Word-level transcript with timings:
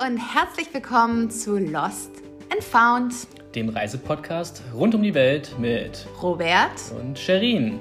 und 0.00 0.18
herzlich 0.18 0.72
willkommen 0.74 1.30
zu 1.30 1.56
Lost 1.56 2.10
and 2.52 2.62
Found, 2.62 3.14
dem 3.54 3.70
Reisepodcast 3.70 4.62
rund 4.74 4.94
um 4.94 5.02
die 5.02 5.14
Welt 5.14 5.54
mit 5.58 6.06
Robert 6.20 6.92
und 7.00 7.18
Sherin. 7.18 7.78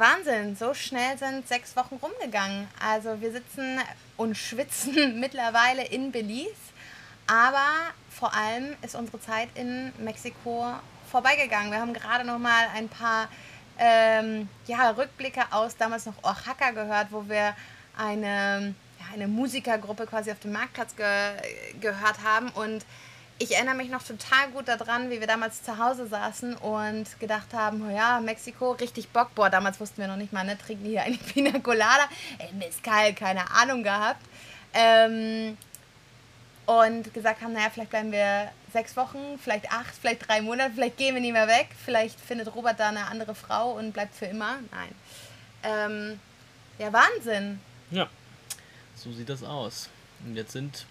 Wahnsinn. 0.00 0.56
So 0.56 0.74
schnell 0.74 1.18
sind 1.18 1.46
sechs 1.48 1.76
Wochen 1.76 1.96
rumgegangen. 1.96 2.68
Also 2.80 3.20
wir 3.20 3.32
sitzen 3.32 3.80
und 4.16 4.36
schwitzen 4.36 5.20
mittlerweile 5.20 5.84
in 5.86 6.12
Belize. 6.12 6.54
Aber 7.26 7.68
vor 8.10 8.34
allem 8.34 8.76
ist 8.82 8.94
unsere 8.94 9.20
Zeit 9.20 9.48
in 9.54 9.92
Mexiko 9.98 10.74
vorbeigegangen. 11.10 11.70
Wir 11.70 11.80
haben 11.80 11.94
gerade 11.94 12.24
noch 12.24 12.38
mal 12.38 12.66
ein 12.74 12.88
paar 12.88 13.28
ähm, 13.78 14.48
ja, 14.66 14.90
Rückblicke 14.90 15.42
aus 15.50 15.76
damals 15.76 16.06
noch 16.06 16.22
Oaxaca 16.22 16.70
gehört, 16.70 17.08
wo 17.10 17.28
wir 17.28 17.54
eine, 17.96 18.74
ja, 19.00 19.06
eine 19.14 19.28
Musikergruppe 19.28 20.06
quasi 20.06 20.30
auf 20.30 20.40
dem 20.40 20.52
Marktplatz 20.52 20.94
ge 20.96 21.34
gehört 21.80 22.22
haben. 22.22 22.50
Und 22.50 22.84
ich 23.38 23.54
erinnere 23.54 23.74
mich 23.74 23.90
noch 23.90 24.02
total 24.02 24.50
gut 24.52 24.68
daran, 24.68 25.10
wie 25.10 25.20
wir 25.20 25.26
damals 25.26 25.62
zu 25.62 25.78
Hause 25.78 26.06
saßen 26.06 26.54
und 26.56 27.18
gedacht 27.18 27.52
haben, 27.52 27.86
oh 27.88 27.90
ja, 27.90 28.20
Mexiko, 28.20 28.72
richtig 28.72 29.08
Bock. 29.08 29.34
Boah, 29.34 29.50
damals 29.50 29.80
wussten 29.80 30.00
wir 30.00 30.08
noch 30.08 30.16
nicht 30.16 30.32
mal, 30.32 30.44
ne, 30.44 30.56
trinken 30.56 30.84
hier 30.84 31.02
eine 31.02 31.16
Pina 31.32 31.58
Colada. 31.58 32.08
Ey, 32.38 32.52
Mezcal, 32.52 33.12
keine 33.14 33.50
Ahnung 33.50 33.82
gehabt. 33.82 34.24
Ähm, 34.72 35.56
und 36.66 37.12
gesagt 37.12 37.42
haben, 37.42 37.52
naja, 37.52 37.68
vielleicht 37.70 37.90
bleiben 37.90 38.12
wir 38.12 38.50
sechs 38.72 38.96
Wochen, 38.96 39.38
vielleicht 39.42 39.70
acht, 39.70 39.94
vielleicht 40.00 40.26
drei 40.26 40.40
Monate, 40.40 40.72
vielleicht 40.74 40.96
gehen 40.96 41.14
wir 41.14 41.20
nie 41.20 41.32
mehr 41.32 41.46
weg, 41.46 41.68
vielleicht 41.84 42.18
findet 42.18 42.54
Robert 42.54 42.80
da 42.80 42.88
eine 42.88 43.06
andere 43.06 43.34
Frau 43.34 43.72
und 43.72 43.92
bleibt 43.92 44.14
für 44.14 44.26
immer. 44.26 44.58
Nein. 44.70 44.94
Ähm, 45.62 46.20
ja, 46.78 46.92
Wahnsinn. 46.92 47.60
Ja, 47.90 48.08
so 48.96 49.12
sieht 49.12 49.28
das 49.28 49.42
aus. 49.42 49.90
Und 50.24 50.36
jetzt 50.36 50.52
sind 50.52 50.86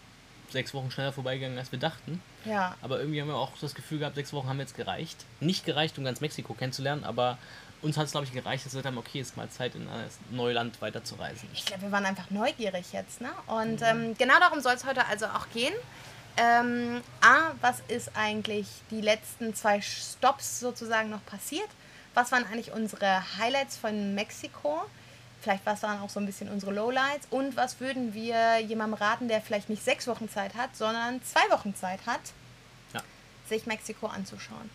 sechs 0.53 0.73
Wochen 0.73 0.89
schneller 0.89 1.11
vorbeigegangen, 1.11 1.57
als 1.57 1.71
wir 1.71 1.79
dachten. 1.79 2.21
Ja. 2.45 2.75
Aber 2.81 2.99
irgendwie 2.99 3.21
haben 3.21 3.27
wir 3.27 3.35
auch 3.35 3.51
das 3.59 3.75
Gefühl 3.75 3.99
gehabt, 3.99 4.15
sechs 4.15 4.31
Wochen 4.31 4.47
haben 4.47 4.59
jetzt 4.59 4.75
gereicht. 4.75 5.25
Nicht 5.39 5.65
gereicht, 5.65 5.97
um 5.97 6.05
ganz 6.05 6.21
Mexiko 6.21 6.53
kennenzulernen, 6.53 7.03
aber 7.03 7.37
uns 7.81 7.97
hat 7.97 8.05
es, 8.05 8.11
glaube 8.11 8.25
ich, 8.25 8.31
gereicht, 8.31 8.65
dass 8.65 8.73
wir 8.73 8.81
dann, 8.81 8.97
okay, 8.97 9.19
ist 9.19 9.35
mal 9.35 9.49
Zeit, 9.49 9.75
in 9.75 9.87
ein 9.89 10.09
neues 10.31 10.55
Land 10.55 10.81
weiterzureisen. 10.81 11.49
Ich 11.53 11.65
glaube, 11.65 11.83
wir 11.83 11.91
waren 11.91 12.05
einfach 12.05 12.29
neugierig 12.29 12.93
jetzt, 12.93 13.19
ne? 13.19 13.29
Und 13.47 13.81
mhm. 13.81 13.85
ähm, 13.85 14.17
genau 14.17 14.39
darum 14.39 14.61
soll 14.61 14.73
es 14.73 14.85
heute 14.85 15.05
also 15.07 15.25
auch 15.25 15.49
gehen. 15.53 15.73
Ähm, 16.37 17.01
A, 17.21 17.51
was 17.61 17.81
ist 17.89 18.11
eigentlich 18.15 18.67
die 18.89 19.01
letzten 19.01 19.53
zwei 19.53 19.81
Stops 19.81 20.61
sozusagen 20.61 21.09
noch 21.09 21.23
passiert? 21.25 21.67
Was 22.13 22.31
waren 22.31 22.45
eigentlich 22.45 22.71
unsere 22.71 23.21
Highlights 23.37 23.77
von 23.77 24.15
Mexiko? 24.15 24.81
Vielleicht 25.43 25.65
was 25.65 25.83
waren 25.83 25.99
auch 25.99 26.09
so 26.09 26.21
ein 26.21 26.25
bisschen 26.25 26.47
unsere 26.47 26.71
Lowlights. 26.71 27.27
Und 27.29 27.57
was 27.57 27.81
würden 27.81 28.13
wir 28.13 28.59
jemandem 28.59 28.97
raten, 28.97 29.27
der 29.27 29.41
vielleicht 29.41 29.67
nicht 29.67 29.83
sechs 29.83 30.07
Wochen 30.07 30.29
Zeit 30.29 30.55
hat, 30.55 30.73
sondern 30.73 31.21
zwei 31.21 31.41
Wochen 31.53 31.75
Zeit 31.75 31.99
hat, 32.05 32.21
ja. 32.93 33.01
sich 33.49 33.65
Mexiko 33.65 34.07
anzuschauen? 34.07 34.69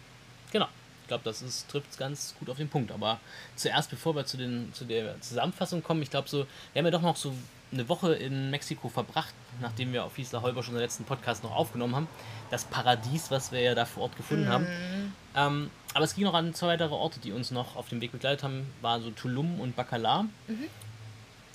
Genau. 0.52 0.68
Ich 1.02 1.08
glaube, 1.08 1.24
das 1.24 1.66
trifft 1.68 1.90
es 1.90 1.96
ganz 1.96 2.34
gut 2.38 2.50
auf 2.50 2.58
den 2.58 2.68
Punkt. 2.68 2.92
Aber 2.92 3.18
zuerst, 3.56 3.88
bevor 3.88 4.14
wir 4.14 4.26
zu, 4.26 4.36
den, 4.36 4.70
zu 4.74 4.84
der 4.84 5.18
Zusammenfassung 5.22 5.82
kommen, 5.82 6.02
ich 6.02 6.10
glaube 6.10 6.28
so, 6.28 6.46
wir 6.74 6.80
haben 6.80 6.84
ja 6.84 6.90
doch 6.90 7.00
noch 7.00 7.16
so 7.16 7.32
eine 7.72 7.88
Woche 7.88 8.14
in 8.14 8.50
Mexiko 8.50 8.90
verbracht, 8.90 9.32
nachdem 9.62 9.94
wir 9.94 10.04
auf 10.04 10.18
Isla 10.18 10.42
Holber 10.42 10.62
schon 10.62 10.74
den 10.74 10.82
letzten 10.82 11.04
Podcast 11.04 11.44
noch 11.44 11.56
aufgenommen 11.56 11.96
haben. 11.96 12.08
Das 12.50 12.64
Paradies, 12.64 13.30
was 13.30 13.52
wir 13.52 13.60
ja 13.62 13.74
da 13.74 13.86
vor 13.86 14.02
Ort 14.02 14.18
gefunden 14.18 14.48
mm. 14.48 14.52
haben. 14.52 15.07
Ähm, 15.38 15.70
aber 15.94 16.04
es 16.04 16.14
ging 16.14 16.24
noch 16.24 16.34
an 16.34 16.52
zwei 16.54 16.68
weitere 16.68 16.94
Orte, 16.94 17.20
die 17.20 17.32
uns 17.32 17.50
noch 17.50 17.76
auf 17.76 17.88
dem 17.88 18.00
Weg 18.00 18.12
begleitet 18.12 18.42
haben, 18.42 18.66
waren 18.82 19.02
so 19.02 19.10
Tulum 19.10 19.60
und 19.60 19.76
Bacalar. 19.76 20.24
Mhm. 20.46 20.64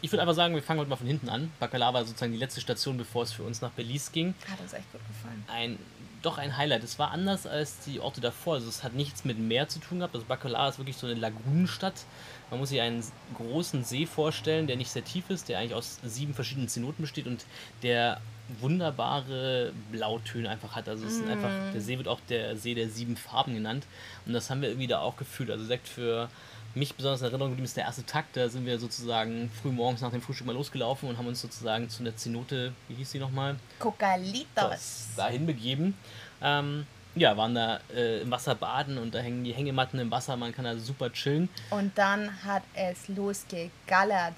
Ich 0.01 0.11
würde 0.11 0.21
einfach 0.21 0.35
sagen, 0.35 0.53
wir 0.55 0.63
fangen 0.63 0.79
heute 0.79 0.89
mal 0.89 0.95
von 0.95 1.07
hinten 1.07 1.29
an. 1.29 1.51
Bacalar 1.59 1.93
war 1.93 2.03
sozusagen 2.03 2.33
die 2.33 2.37
letzte 2.37 2.59
Station, 2.59 2.97
bevor 2.97 3.23
es 3.23 3.31
für 3.31 3.43
uns 3.43 3.61
nach 3.61 3.71
Belize 3.71 4.11
ging. 4.11 4.33
Hat 4.49 4.59
uns 4.59 4.73
echt 4.73 4.91
gut 4.91 5.01
gefallen. 5.07 5.43
Ein, 5.47 5.79
doch 6.21 6.37
ein 6.37 6.57
Highlight. 6.57 6.83
Es 6.83 6.99
war 6.99 7.11
anders 7.11 7.47
als 7.47 7.79
die 7.79 7.99
Orte 7.99 8.19
davor. 8.19 8.55
Also 8.55 8.67
es 8.67 8.83
hat 8.83 8.93
nichts 8.93 9.23
mit 9.23 9.39
Meer 9.39 9.69
zu 9.69 9.79
tun 9.79 9.99
gehabt. 9.99 10.15
Also 10.15 10.25
Bacalar 10.27 10.69
ist 10.69 10.77
wirklich 10.77 10.97
so 10.97 11.07
eine 11.07 11.15
Lagunenstadt. 11.15 12.05
Man 12.53 12.59
muss 12.59 12.69
sich 12.69 12.81
einen 12.81 13.03
großen 13.35 13.83
See 13.83 14.05
vorstellen, 14.05 14.67
der 14.67 14.75
nicht 14.75 14.91
sehr 14.91 15.03
tief 15.03 15.31
ist, 15.31 15.49
der 15.49 15.57
eigentlich 15.57 15.73
aus 15.73 15.97
sieben 16.03 16.35
verschiedenen 16.35 16.67
Zenoten 16.67 17.01
besteht 17.01 17.25
und 17.25 17.47
der 17.81 18.21
wunderbare 18.61 19.73
Blautöne 19.91 20.47
einfach 20.51 20.75
hat. 20.75 20.87
Also 20.87 21.07
es 21.07 21.17
mm. 21.17 21.29
einfach, 21.29 21.49
der 21.73 21.81
See 21.81 21.97
wird 21.97 22.07
auch 22.07 22.19
der 22.29 22.55
See 22.55 22.75
der 22.75 22.89
sieben 22.89 23.17
Farben 23.17 23.55
genannt. 23.55 23.87
Und 24.27 24.33
das 24.33 24.51
haben 24.51 24.61
wir 24.61 24.69
irgendwie 24.69 24.85
da 24.85 24.99
auch 24.99 25.17
gefühlt. 25.17 25.49
Also 25.49 25.65
sagt 25.65 25.87
für 25.87 26.29
mich 26.75 26.93
besonders 26.93 27.21
in 27.21 27.25
Erinnerung 27.25 27.53
geblieben 27.53 27.65
ist 27.65 27.75
der 27.75 27.85
erste 27.85 28.05
Tag. 28.05 28.25
Da 28.33 28.47
sind 28.47 28.67
wir 28.67 28.77
sozusagen 28.77 29.49
früh 29.59 29.71
morgens 29.71 30.01
nach 30.01 30.11
dem 30.11 30.21
Frühstück 30.21 30.45
mal 30.45 30.53
losgelaufen 30.53 31.09
und 31.09 31.17
haben 31.17 31.25
uns 31.25 31.41
sozusagen 31.41 31.89
zu 31.89 32.03
einer 32.03 32.15
Zenote, 32.15 32.73
wie 32.87 32.93
hieß 32.93 33.13
sie 33.13 33.19
nochmal? 33.19 33.55
Cocalitos. 33.79 35.07
Dahin 35.15 35.47
begeben. 35.47 35.97
Ähm, 36.39 36.85
ja, 37.15 37.37
waren 37.37 37.55
da 37.55 37.79
äh, 37.93 38.21
im 38.21 38.31
Wasser 38.31 38.55
baden 38.55 38.97
und 38.97 39.13
da 39.13 39.19
hängen 39.19 39.43
die 39.43 39.53
Hängematten 39.53 39.99
im 39.99 40.09
Wasser, 40.11 40.35
man 40.35 40.53
kann 40.53 40.65
da 40.65 40.77
super 40.77 41.11
chillen. 41.11 41.49
Und 41.69 41.97
dann 41.97 42.43
hat 42.43 42.63
es 42.73 43.07
losgegallert. 43.07 44.35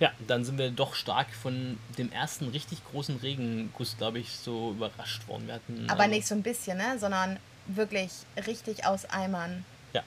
Ja, 0.00 0.10
dann 0.26 0.44
sind 0.44 0.58
wir 0.58 0.70
doch 0.70 0.94
stark 0.94 1.28
von 1.30 1.78
dem 1.98 2.10
ersten 2.12 2.48
richtig 2.48 2.84
großen 2.90 3.16
Regenguss, 3.18 3.96
glaube 3.96 4.18
ich, 4.18 4.30
so 4.30 4.72
überrascht 4.72 5.26
worden. 5.28 5.46
Wir 5.46 5.54
hatten, 5.54 5.86
Aber 5.88 6.02
also, 6.02 6.14
nicht 6.14 6.26
so 6.26 6.34
ein 6.34 6.42
bisschen, 6.42 6.78
ne? 6.78 6.98
sondern 6.98 7.38
wirklich 7.66 8.10
richtig 8.46 8.84
aus 8.86 9.04
Eimern. 9.06 9.64
Ja. 9.92 10.02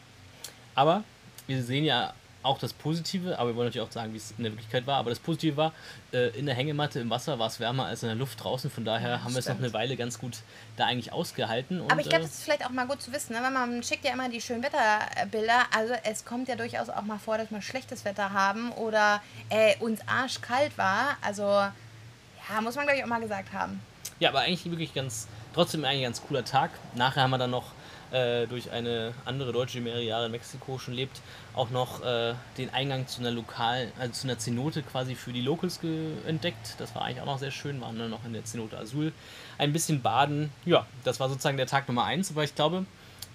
Aber 0.76 1.04
wir 1.48 1.64
sehen 1.64 1.86
ja 1.86 2.14
auch 2.48 2.58
das 2.58 2.74
Positive, 2.74 3.38
aber 3.38 3.50
wir 3.50 3.56
wollen 3.56 3.68
natürlich 3.68 3.88
auch 3.88 3.92
sagen, 3.92 4.14
wie 4.14 4.18
es 4.18 4.34
in 4.38 4.44
der 4.44 4.52
Wirklichkeit 4.52 4.88
war. 4.88 4.98
Aber 4.98 5.10
das 5.10 5.20
Positive 5.20 5.58
war, 5.58 5.74
äh, 6.12 6.30
in 6.38 6.46
der 6.46 6.56
Hängematte 6.56 7.00
im 7.00 7.10
Wasser 7.10 7.38
war 7.40 7.48
es 7.48 7.60
wärmer 7.60 7.86
als 7.86 8.04
in 8.04 8.08
der 8.08 8.16
Luft 8.16 8.44
draußen. 8.44 8.70
Von 8.72 8.86
daher 8.86 9.10
ja, 9.10 9.24
haben 9.24 9.34
wir 9.34 9.40
es 9.40 9.48
noch 9.48 9.58
eine 9.58 9.74
Weile 9.74 9.96
ganz 9.96 10.20
gut 10.20 10.38
da 10.76 10.86
eigentlich 10.86 11.14
ausgehalten. 11.14 11.82
Und, 11.82 11.92
aber 11.92 12.02
ich 12.02 12.10
glaube, 12.10 12.24
äh, 12.24 12.28
das 12.28 12.36
ist 12.36 12.44
vielleicht 12.44 12.66
auch 12.66 12.72
mal 12.72 12.88
gut 12.88 13.02
zu 13.02 13.12
wissen, 13.12 13.34
ne? 13.34 13.42
weil 13.42 13.52
man 13.52 13.84
schickt 13.84 14.06
ja 14.06 14.14
immer 14.14 14.30
die 14.30 14.42
schönen 14.42 14.64
Wetterbilder. 14.64 15.66
Also 15.76 15.94
es 16.04 16.26
kommt 16.26 16.48
ja 16.48 16.56
durchaus 16.56 16.90
auch 16.90 17.04
mal 17.04 17.20
vor, 17.20 17.38
dass 17.38 17.52
wir 17.52 17.62
schlechtes 17.62 18.06
Wetter 18.06 18.34
haben 18.34 18.72
oder 18.72 19.22
äh, 19.50 19.76
uns 19.80 20.00
arschkalt 20.08 20.78
war. 20.78 21.18
Also 21.22 21.44
ja, 21.44 22.62
muss 22.62 22.76
man 22.76 22.86
glaube 22.86 22.98
ich 22.98 23.04
auch 23.04 23.10
mal 23.10 23.22
gesagt 23.22 23.54
haben. 23.54 23.80
Ja, 24.20 24.30
aber 24.30 24.40
eigentlich 24.40 24.66
wirklich 24.66 24.94
ganz, 24.94 25.28
trotzdem 25.54 25.86
eigentlich 25.86 26.00
ein 26.00 26.14
ganz 26.14 26.22
cooler 26.22 26.44
Tag. 26.44 26.72
Nachher 26.96 27.24
haben 27.24 27.32
wir 27.32 27.38
dann 27.38 27.52
noch 27.52 27.72
äh, 28.12 28.48
durch 28.48 28.72
eine 28.72 29.14
andere 29.26 29.52
Deutsche, 29.52 29.78
die 29.78 29.84
mehrere 29.84 30.04
Jahre 30.04 30.26
in 30.28 30.32
Mexiko 30.32 30.78
schon 30.78 30.94
lebt, 30.94 31.22
auch 31.54 31.70
noch 31.70 32.04
äh, 32.04 32.34
den 32.58 32.74
Eingang 32.74 33.08
zu 33.08 33.22
einer 33.22 33.32
lokalen, 33.32 33.92
also 34.00 34.14
zu 34.14 34.28
einer 34.28 34.38
Zenote 34.38 34.84
quasi 34.84 35.16
für 35.16 35.34
die 35.34 35.42
Locals 35.42 35.80
entdeckt. 36.26 36.76
Das 36.78 36.96
war 36.96 37.04
eigentlich 37.04 37.22
auch 37.22 37.26
noch 37.26 37.40
sehr 37.40 37.52
schön, 37.52 37.82
waren 37.82 37.98
dann 37.98 38.10
noch 38.10 38.26
in 38.26 38.34
der 38.34 38.46
Zenote 38.46 38.78
Azul 38.78 39.14
ein 39.58 39.74
bisschen 39.74 40.02
baden. 40.02 40.52
Ja, 40.66 40.86
das 41.04 41.20
war 41.20 41.30
sozusagen 41.30 41.58
der 41.58 41.68
Tag 41.68 41.88
Nummer 41.88 42.06
eins, 42.06 42.32
aber 42.32 42.44
ich 42.44 42.56
glaube, 42.56 42.86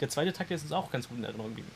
der 0.00 0.08
zweite 0.08 0.32
Tag 0.32 0.50
ist 0.50 0.62
uns 0.62 0.72
auch 0.72 0.90
ganz 0.90 1.08
gut 1.08 1.18
in 1.18 1.24
Erinnerung 1.24 1.50
geblieben. 1.50 1.70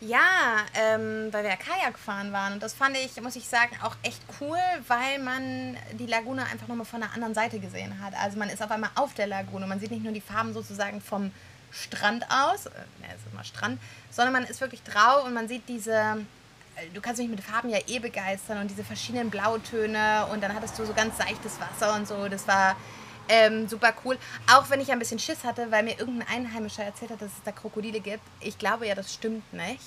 Ja, 0.00 0.58
ähm, 0.74 1.32
weil 1.32 1.44
wir 1.44 1.50
ja 1.50 1.56
Kajak 1.56 1.98
fahren 1.98 2.32
waren. 2.32 2.54
Und 2.54 2.62
das 2.62 2.74
fand 2.74 2.96
ich, 2.96 3.18
muss 3.22 3.36
ich 3.36 3.48
sagen, 3.48 3.74
auch 3.82 3.96
echt 4.02 4.20
cool, 4.40 4.58
weil 4.86 5.18
man 5.18 5.76
die 5.98 6.06
Lagune 6.06 6.42
einfach 6.44 6.68
nochmal 6.68 6.84
von 6.84 7.00
der 7.00 7.12
anderen 7.14 7.32
Seite 7.32 7.58
gesehen 7.58 8.02
hat. 8.02 8.12
Also 8.20 8.38
man 8.38 8.50
ist 8.50 8.62
auf 8.62 8.70
einmal 8.70 8.90
auf 8.96 9.14
der 9.14 9.26
Lagune. 9.26 9.66
Man 9.66 9.80
sieht 9.80 9.90
nicht 9.90 10.04
nur 10.04 10.12
die 10.12 10.20
Farben 10.20 10.52
sozusagen 10.52 11.00
vom 11.00 11.30
Strand 11.74 12.24
aus, 12.30 12.66
ne, 12.66 13.08
es 13.08 13.22
ist 13.22 13.32
immer 13.32 13.44
Strand, 13.44 13.80
sondern 14.10 14.32
man 14.32 14.44
ist 14.44 14.60
wirklich 14.60 14.82
drauf 14.82 15.24
und 15.24 15.34
man 15.34 15.48
sieht 15.48 15.68
diese, 15.68 15.92
äh, 16.76 16.86
du 16.94 17.00
kannst 17.00 17.20
mich 17.20 17.28
mit 17.28 17.40
Farben 17.40 17.68
ja 17.68 17.78
eh 17.86 17.98
begeistern 17.98 18.60
und 18.60 18.70
diese 18.70 18.84
verschiedenen 18.84 19.30
Blautöne 19.30 20.26
und 20.32 20.42
dann 20.42 20.54
hattest 20.54 20.78
du 20.78 20.84
so 20.84 20.92
ganz 20.94 21.18
seichtes 21.18 21.58
Wasser 21.60 21.94
und 21.94 22.06
so, 22.06 22.28
das 22.28 22.46
war 22.46 22.76
ähm, 23.28 23.68
super 23.68 23.94
cool. 24.04 24.18
Auch 24.52 24.68
wenn 24.70 24.80
ich 24.80 24.90
ein 24.92 24.98
bisschen 24.98 25.18
Schiss 25.18 25.44
hatte, 25.44 25.70
weil 25.70 25.82
mir 25.82 25.98
irgendein 25.98 26.28
Einheimischer 26.28 26.84
erzählt 26.84 27.10
hat, 27.10 27.22
dass 27.22 27.30
es 27.30 27.42
da 27.44 27.52
Krokodile 27.52 28.00
gibt. 28.00 28.22
Ich 28.40 28.58
glaube 28.58 28.86
ja, 28.86 28.94
das 28.94 29.12
stimmt 29.12 29.50
nicht. 29.52 29.80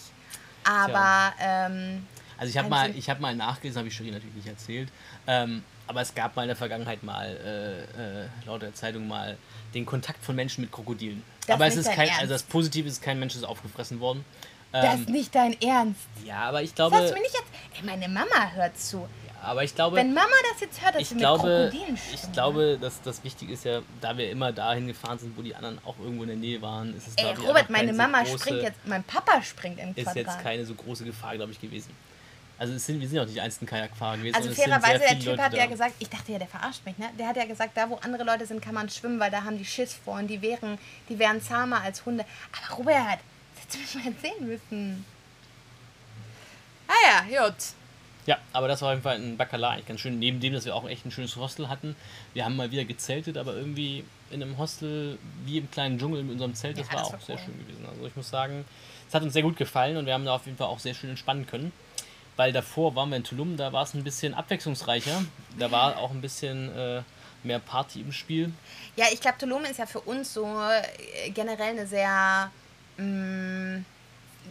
Aber. 0.63 1.33
Ähm, 1.39 2.05
also 2.37 2.51
ich 2.51 2.57
habe 2.57 2.69
mal, 2.69 2.93
hab 2.93 3.19
mal 3.19 3.35
nachgelesen, 3.35 3.79
habe 3.79 3.87
ich 3.87 3.95
Shirin 3.95 4.13
natürlich 4.13 4.35
nicht 4.35 4.47
erzählt. 4.47 4.89
Ähm, 5.25 5.63
aber 5.87 6.01
es 6.01 6.13
gab 6.13 6.35
mal 6.35 6.43
in 6.43 6.49
der 6.49 6.55
Vergangenheit 6.55 7.01
mal, 7.01 7.25
äh, 7.25 8.23
äh, 8.23 8.27
laut 8.45 8.61
der 8.61 8.73
Zeitung 8.73 9.07
mal, 9.07 9.37
den 9.73 9.85
Kontakt 9.85 10.23
von 10.23 10.35
Menschen 10.35 10.61
mit 10.61 10.71
Krokodilen. 10.71 11.23
Das 11.47 11.55
aber 11.55 11.67
es 11.67 11.77
ist 11.77 11.91
kein, 11.91 12.07
Ernst. 12.07 12.21
also 12.21 12.33
das 12.33 12.43
Positive 12.43 12.87
ist, 12.87 13.01
kein 13.01 13.19
Mensch 13.19 13.35
ist 13.35 13.43
aufgefressen 13.43 13.99
worden. 13.99 14.23
Das 14.71 14.99
ist 14.99 15.07
ähm, 15.07 15.13
nicht 15.13 15.33
dein 15.33 15.59
Ernst. 15.61 16.01
Ja, 16.25 16.41
aber 16.41 16.61
ich 16.61 16.75
glaube. 16.75 16.95
Das 16.95 17.09
du 17.09 17.15
mir 17.15 17.21
nicht 17.21 17.33
jetzt. 17.33 17.47
Ey, 17.79 17.85
meine 17.85 18.07
Mama 18.09 18.51
hört 18.53 18.77
zu. 18.77 19.07
Ja, 19.25 19.49
aber 19.49 19.63
ich 19.63 19.73
glaube. 19.73 19.95
Wenn 19.95 20.13
Mama 20.13 20.27
das 20.51 20.61
jetzt 20.61 20.81
hört, 20.83 20.95
dass 20.95 21.01
ich 21.01 21.17
glaube, 21.17 21.71
Ich 22.13 22.31
glaube, 22.33 22.77
dass 22.79 23.01
das 23.01 23.23
wichtig 23.23 23.49
ist 23.49 23.63
ja, 23.63 23.81
da 24.01 24.17
wir 24.17 24.29
immer 24.29 24.51
dahin 24.51 24.87
gefahren 24.87 25.17
sind, 25.19 25.37
wo 25.37 25.41
die 25.41 25.55
anderen 25.55 25.79
auch 25.85 25.95
irgendwo 25.99 26.23
in 26.23 26.29
der 26.29 26.37
Nähe 26.37 26.61
waren, 26.61 26.95
ist 26.95 27.07
es 27.07 27.13
Ey, 27.15 27.33
Robert, 27.33 27.69
meine 27.69 27.93
Mama 27.93 28.25
so 28.25 28.31
große, 28.31 28.39
springt 28.39 28.63
jetzt, 28.63 28.79
mein 28.85 29.03
Papa 29.03 29.41
springt 29.41 29.79
im 29.79 29.95
Quadrat. 29.95 30.15
Ist 30.15 30.15
jetzt 30.15 30.43
keine 30.43 30.65
so 30.65 30.73
große 30.75 31.05
Gefahr, 31.05 31.35
glaube 31.35 31.53
ich, 31.53 31.61
gewesen. 31.61 31.91
Also 32.59 32.77
sind, 32.77 32.99
wir 32.99 33.07
sind 33.07 33.17
ja 33.17 33.21
auch 33.21 33.25
nicht 33.25 33.37
die 33.37 33.41
einzigen 33.41 33.65
Kajakfahrer 33.67 34.17
gewesen. 34.17 34.35
Also 34.35 34.51
fairerweise, 34.51 34.99
sehr 34.99 35.09
der 35.09 35.17
Typ 35.19 35.25
Leute 35.27 35.43
hat 35.43 35.53
da. 35.53 35.57
ja 35.57 35.65
gesagt, 35.67 35.93
ich 35.99 36.09
dachte 36.09 36.31
ja, 36.31 36.39
der 36.39 36.47
verarscht 36.47 36.85
mich, 36.85 36.97
ne? 36.97 37.09
Der 37.17 37.27
hat 37.27 37.37
ja 37.37 37.45
gesagt, 37.45 37.77
da 37.77 37.89
wo 37.89 37.95
andere 37.95 38.23
Leute 38.23 38.45
sind, 38.45 38.61
kann 38.61 38.73
man 38.73 38.89
schwimmen, 38.89 39.19
weil 39.19 39.29
da 39.29 39.43
haben 39.43 39.57
die 39.57 39.65
Schiss 39.65 39.93
vor 39.93 40.15
und 40.15 40.27
die 40.27 40.41
wären, 40.41 40.77
die 41.07 41.19
wären 41.19 41.41
zahmer 41.41 41.81
als 41.81 42.05
Hunde. 42.05 42.25
Aber 42.51 42.75
Robert, 42.77 43.19
das 43.55 43.77
hättest 43.77 43.93
du 43.93 43.97
mir 43.99 44.03
mal 44.05 44.11
erzählen 44.11 44.47
müssen. 44.47 45.05
Ah 46.87 47.25
ja, 47.29 47.45
gut. 47.45 47.55
Ja, 48.25 48.37
aber 48.51 48.67
das 48.67 48.81
war 48.81 48.89
auf 48.89 48.93
jeden 48.95 49.03
Fall 49.03 49.15
ein 49.15 49.63
eigentlich 49.63 49.85
ganz 49.85 50.01
schön. 50.01 50.19
Neben 50.19 50.39
dem, 50.39 50.53
dass 50.53 50.65
wir 50.65 50.75
auch 50.75 50.87
echt 50.87 51.05
ein 51.05 51.11
schönes 51.11 51.35
Hostel 51.37 51.69
hatten. 51.69 51.95
Wir 52.33 52.43
haben 52.43 52.57
mal 52.57 52.71
wieder 52.71 52.83
gezeltet, 52.83 53.37
aber 53.37 53.53
irgendwie 53.55 54.03
in 54.31 54.43
einem 54.43 54.57
Hostel 54.57 55.17
wie 55.45 55.59
im 55.59 55.71
kleinen 55.71 55.97
Dschungel 55.97 56.23
mit 56.23 56.33
unserem 56.33 56.53
Zelt, 56.53 56.77
das 56.77 56.87
Ja, 56.87 56.93
war 56.93 56.99
das 56.99 57.07
auch 57.07 57.13
war 57.13 57.19
sehr 57.21 57.35
cool. 57.35 57.41
schön 57.45 57.59
gewesen. 57.59 57.85
Also 57.87 58.05
ich 58.05 58.15
muss 58.17 58.29
sagen, 58.29 58.65
es 59.07 59.13
hat 59.13 59.23
uns 59.23 59.31
sehr 59.31 59.43
gut 59.43 59.55
gefallen 59.55 59.95
und 59.95 60.05
wir 60.05 60.13
haben 60.13 60.25
da 60.25 60.33
auf 60.35 60.45
jeden 60.45 60.57
Fall 60.57 60.67
auch 60.67 60.79
sehr 60.79 60.93
schön 60.93 61.09
entspannen 61.11 61.47
können. 61.47 61.71
Weil 62.37 62.53
davor 62.53 62.95
waren 62.95 63.09
wir 63.09 63.17
in 63.17 63.23
Tulum, 63.23 63.57
da 63.57 63.73
war 63.73 63.83
es 63.83 63.93
ein 63.95 64.03
bisschen 64.03 64.33
abwechslungsreicher. 64.33 65.23
Da 65.57 65.71
war 65.71 65.97
auch 65.97 66.11
ein 66.11 66.21
bisschen 66.21 66.73
äh, 66.77 67.01
mehr 67.43 67.59
Party 67.59 68.01
im 68.01 68.11
Spiel. 68.11 68.53
Ja, 68.95 69.05
ich 69.11 69.19
glaube, 69.19 69.39
Tulum 69.39 69.65
ist 69.65 69.79
ja 69.79 69.87
für 69.87 70.01
uns 70.01 70.33
so 70.33 70.45
äh, 70.45 71.31
generell 71.31 71.71
eine 71.71 71.87
sehr. 71.87 72.51
Mh, 72.97 73.81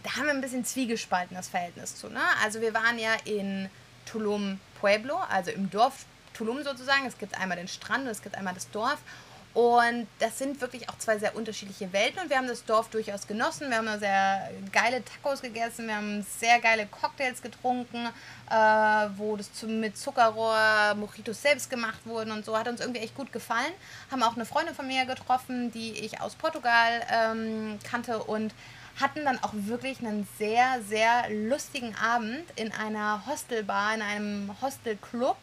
da 0.03 0.15
haben 0.15 0.25
wir 0.25 0.31
ein 0.31 0.41
bisschen 0.41 0.63
zwiegespaltenes 0.63 1.47
Verhältnis 1.47 1.95
zu. 1.95 2.09
Ne? 2.09 2.19
Also, 2.43 2.61
wir 2.61 2.73
waren 2.73 2.99
ja 2.99 3.13
in 3.23 3.69
Tulum 4.05 4.59
Pueblo, 4.79 5.17
also 5.29 5.51
im 5.51 5.69
Dorf 5.69 6.05
Tulum 6.33 6.63
sozusagen. 6.63 7.05
Es 7.05 7.17
gibt 7.17 7.39
einmal 7.39 7.57
den 7.57 7.67
Strand 7.69 8.03
und 8.03 8.11
es 8.11 8.21
gibt 8.21 8.35
einmal 8.35 8.53
das 8.53 8.69
Dorf. 8.69 8.99
Und 9.57 10.05
das 10.19 10.37
sind 10.37 10.61
wirklich 10.61 10.87
auch 10.87 10.99
zwei 10.99 11.17
sehr 11.17 11.35
unterschiedliche 11.35 11.91
Welten. 11.91 12.21
Und 12.21 12.29
wir 12.29 12.37
haben 12.37 12.47
das 12.47 12.63
Dorf 12.63 12.89
durchaus 12.89 13.25
genossen. 13.25 13.71
Wir 13.71 13.77
haben 13.77 13.87
da 13.87 13.97
sehr 13.97 14.51
geile 14.71 15.03
Tacos 15.03 15.41
gegessen. 15.41 15.87
Wir 15.87 15.95
haben 15.95 16.23
sehr 16.37 16.59
geile 16.59 16.85
Cocktails 16.85 17.41
getrunken, 17.41 18.07
äh, 18.51 18.53
wo 19.15 19.35
das 19.35 19.51
zu, 19.51 19.65
mit 19.65 19.97
Zuckerrohr, 19.97 20.93
Mojitos 20.93 21.41
selbst 21.41 21.71
gemacht 21.71 21.97
wurden 22.05 22.33
und 22.33 22.45
so. 22.45 22.55
Hat 22.55 22.67
uns 22.67 22.81
irgendwie 22.81 22.99
echt 22.99 23.15
gut 23.15 23.33
gefallen. 23.33 23.73
Haben 24.11 24.21
auch 24.21 24.35
eine 24.35 24.45
Freundin 24.45 24.75
von 24.75 24.85
mir 24.85 25.05
getroffen, 25.05 25.71
die 25.71 25.93
ich 25.93 26.21
aus 26.21 26.35
Portugal 26.35 27.01
ähm, 27.11 27.79
kannte 27.83 28.19
und 28.19 28.53
hatten 29.01 29.25
dann 29.25 29.43
auch 29.43 29.53
wirklich 29.53 29.97
einen 30.01 30.27
sehr, 30.37 30.83
sehr 30.87 31.31
lustigen 31.31 31.95
Abend 31.95 32.43
in 32.57 32.71
einer 32.73 33.25
Hostelbar, 33.25 33.95
in 33.95 34.03
einem 34.03 34.55
Hostelclub. 34.61 35.37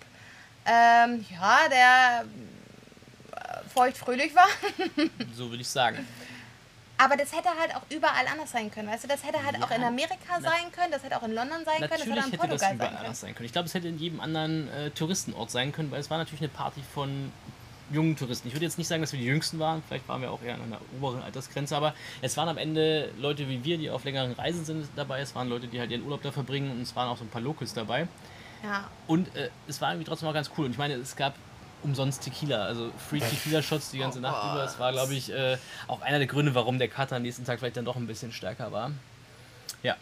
Ähm, 0.67 1.27
ja, 1.31 1.69
der 1.69 2.25
feuchtfröhlich 3.73 4.35
war. 4.35 4.47
So 5.35 5.51
würde 5.51 5.63
ich 5.63 5.69
sagen. 5.69 6.07
Aber 6.97 7.17
das 7.17 7.33
hätte 7.33 7.49
halt 7.59 7.75
auch 7.75 7.83
überall 7.91 8.27
anders 8.31 8.53
sein 8.53 8.71
können. 8.71 8.89
Weißt 8.89 9.03
du, 9.05 9.09
das 9.09 9.25
hätte 9.25 9.43
halt 9.45 9.57
Ja, 9.59 9.65
auch 9.67 9.71
in 9.73 9.83
Amerika 9.83 10.41
sein 10.41 10.71
können, 10.71 10.93
das 10.93 11.03
hätte 11.03 11.17
auch 11.17 11.25
in 11.25 11.33
London 11.35 11.65
sein 11.65 11.79
können, 11.79 11.91
das 11.91 12.01
hätte 12.01 12.09
Natürlich 12.11 12.23
auch 12.23 12.27
in 12.27 12.33
hätte 12.33 12.37
das 12.37 12.49
Portugal 12.49 12.75
überall 12.75 12.79
sein 12.79 12.79
können. 12.79 12.97
anders 13.05 13.21
sein 13.21 13.35
können. 13.35 13.47
Ich 13.47 13.53
glaube, 13.53 13.67
es 13.67 13.75
hätte 13.75 13.89
in 13.89 13.99
jedem 13.99 14.21
anderen 14.21 14.69
äh, 14.73 14.91
Touristenort 14.91 15.51
sein 15.51 15.73
können, 15.73 15.91
weil 15.91 16.01
es 16.01 16.09
war 16.11 16.19
natürlich 16.19 16.41
eine 16.41 16.49
Party 16.51 16.83
von 16.95 17.33
jungen 17.91 18.17
Touristen. 18.17 18.47
Ich 18.49 18.55
würde 18.55 18.65
jetzt 18.65 18.79
nicht 18.79 18.87
sagen, 18.87 19.03
dass 19.03 19.13
wir 19.13 19.19
die 19.19 19.27
Jüngsten 19.27 19.59
waren, 19.59 19.83
vielleicht 19.87 20.09
waren 20.09 20.23
wir 20.23 20.31
auch 20.31 20.41
eher 20.43 20.55
an 20.55 20.63
einer 20.63 20.81
oberen 20.97 21.23
Altersgrenze, 21.23 21.77
aber 21.77 21.95
es 22.23 22.37
waren 22.37 22.49
am 22.49 22.59
Ende 22.59 23.11
Leute 23.19 23.49
wie 23.49 23.63
wir, 23.65 23.77
die 23.77 23.91
auf 23.91 24.05
längeren 24.05 24.33
Reisen 24.33 24.65
sind 24.65 24.89
dabei. 24.97 25.21
Es 25.21 25.35
waren 25.35 25.49
Leute, 25.49 25.67
die 25.67 25.81
halt 25.81 25.91
ihren 25.91 26.03
Urlaub 26.05 26.23
da 26.23 26.31
verbringen 26.33 26.71
und 26.71 26.81
es 26.83 26.95
waren 26.95 27.09
auch 27.09 27.19
so 27.19 27.25
ein 27.25 27.29
paar 27.29 27.43
Locals 27.43 27.75
dabei. 27.75 28.07
Ja. 28.63 28.89
Und 29.09 29.35
äh, 29.37 29.51
es 29.69 29.81
war 29.81 29.91
irgendwie 29.93 30.07
trotzdem 30.09 30.29
auch 30.29 30.33
ganz 30.33 30.51
cool. 30.57 30.65
Und 30.67 30.71
ich 30.73 30.79
meine, 30.79 30.95
es 30.95 31.17
gab 31.17 31.35
umsonst 31.85 32.23
Tequila, 32.23 32.65
also 32.65 32.91
Free 33.09 33.21
Tequila 33.21 33.63
Shots 33.63 33.91
die 33.91 33.99
ganze 33.99 34.21
Nacht 34.21 34.53
über. 34.53 34.65
Es 34.65 34.79
war, 34.79 34.93
glaube 34.93 35.15
ich, 35.15 35.31
äh, 35.31 35.59
auch 35.87 36.01
einer 36.01 36.19
der 36.19 36.27
Gründe, 36.27 36.55
warum 36.55 36.79
der 36.79 36.89
Kater 36.89 37.17
am 37.17 37.23
nächsten 37.23 37.45
Tag 37.45 37.59
vielleicht 37.59 37.77
dann 37.77 37.85
doch 37.85 37.97
ein 37.97 38.07
bisschen 38.07 38.33
stärker 38.33 38.73
war. 38.73 38.91
Ja. 39.83 39.97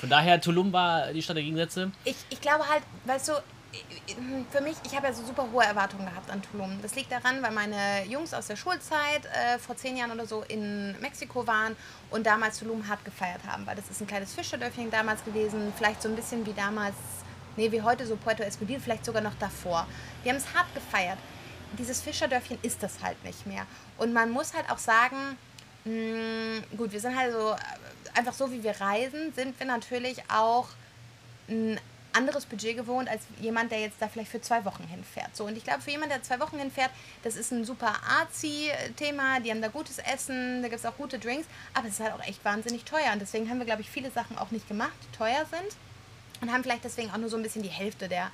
Von 0.00 0.08
daher, 0.08 0.40
Tulum 0.40 0.72
war 0.72 1.12
die 1.12 1.22
Stadt 1.22 1.36
der 1.36 1.44
Gegensätze. 1.44 1.90
Ich, 2.04 2.16
ich 2.30 2.40
glaube 2.40 2.68
halt, 2.68 2.82
weißt 3.04 3.28
du, 3.28 3.32
für 4.50 4.62
mich, 4.62 4.76
ich 4.84 4.96
habe 4.96 5.08
ja 5.08 5.12
so 5.12 5.24
super 5.24 5.46
hohe 5.52 5.62
Erwartungen 5.62 6.06
gehabt 6.06 6.30
an 6.30 6.40
Tulum. 6.42 6.78
Das 6.80 6.94
liegt 6.94 7.12
daran, 7.12 7.42
weil 7.42 7.50
meine 7.50 8.04
Jungs 8.06 8.32
aus 8.32 8.46
der 8.46 8.56
Schulzeit 8.56 9.26
äh, 9.26 9.58
vor 9.58 9.76
zehn 9.76 9.96
Jahren 9.96 10.10
oder 10.10 10.26
so 10.26 10.42
in 10.48 10.98
Mexiko 11.00 11.46
waren 11.46 11.76
und 12.10 12.26
damals 12.26 12.58
Tulum 12.58 12.88
hart 12.88 13.04
gefeiert 13.04 13.42
haben, 13.46 13.66
weil 13.66 13.76
das 13.76 13.90
ist 13.90 14.00
ein 14.00 14.06
kleines 14.06 14.32
Fischerdörfchen 14.32 14.90
damals 14.90 15.22
gewesen, 15.24 15.72
vielleicht 15.76 16.00
so 16.00 16.08
ein 16.08 16.16
bisschen 16.16 16.46
wie 16.46 16.54
damals, 16.54 16.94
nee, 17.58 17.70
wie 17.70 17.82
heute 17.82 18.06
so 18.06 18.16
Puerto 18.16 18.42
Escondido, 18.42 18.80
vielleicht 18.80 19.04
sogar 19.04 19.20
noch 19.20 19.34
davor. 19.38 19.86
Die 20.24 20.30
haben 20.30 20.36
es 20.36 20.54
hart 20.54 20.72
gefeiert. 20.74 21.18
Dieses 21.78 22.00
Fischerdörfchen 22.00 22.58
ist 22.62 22.82
das 22.82 23.02
halt 23.02 23.22
nicht 23.24 23.46
mehr. 23.46 23.66
Und 23.98 24.14
man 24.14 24.30
muss 24.30 24.54
halt 24.54 24.70
auch 24.70 24.78
sagen, 24.78 25.36
mh, 25.84 26.76
gut, 26.76 26.92
wir 26.92 27.00
sind 27.00 27.18
halt 27.18 27.32
so, 27.32 27.52
äh, 27.52 28.18
einfach 28.18 28.32
so 28.32 28.50
wie 28.50 28.62
wir 28.62 28.80
reisen, 28.80 29.34
sind 29.34 29.58
wir 29.58 29.66
natürlich 29.66 30.22
auch 30.30 30.68
ein 31.48 31.78
anderes 32.12 32.46
Budget 32.46 32.76
gewohnt 32.76 33.08
als 33.08 33.22
jemand, 33.40 33.70
der 33.70 33.80
jetzt 33.80 33.96
da 34.00 34.08
vielleicht 34.08 34.30
für 34.30 34.40
zwei 34.40 34.64
Wochen 34.64 34.84
hinfährt. 34.84 35.36
So, 35.36 35.44
und 35.44 35.56
ich 35.56 35.64
glaube, 35.64 35.82
für 35.82 35.90
jemanden, 35.90 36.14
der 36.14 36.22
zwei 36.22 36.40
Wochen 36.40 36.58
hinfährt, 36.58 36.90
das 37.22 37.36
ist 37.36 37.52
ein 37.52 37.64
super 37.64 37.92
Arzi-Thema. 38.20 39.40
Die 39.40 39.50
haben 39.50 39.60
da 39.60 39.68
gutes 39.68 39.98
Essen, 39.98 40.62
da 40.62 40.68
gibt 40.68 40.80
es 40.80 40.86
auch 40.86 40.96
gute 40.96 41.18
Drinks, 41.18 41.46
aber 41.74 41.88
es 41.88 41.94
ist 41.94 42.00
halt 42.00 42.14
auch 42.14 42.26
echt 42.26 42.44
wahnsinnig 42.44 42.84
teuer. 42.84 43.12
Und 43.12 43.20
deswegen 43.20 43.50
haben 43.50 43.58
wir, 43.58 43.66
glaube 43.66 43.82
ich, 43.82 43.90
viele 43.90 44.10
Sachen 44.10 44.38
auch 44.38 44.50
nicht 44.52 44.68
gemacht, 44.68 44.96
die 45.02 45.16
teuer 45.16 45.44
sind. 45.50 45.76
Und 46.40 46.52
haben 46.52 46.62
vielleicht 46.62 46.84
deswegen 46.84 47.10
auch 47.10 47.16
nur 47.18 47.28
so 47.28 47.36
ein 47.36 47.42
bisschen 47.42 47.62
die 47.62 47.68
Hälfte 47.68 48.08
der, 48.08 48.30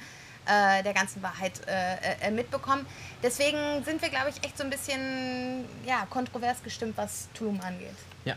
äh, 0.47 0.83
der 0.83 0.93
ganzen 0.93 1.23
Wahrheit 1.23 1.53
äh, 1.67 2.27
äh, 2.27 2.31
mitbekommen. 2.31 2.87
Deswegen 3.23 3.83
sind 3.85 4.03
wir, 4.03 4.09
glaube 4.11 4.31
ich, 4.31 4.45
echt 4.45 4.59
so 4.59 4.65
ein 4.65 4.71
bisschen 4.71 5.65
ja, 5.87 6.07
kontrovers 6.11 6.63
gestimmt, 6.63 6.97
was 6.97 7.29
Tulum 7.35 7.61
angeht. 7.61 7.95
Ja. 8.25 8.35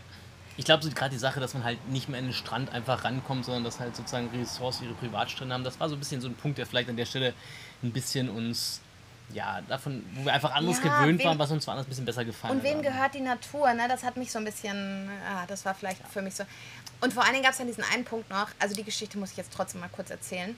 Ich 0.56 0.64
glaube, 0.64 0.82
so 0.82 0.90
gerade 0.90 1.10
die 1.10 1.18
Sache, 1.18 1.38
dass 1.38 1.54
man 1.54 1.62
halt 1.62 1.86
nicht 1.88 2.08
mehr 2.08 2.18
in 2.18 2.26
den 2.26 2.34
Strand 2.34 2.72
einfach 2.72 3.04
rankommt, 3.04 3.44
sondern 3.44 3.62
dass 3.62 3.78
halt 3.78 3.94
sozusagen 3.94 4.28
Ressorts 4.30 4.80
ihre 4.80 4.94
Privatstrände 4.94 5.54
haben, 5.54 5.62
das 5.62 5.78
war 5.78 5.88
so 5.88 5.94
ein 5.94 6.00
bisschen 6.00 6.20
so 6.20 6.26
ein 6.28 6.34
Punkt, 6.34 6.58
der 6.58 6.66
vielleicht 6.66 6.88
an 6.88 6.96
der 6.96 7.04
Stelle 7.06 7.32
ein 7.82 7.92
bisschen 7.92 8.28
uns, 8.28 8.80
ja, 9.32 9.60
davon, 9.68 10.04
wo 10.14 10.24
wir 10.24 10.32
einfach 10.32 10.52
anderes 10.52 10.78
Ja, 10.82 10.98
gewöhnt 11.00 11.20
wem- 11.20 11.26
waren, 11.28 11.38
was 11.38 11.52
uns 11.52 11.64
woanders 11.64 11.86
ein 11.86 11.90
bisschen 11.90 12.06
besser 12.06 12.24
gefallen 12.24 12.56
Und 12.56 12.64
wem 12.64 12.78
hat. 12.78 12.82
gehört 12.86 13.14
die 13.14 13.20
Natur? 13.20 13.72
Ne? 13.74 13.86
Das 13.86 14.02
hat 14.02 14.16
mich 14.16 14.32
so 14.32 14.38
ein 14.40 14.44
bisschen, 14.46 15.08
ah, 15.32 15.44
das 15.46 15.64
war 15.64 15.74
vielleicht 15.76 16.04
für 16.08 16.22
mich 16.22 16.34
so. 16.34 16.42
Und 17.00 17.12
vor 17.12 17.22
allen 17.22 17.32
Dingen 17.32 17.44
gab 17.44 17.52
es 17.52 17.58
dann 17.58 17.66
diesen 17.66 17.84
einen 17.84 18.04
Punkt 18.04 18.28
noch, 18.30 18.48
also 18.58 18.74
die 18.74 18.84
Geschichte 18.84 19.18
muss 19.18 19.30
ich 19.32 19.36
jetzt 19.36 19.52
trotzdem 19.52 19.80
mal 19.80 19.90
kurz 19.90 20.10
erzählen. 20.10 20.56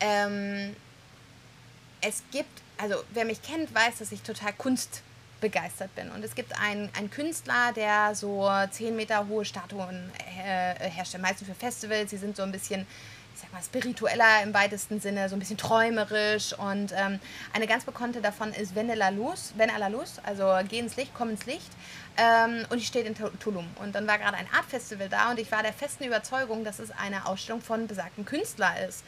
Ähm, 0.00 0.74
es 2.00 2.22
gibt, 2.32 2.62
also 2.78 2.96
wer 3.12 3.24
mich 3.24 3.42
kennt, 3.42 3.74
weiß, 3.74 3.98
dass 3.98 4.10
ich 4.10 4.22
total 4.22 4.52
kunstbegeistert 4.54 5.94
bin. 5.94 6.10
Und 6.10 6.24
es 6.24 6.34
gibt 6.34 6.58
einen, 6.58 6.90
einen 6.96 7.10
Künstler, 7.10 7.72
der 7.74 8.14
so 8.14 8.50
10 8.70 8.96
Meter 8.96 9.28
hohe 9.28 9.44
Statuen 9.44 10.10
äh, 10.44 10.90
herstellt, 10.90 11.22
meistens 11.22 11.48
für 11.48 11.54
Festivals. 11.54 12.10
Sie 12.10 12.16
sind 12.16 12.36
so 12.36 12.42
ein 12.42 12.52
bisschen, 12.52 12.86
ich 13.34 13.40
sag 13.40 13.52
mal, 13.52 13.62
spiritueller 13.62 14.42
im 14.42 14.52
weitesten 14.54 15.00
Sinne, 15.00 15.28
so 15.28 15.36
ein 15.36 15.38
bisschen 15.38 15.56
träumerisch. 15.56 16.52
Und 16.58 16.92
ähm, 16.94 17.18
eine 17.52 17.66
ganz 17.66 17.84
bekannte 17.84 18.20
davon 18.20 18.52
ist 18.52 18.74
Ven 18.74 18.90
a 18.90 18.94
la 18.94 19.08
Luz, 19.08 19.52
Ven 19.56 19.70
a 19.70 19.76
la 19.78 19.88
Luz, 19.88 20.20
also 20.24 20.52
Geh 20.68 20.78
ins 20.78 20.96
Licht, 20.96 21.12
komm 21.14 21.30
ins 21.30 21.46
Licht. 21.46 21.70
Ähm, 22.18 22.66
und 22.68 22.78
die 22.78 22.84
steht 22.84 23.06
in 23.06 23.14
Tu- 23.14 23.30
Tulum. 23.40 23.66
Und 23.80 23.94
dann 23.94 24.06
war 24.06 24.18
gerade 24.18 24.36
ein 24.36 24.46
Art-Festival 24.54 25.08
da 25.08 25.30
und 25.30 25.38
ich 25.38 25.50
war 25.50 25.62
der 25.62 25.72
festen 25.72 26.04
Überzeugung, 26.04 26.62
dass 26.62 26.78
es 26.78 26.90
eine 26.90 27.24
Ausstellung 27.26 27.62
von 27.62 27.86
besagtem 27.86 28.26
Künstler 28.26 28.72
ist. 28.86 29.02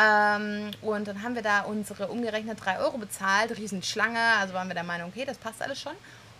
Ähm, 0.00 0.70
und 0.80 1.08
dann 1.08 1.22
haben 1.22 1.34
wir 1.34 1.42
da 1.42 1.62
unsere 1.62 2.06
umgerechnet 2.08 2.64
3 2.64 2.78
Euro 2.78 2.98
bezahlt, 2.98 3.56
Riesenschlange, 3.56 4.20
also 4.38 4.54
waren 4.54 4.68
wir 4.68 4.74
der 4.74 4.84
Meinung, 4.84 5.08
okay, 5.10 5.24
das 5.24 5.36
passt 5.38 5.60
alles 5.62 5.80
schon. 5.80 5.94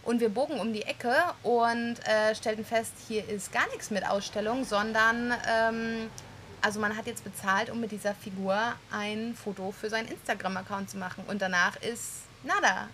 Und 0.04 0.20
wir 0.20 0.28
bogen 0.28 0.60
um 0.60 0.72
die 0.72 0.82
Ecke 0.82 1.14
und 1.42 1.96
äh, 2.06 2.34
stellten 2.34 2.64
fest, 2.64 2.92
hier 3.08 3.26
ist 3.28 3.52
gar 3.52 3.66
nichts 3.70 3.90
mit 3.90 4.06
Ausstellung, 4.06 4.64
sondern 4.64 5.32
ähm, 5.50 6.10
also 6.64 6.80
man 6.80 6.96
hat 6.96 7.06
jetzt 7.06 7.22
bezahlt, 7.22 7.68
um 7.68 7.78
mit 7.78 7.92
dieser 7.92 8.14
Figur 8.14 8.56
ein 8.90 9.34
Foto 9.34 9.70
für 9.70 9.90
seinen 9.90 10.08
Instagram-Account 10.08 10.88
zu 10.88 10.96
machen. 10.96 11.22
Und 11.26 11.42
danach 11.42 11.76
ist 11.76 12.22
nada. 12.42 12.88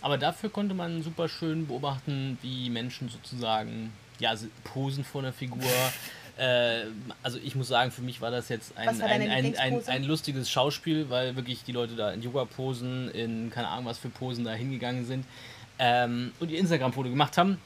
Aber 0.00 0.16
dafür 0.16 0.48
konnte 0.48 0.74
man 0.74 1.02
super 1.02 1.28
schön 1.28 1.66
beobachten, 1.66 2.38
wie 2.40 2.70
Menschen 2.70 3.10
sozusagen 3.10 3.92
ja, 4.20 4.34
posen 4.64 5.04
vor 5.04 5.20
einer 5.20 5.34
Figur. 5.34 5.70
äh, 6.38 6.84
also 7.22 7.38
ich 7.44 7.54
muss 7.54 7.68
sagen, 7.68 7.90
für 7.90 8.00
mich 8.00 8.22
war 8.22 8.30
das 8.30 8.48
jetzt 8.48 8.76
ein, 8.78 8.88
ein, 9.02 9.30
ein, 9.30 9.56
ein, 9.58 9.86
ein 9.86 10.04
lustiges 10.04 10.50
Schauspiel, 10.50 11.10
weil 11.10 11.36
wirklich 11.36 11.62
die 11.62 11.72
Leute 11.72 11.96
da 11.96 12.10
in 12.10 12.22
Yoga-Posen, 12.22 13.10
in 13.10 13.50
keine 13.50 13.68
Ahnung 13.68 13.84
was 13.84 13.98
für 13.98 14.08
Posen 14.08 14.44
da 14.44 14.52
hingegangen 14.52 15.04
sind 15.04 15.26
ähm, 15.78 16.32
und 16.40 16.50
ihr 16.50 16.58
Instagram-Foto 16.58 17.10
gemacht 17.10 17.36
haben. 17.36 17.58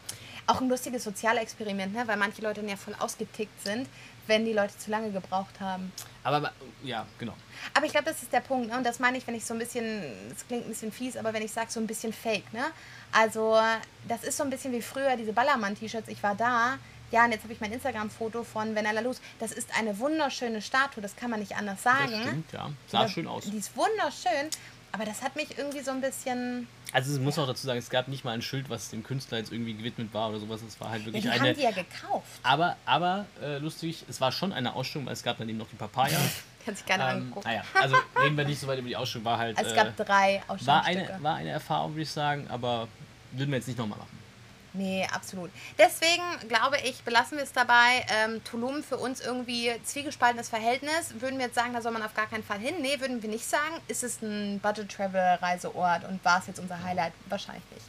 Auch 0.49 0.61
ein 0.61 0.69
lustiges 0.69 1.05
Sozialexperiment, 1.05 1.95
ne? 1.95 2.05
weil 2.07 2.17
manche 2.17 2.43
Leute 2.43 2.63
dann 2.63 2.71
ja 2.71 2.77
voll 2.77 2.95
ausgetickt 2.99 3.63
sind, 3.65 3.87
wenn 4.29 4.45
die 4.45 4.53
Leute 4.53 4.77
zu 4.79 4.91
lange 4.91 5.11
gebraucht 5.11 5.59
haben. 5.61 5.93
Aber 6.23 6.53
ja, 6.85 7.07
genau. 7.19 7.35
Aber 7.75 7.87
ich 7.87 7.93
glaube, 7.93 8.07
das 8.07 8.23
ist 8.23 8.33
der 8.33 8.41
Punkt. 8.41 8.69
Ne? 8.71 8.77
Und 8.77 8.85
das 8.85 8.99
meine 9.01 9.19
ich, 9.19 9.27
wenn 9.27 9.35
ich 9.35 9.45
so 9.45 9.55
ein 9.55 9.59
bisschen, 9.59 10.03
es 10.35 10.47
klingt 10.47 10.65
ein 10.67 10.69
bisschen 10.69 10.93
fies, 10.93 11.17
aber 11.17 11.33
wenn 11.33 11.43
ich 11.43 11.51
sage, 11.51 11.71
so 11.71 11.81
ein 11.81 11.87
bisschen 11.87 12.13
fake. 12.13 12.53
Ne? 12.53 12.65
Also, 13.13 13.59
das 14.07 14.23
ist 14.23 14.37
so 14.37 14.45
ein 14.45 14.51
bisschen 14.51 14.73
wie 14.73 14.83
früher 14.83 15.17
diese 15.17 15.33
Ballermann-T-Shirts. 15.33 16.09
Ich 16.09 16.23
war 16.23 16.35
da. 16.35 16.79
Ja, 17.11 17.25
und 17.25 17.33
jetzt 17.33 17.43
habe 17.45 17.55
ich 17.55 17.61
mein 17.61 17.73
Instagram-Foto 17.73 18.45
von 18.45 18.75
Vanilla 18.77 19.01
Luz. 19.01 19.21
Das 19.39 19.51
ist 19.53 19.71
eine 19.79 19.99
wunderschöne 19.99 20.61
Statue, 20.61 21.03
das 21.03 21.17
kann 21.17 21.31
man 21.31 21.41
nicht 21.41 21.57
anders 21.57 21.83
sagen. 21.83 22.11
Das 22.11 22.21
stimmt, 22.21 22.53
ja. 22.53 22.71
Sah 22.87 23.07
Die- 23.07 23.13
schön 23.13 23.27
aus. 23.27 23.45
Die 23.45 23.57
ist 23.57 23.75
wunderschön, 23.75 24.51
aber 24.93 25.07
das 25.07 25.23
hat 25.23 25.35
mich 25.35 25.57
irgendwie 25.57 25.81
so 25.81 25.91
ein 25.91 26.03
bisschen. 26.03 26.69
Also 26.93 27.13
es 27.13 27.19
muss 27.19 27.39
auch 27.39 27.47
dazu 27.47 27.67
sagen, 27.67 27.79
es 27.79 27.91
gab 27.91 28.09
nicht 28.09 28.25
mal 28.25 28.33
ein 28.33 28.41
Schild, 28.43 28.71
was 28.71 28.89
dem 28.91 29.03
Künstler 29.03 29.39
jetzt 29.39 29.53
irgendwie 29.53 29.75
gewidmet 29.75 30.13
war 30.15 30.31
oder 30.31 30.41
sowas. 30.41 30.61
Es 30.67 30.81
war 30.81 30.89
halt 30.91 31.01
Ja, 31.01 31.07
wirklich 31.07 31.23
die 31.25 31.29
eine. 31.31 31.49
haben 31.51 31.55
die 31.57 31.63
ja 31.63 31.71
gekauft. 31.71 32.27
Aber, 32.43 32.77
aber 32.87 33.27
äh, 33.43 33.59
lustig, 33.59 34.05
es 34.09 34.21
war 34.21 34.33
schon 34.33 34.53
eine 34.53 34.75
Ausstellung, 34.75 35.07
weil 35.07 35.13
es 35.13 35.23
gab 35.23 35.37
dann 35.39 35.49
eben 35.49 35.59
noch 35.59 35.69
die 35.69 35.77
Papaya. 35.77 36.19
Kann 36.65 36.75
sich 36.75 36.87
keiner 36.87 37.11
Ähm, 37.11 37.17
angucken. 37.29 37.47
naja, 37.49 37.63
also 37.75 37.97
reden 38.21 38.37
wir 38.37 38.45
nicht 38.45 38.59
so 38.61 38.67
weit 38.67 38.79
über 38.79 38.89
die 38.89 38.97
Ausstellung, 38.97 39.25
war 39.27 39.39
halt. 39.39 39.59
Es 39.61 39.73
äh, 39.73 39.77
gab 39.77 39.97
drei 39.97 40.43
war, 40.47 40.55
Ausstellungsstücke. 40.55 41.15
eine, 41.15 41.23
war 41.23 41.35
eine 41.37 41.51
Erfahrung, 41.51 41.93
würde 41.93 42.03
ich 42.03 42.11
sagen, 42.11 42.47
aber 42.49 42.89
würden 43.33 43.51
wir 43.51 43.59
jetzt 43.59 43.69
nicht 43.69 43.79
nochmal 43.79 43.99
machen. 43.99 44.18
Nee, 44.75 45.07
absolut. 45.13 45.51
Deswegen 45.79 46.23
glaube 46.49 46.79
ich, 46.85 47.03
belassen 47.03 47.39
wir 47.39 47.45
es 47.45 47.53
dabei. 47.53 48.05
Ähm, 48.11 48.43
Tulum 48.45 48.83
für 48.83 48.99
uns 48.99 49.21
irgendwie 49.21 49.73
zwiegespaltenes 49.83 50.49
Verhältnis. 50.49 51.15
Würden 51.21 51.39
wir 51.39 51.47
jetzt 51.47 51.55
sagen, 51.55 51.73
da 51.73 51.81
soll 51.81 51.93
man 51.93 52.03
auf 52.03 52.15
gar 52.15 52.27
keinen 52.27 52.45
Fall 52.45 52.59
hin? 52.59 52.75
Nee, 52.81 53.01
würden 53.01 53.23
wir 53.23 53.31
nicht 53.31 53.47
sagen. 53.47 53.81
Ist 53.89 54.05
es 54.05 54.21
ein 54.21 54.61
Budget-Travel-Reiseort 54.61 56.05
und 56.05 56.25
war 56.25 56.41
es 56.41 56.47
jetzt 56.47 56.61
unser 56.61 56.83
Highlight? 56.83 57.13
Wahrscheinlich 57.29 57.65
nicht. 57.75 57.87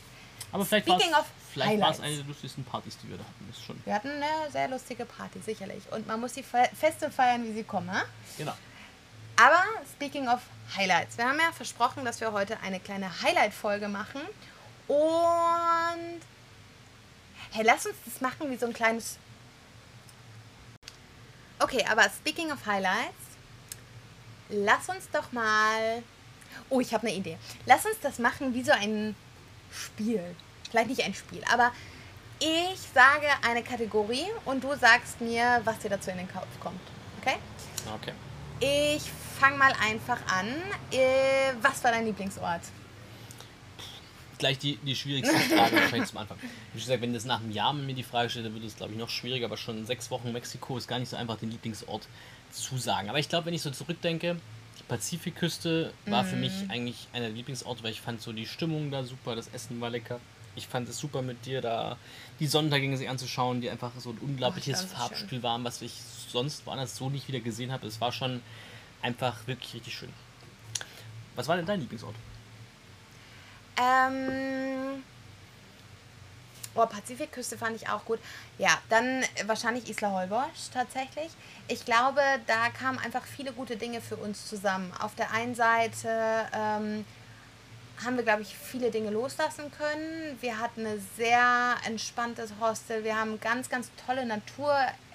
Aber 0.51 0.65
vielleicht 0.65 1.79
war 1.79 1.91
es 1.91 1.99
eine 1.99 2.15
der 2.15 2.25
lustigsten 2.25 2.63
Partys, 2.63 2.97
die 3.03 3.09
wir 3.09 3.17
da 3.17 3.23
hatten. 3.23 3.49
Ist 3.51 3.63
schon. 3.63 3.79
Wir 3.85 3.93
hatten 3.93 4.09
eine 4.09 4.51
sehr 4.51 4.67
lustige 4.67 5.05
Party, 5.05 5.39
sicherlich. 5.41 5.83
Und 5.91 6.07
man 6.07 6.19
muss 6.19 6.33
die 6.33 6.43
Fe 6.43 6.69
Feste 6.73 7.11
feiern, 7.11 7.43
wie 7.43 7.53
sie 7.53 7.63
kommen. 7.63 7.91
Ha? 7.91 8.03
Genau. 8.37 8.53
Aber 9.35 9.63
speaking 9.95 10.27
of 10.27 10.39
Highlights, 10.75 11.17
wir 11.17 11.25
haben 11.25 11.39
ja 11.39 11.51
versprochen, 11.51 12.03
dass 12.03 12.19
wir 12.19 12.31
heute 12.31 12.59
eine 12.61 12.79
kleine 12.79 13.21
Highlight-Folge 13.21 13.87
machen. 13.87 14.21
Und 14.87 16.21
hey, 17.51 17.63
lass 17.65 17.85
uns 17.85 17.95
das 18.05 18.21
machen 18.21 18.49
wie 18.51 18.57
so 18.57 18.65
ein 18.65 18.73
kleines. 18.73 19.17
Okay, 21.59 21.85
aber 21.89 22.03
speaking 22.09 22.51
of 22.51 22.65
Highlights, 22.65 23.13
lass 24.49 24.89
uns 24.89 25.09
doch 25.11 25.31
mal. 25.31 26.03
Oh, 26.69 26.79
ich 26.79 26.93
habe 26.93 27.07
eine 27.07 27.15
Idee. 27.15 27.37
Lass 27.65 27.85
uns 27.85 27.99
das 28.01 28.19
machen 28.19 28.53
wie 28.53 28.63
so 28.63 28.71
ein 28.71 29.15
Spiel. 29.71 30.35
Vielleicht 30.69 30.89
nicht 30.89 31.03
ein 31.03 31.13
Spiel, 31.13 31.43
aber 31.51 31.71
ich 32.39 32.79
sage 32.93 33.27
eine 33.45 33.63
Kategorie 33.63 34.27
und 34.45 34.63
du 34.63 34.73
sagst 34.75 35.19
mir, 35.19 35.61
was 35.65 35.79
dir 35.79 35.89
dazu 35.89 36.09
in 36.11 36.17
den 36.17 36.31
Kopf 36.31 36.47
kommt. 36.61 36.79
Okay? 37.19 37.35
Okay. 37.95 38.13
Ich 38.61 39.03
fange 39.39 39.57
mal 39.57 39.73
einfach 39.81 40.19
an. 40.27 40.47
Äh, 40.91 41.53
was 41.61 41.83
war 41.83 41.91
dein 41.91 42.05
Lieblingsort? 42.05 42.61
Gleich 44.39 44.57
die, 44.57 44.77
die 44.77 44.95
schwierigste 44.95 45.35
Frage 45.55 45.75
wahrscheinlich 45.75 46.09
zum 46.09 46.17
Anfang. 46.17 46.37
Wie 46.73 46.79
gesagt, 46.79 47.01
wenn 47.01 47.13
das 47.13 47.25
nach 47.25 47.41
einem 47.41 47.51
Jahr 47.51 47.73
mir 47.73 47.93
die 47.93 48.03
Frage 48.03 48.29
stellt, 48.29 48.45
dann 48.45 48.53
wird 48.55 48.63
es 48.63 48.75
glaube 48.77 48.93
ich 48.93 48.97
noch 48.97 49.09
schwieriger, 49.09 49.45
aber 49.45 49.57
schon 49.57 49.85
sechs 49.85 50.09
Wochen 50.09 50.31
Mexiko 50.31 50.77
ist 50.77 50.87
gar 50.87 50.97
nicht 50.97 51.09
so 51.09 51.17
einfach, 51.17 51.37
den 51.37 51.51
Lieblingsort 51.51 52.07
zu 52.51 52.77
sagen. 52.77 53.09
Aber 53.09 53.19
ich 53.19 53.29
glaube, 53.29 53.45
wenn 53.47 53.53
ich 53.53 53.61
so 53.61 53.69
zurückdenke, 53.69 54.37
die 54.79 54.83
Pazifikküste 54.83 55.93
war 56.05 56.23
für 56.23 56.37
mich 56.37 56.53
eigentlich 56.69 57.07
einer 57.13 57.27
der 57.27 57.35
Lieblingsorte, 57.35 57.83
weil 57.83 57.91
ich 57.91 58.01
fand 58.01 58.21
so 58.21 58.31
die 58.31 58.45
Stimmung 58.47 58.91
da 58.91 59.03
super, 59.03 59.35
das 59.35 59.49
Essen 59.49 59.79
war 59.81 59.89
lecker. 59.89 60.19
Ich 60.55 60.67
fand 60.67 60.89
es 60.89 60.97
super 60.97 61.21
mit 61.21 61.45
dir 61.45 61.61
da 61.61 61.97
die 62.39 62.47
Sonnenuntergänge 62.47 62.97
sich 62.97 63.07
anzuschauen, 63.07 63.61
die 63.61 63.69
einfach 63.69 63.91
so 63.97 64.11
ein 64.11 64.17
unglaubliches 64.17 64.79
Oh, 64.79 64.81
so 64.81 64.87
schön. 64.87 64.97
Farbspiel 64.97 65.43
waren, 65.43 65.63
was 65.63 65.81
ich 65.81 65.93
sonst 66.29 66.65
woanders 66.65 66.95
so 66.95 67.09
nicht 67.09 67.27
wieder 67.27 67.39
gesehen 67.39 67.71
habe. 67.71 67.85
Es 67.87 68.01
war 68.01 68.11
schon 68.11 68.41
einfach 69.01 69.47
wirklich 69.47 69.73
richtig 69.73 69.93
schön. 69.95 70.09
Was 71.35 71.47
war 71.47 71.55
denn 71.57 71.65
dein 71.65 71.81
Lieblingsort? 71.81 72.15
Ähm. 73.79 75.03
Oh, 76.75 76.85
Pazifikküste 76.85 77.57
fand 77.57 77.75
ich 77.75 77.89
auch 77.89 78.05
gut. 78.05 78.19
Ja, 78.57 78.77
dann 78.89 79.23
wahrscheinlich 79.45 79.89
Isla 79.89 80.11
Holbosch 80.11 80.69
tatsächlich. 80.71 81.29
Ich 81.67 81.83
glaube, 81.83 82.21
da 82.47 82.69
kamen 82.69 82.99
einfach 82.99 83.23
viele 83.25 83.51
gute 83.51 83.75
Dinge 83.75 84.01
für 84.01 84.15
uns 84.15 84.47
zusammen. 84.47 84.93
Auf 84.99 85.15
der 85.15 85.31
einen 85.31 85.55
Seite 85.55 86.47
ähm, 86.53 87.05
haben 88.05 88.15
wir, 88.15 88.23
glaube 88.23 88.43
ich, 88.43 88.55
viele 88.55 88.91
Dinge 88.91 89.09
loslassen 89.09 89.71
können. 89.71 90.37
Wir 90.41 90.59
hatten 90.59 90.85
ein 90.85 91.05
sehr 91.17 91.75
entspanntes 91.85 92.53
Hostel. 92.61 93.03
Wir 93.03 93.17
haben 93.17 93.39
ganz, 93.41 93.69
ganz 93.69 93.89
tolle 94.05 94.25
Natur 94.25 94.73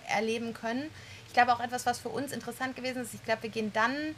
erleben 0.09 0.55
können. 0.55 0.91
Ich 1.29 1.33
glaube 1.33 1.53
auch 1.55 1.61
etwas, 1.61 1.87
was 1.87 1.99
für 1.99 2.11
uns 2.11 2.33
interessant 2.33 2.77
gewesen 2.77 3.03
ist. 3.03 3.15
Ich 3.15 3.25
glaube, 3.25 3.45
wir 3.45 3.51
gehen 3.51 3.73
dann 3.73 4.15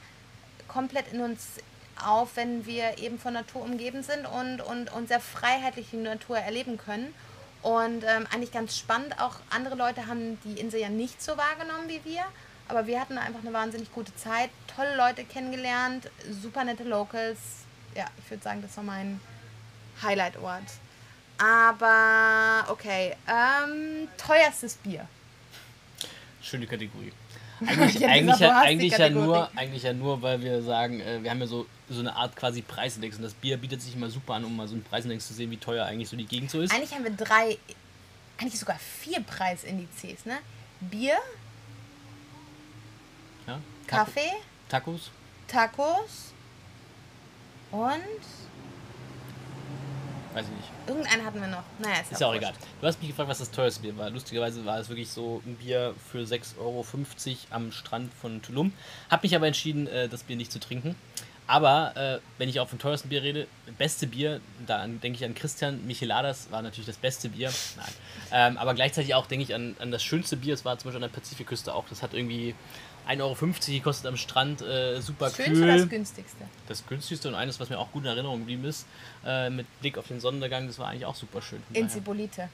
komplett 0.69 1.13
in 1.13 1.21
uns 1.21 1.59
auf, 2.05 2.37
wenn 2.37 2.67
wir 2.67 2.99
eben 2.99 3.19
von 3.19 3.33
Natur 3.33 3.63
umgeben 3.63 4.03
sind 4.03 4.27
und, 4.27 4.61
und, 4.61 4.93
und 4.93 5.09
sehr 5.09 5.21
freiheitlich 5.21 5.89
die 5.91 5.97
Natur 5.97 6.39
erleben 6.39 6.79
können. 6.79 7.15
Und 7.63 8.05
ähm, 8.05 8.27
eigentlich 8.33 8.53
ganz 8.53 8.77
spannend, 8.79 9.19
auch 9.21 9.37
andere 9.51 9.75
Leute 9.75 10.07
haben 10.07 10.39
die 10.45 10.61
Insel 10.61 10.81
ja 10.81 10.89
nicht 10.89 11.23
so 11.23 11.37
wahrgenommen 11.37 11.89
wie 11.89 12.01
wir, 12.05 12.25
aber 12.69 12.87
wir 12.87 13.01
hatten 13.01 13.19
einfach 13.19 13.41
eine 13.41 13.53
wahnsinnig 13.53 13.93
gute 13.93 14.15
Zeit, 14.17 14.51
tolle 14.75 14.97
Leute 14.97 15.25
kennengelernt, 15.25 16.11
super 16.31 16.65
nette 16.65 16.85
Locals. 16.85 17.39
Ja, 17.95 18.07
ich 18.19 18.31
würde 18.31 18.43
sagen, 18.43 18.63
das 18.63 18.77
war 18.77 18.85
mein 18.85 19.21
Highlight-Ort. 20.03 20.65
Aber 21.39 22.71
okay, 22.71 23.15
ähm, 23.29 24.09
teuerstes 24.17 24.75
Bier. 24.77 25.07
Schöne 26.43 26.67
Kategorie. 26.67 27.13
Ich 27.61 27.69
Eigentlich, 27.71 28.03
hab 28.03 28.11
eigentlich, 28.11 28.41
ja, 28.41 28.59
eigentlich, 28.61 28.99
ja 28.99 29.11
nur, 29.11 29.51
eigentlich 29.57 29.83
ja 29.83 29.93
nur, 29.95 30.21
weil 30.21 30.43
wir 30.43 30.61
sagen, 30.61 31.01
äh, 31.01 31.23
wir 31.23 31.31
haben 31.31 31.41
ja 31.41 31.47
so, 31.47 31.67
so 31.89 32.01
eine 32.01 32.17
Art 32.17 32.35
quasi 32.37 32.63
Preisindex 32.63 33.17
und 33.17 33.23
das 33.23 33.35
Bier 33.35 33.57
bietet 33.57 33.81
sich 33.81 33.95
immer 33.95 34.11
super 34.11 34.35
an, 34.35 34.45
um 34.45 34.57
mal 34.57 34.67
so 34.67 34.75
einen 34.75 34.83
Preisindex 34.85 35.29
zu 35.29 35.35
sehen, 35.35 35.51
wie 35.51 35.57
teuer 35.57 35.85
eigentlich 35.87 36.09
so 36.09 36.17
die 36.17 36.27
Gegend 36.27 36.51
so 36.51 36.61
ist. 36.61 36.73
Eigentlich 36.75 36.93
haben 36.93 37.05
wir 37.05 37.13
drei, 37.13 37.59
eigentlich 38.39 38.59
sogar 38.59 38.79
vier 38.79 39.21
Preisindizes, 39.21 40.27
ne? 40.27 40.39
Bier, 40.81 41.17
Ja? 43.47 43.61
Taco- 43.87 44.05
Kaffee, 44.05 44.33
Tacos? 44.69 45.11
Tacos 45.47 46.33
und 47.71 48.01
Weiß 50.35 50.45
ich 50.45 50.51
nicht. 50.51 50.71
irgendeinen 50.87 51.25
hatten 51.25 51.41
wir 51.41 51.47
noch. 51.49 51.63
Naja, 51.79 52.01
ist, 52.01 52.13
Ist 52.13 52.21
ja 52.21 52.27
auch 52.27 52.33
wurscht. 52.33 52.43
egal. 52.43 52.55
Du 52.81 52.87
hast 52.87 52.99
mich 53.01 53.09
gefragt, 53.09 53.29
was 53.31 53.39
das 53.39 53.51
teuerste 53.51 53.81
Bier 53.81 53.97
war. 53.97 54.11
Lustigerweise 54.11 54.65
war 54.67 54.79
es 54.79 54.89
wirklich 54.89 55.09
so 55.09 55.41
ein 55.47 55.57
Bier 55.57 55.95
für 56.11 56.19
6,50 56.27 56.57
Euro 56.59 56.85
am 57.51 57.73
Strand 57.73 58.13
von 58.13 58.43
Tulum. 58.43 58.73
Hab 59.09 59.23
mich 59.23 59.35
aber 59.35 59.47
entschieden, 59.47 59.87
äh, 59.87 60.09
das 60.09 60.25
Bier 60.25 60.37
nicht 60.37 60.53
zu 60.53 60.59
trinken. 60.61 60.95
Aber 61.49 61.97
äh, 61.97 62.19
wenn 62.39 62.49
ich 62.49 62.59
auch 62.59 62.69
vom 62.69 62.79
teuersten 62.81 63.09
Bier 63.09 63.23
rede, 63.23 63.47
beste 63.79 64.07
Bier, 64.09 64.41
da 64.67 64.79
an- 64.81 65.01
denke 65.01 65.17
ich 65.19 65.25
an 65.25 65.35
Christian 65.35 65.87
Micheladas, 65.87 66.51
war 66.51 66.61
natürlich 66.61 66.87
das 66.87 66.97
beste 66.97 67.29
Bier. 67.29 67.53
Nein. 67.77 67.87
Ähm, 68.33 68.59
aber 68.59 68.75
gleichzeitig 68.75 69.15
auch 69.15 69.27
denke 69.27 69.45
ich 69.45 69.55
an, 69.55 69.77
an 69.79 69.93
das 69.93 70.03
schönste 70.03 70.37
Bier, 70.37 70.55
es 70.55 70.65
war 70.65 70.77
zum 70.79 70.89
Beispiel 70.89 71.05
an 71.05 71.11
der 71.11 71.17
Pazifikküste 71.17 71.73
auch. 71.73 71.85
Das 71.89 72.03
hat 72.03 72.15
irgendwie 72.15 72.57
1,50 73.09 73.21
Euro 73.21 73.37
gekostet 73.79 74.07
am 74.07 74.17
Strand, 74.17 74.61
äh, 74.63 75.01
super 75.01 75.27
oder 75.27 75.35
kühl. 75.37 75.67
das 75.79 75.89
günstigste? 75.89 76.45
Das 76.67 76.85
günstigste 76.85 77.29
und 77.29 77.37
eines, 77.37 77.61
was 77.61 77.69
mir 77.71 77.79
auch 77.79 77.93
gut 77.93 78.03
in 78.03 78.09
Erinnerung 78.09 78.41
geblieben 78.41 78.65
ist, 78.65 78.85
äh, 79.25 79.49
mit 79.49 79.67
Blick 79.81 79.97
auf 79.99 80.09
den 80.09 80.19
Sonnenuntergang, 80.19 80.67
das 80.67 80.81
war 80.81 80.89
eigentlich 80.89 81.07
auch 81.07 81.15
super 81.15 81.41
schön. 81.41 81.63
In 81.73 81.89
Zibolite. 81.89 82.49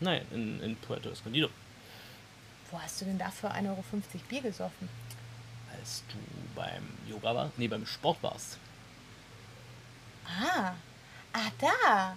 Nein, 0.00 0.20
in, 0.32 0.60
in 0.60 0.76
Puerto 0.76 1.08
Escondido. 1.08 1.48
Wo 2.70 2.78
hast 2.78 3.00
du 3.00 3.06
denn 3.06 3.16
da 3.16 3.30
für 3.30 3.50
1,50 3.50 3.68
Euro 3.70 3.84
Bier 4.28 4.42
gesoffen? 4.42 4.88
Als 5.78 6.02
du 6.08 6.16
beim 6.54 6.82
Yoga 7.08 7.34
warst, 7.34 7.58
nee, 7.58 7.68
beim 7.68 7.86
Sport 7.86 8.18
warst. 8.22 8.58
Ah, 10.26 10.74
ah 11.32 11.50
da. 11.60 12.16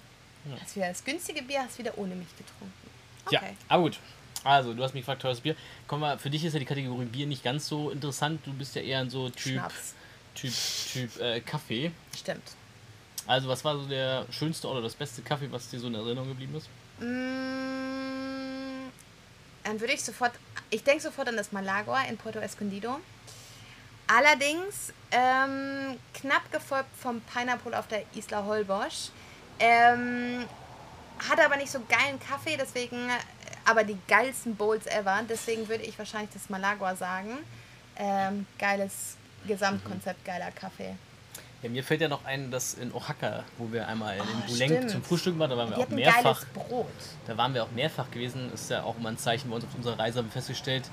Hast 0.62 0.76
wieder 0.76 0.88
das 0.90 1.04
günstige 1.04 1.42
Bier, 1.42 1.64
hast 1.64 1.78
wieder 1.78 1.98
ohne 1.98 2.16
mich 2.16 2.30
getrunken. 2.38 2.90
Ja, 3.32 3.40
Okay. 3.40 3.58
aber 3.68 3.84
gut. 3.84 4.00
Also, 4.44 4.74
du 4.74 4.82
hast 4.84 4.94
mich 4.94 5.02
gefragt, 5.02 5.22
teures 5.24 5.42
Bier. 5.42 5.56
Komm 5.88 6.00
mal, 6.02 6.18
für 6.18 6.30
dich 6.30 6.46
ist 6.46 6.54
ja 6.54 6.60
die 6.60 6.66
Kategorie 6.66 7.06
Bier 7.06 7.28
nicht 7.28 7.44
ganz 7.44 7.68
so 7.68 7.90
interessant. 7.90 8.40
Du 8.46 8.54
bist 8.54 8.76
ja 8.76 8.82
eher 8.82 9.00
ein 9.00 9.10
so 9.10 9.30
Typ, 9.30 9.54
Schnaps. 9.54 9.94
Typ, 10.36 10.54
Typ 10.94 11.20
äh, 11.20 11.42
Kaffee. 11.42 11.92
Stimmt. 12.18 12.44
Also, 13.26 13.50
was 13.50 13.66
war 13.66 13.76
so 13.78 13.86
der 13.88 14.26
schönste 14.32 14.68
oder 14.70 14.82
das 14.82 14.94
beste 14.96 15.22
Kaffee, 15.22 15.52
was 15.52 15.70
dir 15.70 15.80
so 15.82 15.88
in 15.88 15.96
Erinnerung 15.96 16.30
geblieben 16.30 16.56
ist? 16.56 16.70
Mm, 17.00 18.90
Dann 19.66 19.80
würde 19.82 19.94
ich 19.94 20.02
sofort, 20.04 20.32
ich 20.70 20.84
denke 20.84 21.02
sofort 21.04 21.28
an 21.28 21.36
das 21.36 21.52
Malagua 21.52 22.04
in 22.04 22.16
Puerto 22.16 22.40
Escondido. 22.40 23.00
Allerdings 24.08 24.94
ähm, 25.12 25.98
knapp 26.14 26.52
gefolgt 26.52 26.90
vom 27.02 27.22
Pineapple 27.22 27.78
auf 27.78 27.88
der 27.88 28.04
Isla 28.16 28.44
Holbosch. 28.46 29.10
Ähm, 29.60 30.46
hat 31.30 31.40
aber 31.44 31.58
nicht 31.58 31.72
so 31.72 31.80
geilen 31.90 32.20
Kaffee, 32.20 32.58
deswegen, 32.58 33.10
aber 33.66 33.84
die 33.84 33.98
geilsten 34.08 34.56
Bowls 34.56 34.86
ever. 34.86 35.20
Deswegen 35.28 35.68
würde 35.68 35.84
ich 35.84 35.98
wahrscheinlich 35.98 36.30
das 36.34 36.50
Malagua 36.50 36.96
sagen. 36.96 37.38
Ähm, 37.98 38.46
geiles 38.60 39.18
Gesamtkonzept, 39.48 40.24
geiler 40.24 40.52
Kaffee. 40.52 40.96
Ja, 41.64 41.70
mir 41.70 41.84
fällt 41.84 42.02
ja 42.02 42.08
noch 42.08 42.24
ein, 42.24 42.52
dass 42.52 42.76
in 42.76 42.94
Oaxaca, 42.94 43.44
wo 43.58 43.72
wir 43.72 43.88
einmal 43.88 44.16
in 44.18 44.22
Oh, 44.22 44.48
Bulenk 44.48 44.72
stimmt. 44.74 44.92
zum 44.92 45.04
Frühstück 45.04 45.40
waren, 45.40 45.50
da 45.50 45.58
waren 45.58 45.70
wir 45.72 45.78
Die 45.78 45.84
auch 45.84 45.90
mehrfach. 45.90 46.24
geiles 46.24 46.46
Brot. 46.54 46.86
Da 47.26 47.36
waren 47.36 47.54
wir 47.56 47.64
auch 47.64 47.72
mehrfach 47.72 48.12
gewesen. 48.12 48.54
Ist 48.54 48.70
ja 48.70 48.84
auch 48.84 48.96
immer 48.98 49.10
ein 49.10 49.18
Zeichen 49.18 49.50
bei 49.50 49.56
uns 49.56 49.66
auf 49.66 49.74
unserer 49.74 49.98
Reise, 49.98 50.20
haben 50.20 50.28
wir 50.28 50.32
festgestellt. 50.34 50.84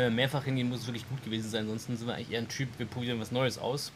Wir 0.00 0.08
mehrfach 0.08 0.44
hingehen, 0.44 0.70
muss 0.70 0.80
es 0.80 0.86
wirklich 0.86 1.06
gut 1.10 1.22
gewesen 1.22 1.50
sein. 1.50 1.64
Ansonsten 1.64 1.94
sind 1.98 2.06
wir 2.06 2.14
eigentlich 2.14 2.30
eher 2.30 2.38
ein 2.38 2.48
Typ, 2.48 2.70
wir 2.78 2.86
probieren 2.86 3.20
was 3.20 3.30
Neues 3.32 3.58
aus. 3.58 3.92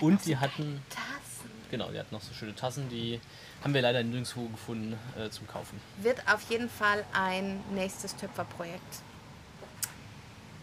Oh, 0.00 0.06
Und 0.06 0.14
noch 0.14 0.20
so 0.22 0.40
hatten- 0.40 0.82
Tassen. 0.90 1.50
Genau, 1.70 1.88
die 1.92 1.98
hatten 2.00 2.12
noch 2.12 2.20
so 2.20 2.34
schöne 2.34 2.52
Tassen, 2.56 2.88
die 2.88 3.20
haben 3.62 3.72
wir 3.72 3.80
leider 3.80 4.02
nirgendwo 4.02 4.48
gefunden 4.48 4.98
äh, 5.16 5.30
zum 5.30 5.46
Kaufen. 5.46 5.80
wird 6.02 6.20
auf 6.28 6.50
jeden 6.50 6.68
Fall 6.68 7.04
ein 7.12 7.60
nächstes 7.72 8.16
Töpferprojekt. 8.16 9.02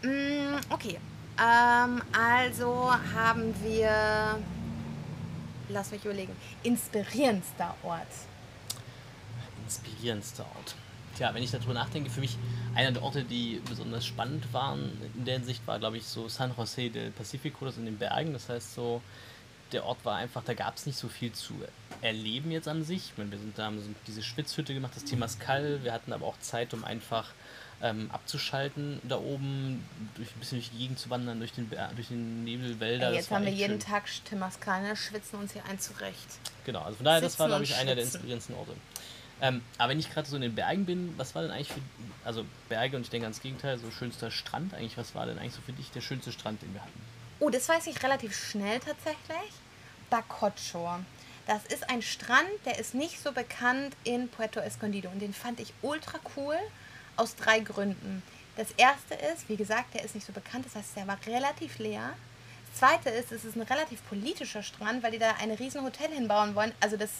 Mm, 0.02 0.56
okay, 0.68 0.98
ähm, 1.38 2.02
also 2.12 2.90
haben 3.14 3.54
wir, 3.64 4.38
lass 5.70 5.92
mich 5.92 6.04
überlegen, 6.04 6.36
inspirierendster 6.62 7.74
Ort. 7.84 8.06
Inspirierendster 9.64 10.44
Ort. 10.56 10.74
Tja, 11.16 11.32
wenn 11.32 11.42
ich 11.42 11.50
darüber 11.52 11.72
nachdenke, 11.74 12.10
für 12.10 12.20
mich 12.20 12.36
einer 12.74 12.92
der 12.92 13.02
Orte, 13.02 13.24
die 13.24 13.60
besonders 13.68 14.06
spannend 14.06 14.52
waren 14.52 14.92
in 15.16 15.24
der 15.24 15.34
Hinsicht, 15.34 15.66
war, 15.66 15.78
glaube 15.78 15.96
ich, 15.96 16.04
so 16.04 16.28
San 16.28 16.52
José 16.52 16.90
del 16.90 17.10
Pacifico, 17.10 17.64
das 17.64 17.76
in 17.76 17.84
den 17.84 17.98
Bergen. 17.98 18.32
Das 18.32 18.48
heißt 18.48 18.74
so, 18.74 19.00
der 19.72 19.84
Ort 19.84 20.04
war 20.04 20.16
einfach, 20.16 20.42
da 20.44 20.54
gab 20.54 20.76
es 20.76 20.86
nicht 20.86 20.98
so 20.98 21.08
viel 21.08 21.32
zu 21.32 21.54
erleben 22.00 22.50
jetzt 22.50 22.68
an 22.68 22.84
sich. 22.84 23.10
Ich 23.12 23.18
meine, 23.18 23.30
wir 23.30 23.38
sind 23.38 23.58
da, 23.58 23.64
haben 23.64 23.80
so 23.80 23.88
diese 24.06 24.22
Schwitzhütte 24.22 24.74
gemacht, 24.74 24.92
das 24.94 25.04
Temascal. 25.04 25.82
Wir 25.82 25.92
hatten 25.92 26.12
aber 26.12 26.26
auch 26.26 26.38
Zeit, 26.38 26.74
um 26.74 26.84
einfach 26.84 27.32
ähm, 27.82 28.10
abzuschalten 28.12 29.00
da 29.02 29.18
oben, 29.18 29.84
durch 30.14 30.28
ein 30.34 30.38
bisschen 30.38 30.58
durch 30.58 30.70
die 30.70 30.78
Gegend 30.78 30.98
zu 30.98 31.10
wandern, 31.10 31.38
durch 31.38 31.52
den, 31.52 31.70
durch 31.94 32.08
den 32.08 32.44
Nebelwälder. 32.44 33.08
Ey, 33.08 33.16
jetzt 33.16 33.30
haben 33.30 33.44
wir 33.44 33.52
jeden 33.52 33.80
schön. 33.80 33.90
Tag 33.90 34.04
Temascal, 34.24 34.82
ne? 34.82 34.96
schwitzen 34.96 35.38
uns 35.38 35.52
hier 35.52 35.64
ein 35.66 35.78
zurecht. 35.78 36.38
Genau, 36.64 36.80
also 36.80 36.96
von 36.96 37.04
daher, 37.04 37.20
Sitzen 37.20 37.32
das 37.32 37.38
war, 37.40 37.48
glaube 37.48 37.64
ich, 37.64 37.74
einer 37.74 37.94
der 37.94 38.04
inspirierendsten 38.04 38.54
Orte. 38.56 38.72
Ähm, 39.40 39.62
aber 39.78 39.90
wenn 39.90 39.98
ich 39.98 40.10
gerade 40.10 40.28
so 40.28 40.36
in 40.36 40.42
den 40.42 40.54
Bergen 40.54 40.86
bin, 40.86 41.14
was 41.16 41.34
war 41.34 41.42
denn 41.42 41.50
eigentlich 41.50 41.72
für, 41.72 41.80
also 42.24 42.44
Berge 42.68 42.96
und 42.96 43.02
ich 43.02 43.10
denke 43.10 43.26
ans 43.26 43.40
Gegenteil, 43.40 43.78
so 43.78 43.90
schönster 43.90 44.30
Strand 44.30 44.74
eigentlich, 44.74 44.96
was 44.96 45.14
war 45.14 45.26
denn 45.26 45.38
eigentlich 45.38 45.54
so 45.54 45.60
für 45.62 45.72
dich 45.72 45.90
der 45.90 46.00
schönste 46.00 46.32
Strand, 46.32 46.62
den 46.62 46.72
wir 46.72 46.80
hatten? 46.80 47.00
Oh, 47.40 47.50
das 47.50 47.68
weiß 47.68 47.86
ich 47.88 48.02
relativ 48.02 48.34
schnell 48.34 48.80
tatsächlich. 48.80 49.52
Bacocho. 50.08 51.00
Das 51.46 51.64
ist 51.66 51.90
ein 51.90 52.00
Strand, 52.00 52.48
der 52.64 52.78
ist 52.78 52.94
nicht 52.94 53.20
so 53.20 53.32
bekannt 53.32 53.94
in 54.04 54.28
Puerto 54.28 54.60
Escondido 54.60 55.10
und 55.10 55.20
den 55.20 55.34
fand 55.34 55.60
ich 55.60 55.74
ultra 55.82 56.18
cool 56.36 56.56
aus 57.16 57.36
drei 57.36 57.60
Gründen. 57.60 58.22
Das 58.56 58.70
erste 58.76 59.14
ist, 59.14 59.48
wie 59.48 59.56
gesagt, 59.56 59.94
der 59.94 60.04
ist 60.04 60.14
nicht 60.14 60.26
so 60.26 60.32
bekannt, 60.32 60.64
das 60.64 60.76
heißt, 60.76 60.96
der 60.96 61.06
war 61.06 61.18
relativ 61.26 61.78
leer. 61.78 62.14
Das 62.70 62.78
zweite 62.78 63.10
ist, 63.10 63.32
es 63.32 63.44
ist 63.44 63.56
ein 63.56 63.62
relativ 63.62 64.06
politischer 64.08 64.62
Strand, 64.62 65.02
weil 65.02 65.12
die 65.12 65.18
da 65.18 65.34
ein 65.40 65.50
riesen 65.50 65.82
Hotel 65.82 66.10
hinbauen 66.10 66.54
wollen. 66.54 66.72
Also 66.80 66.96
das 66.96 67.10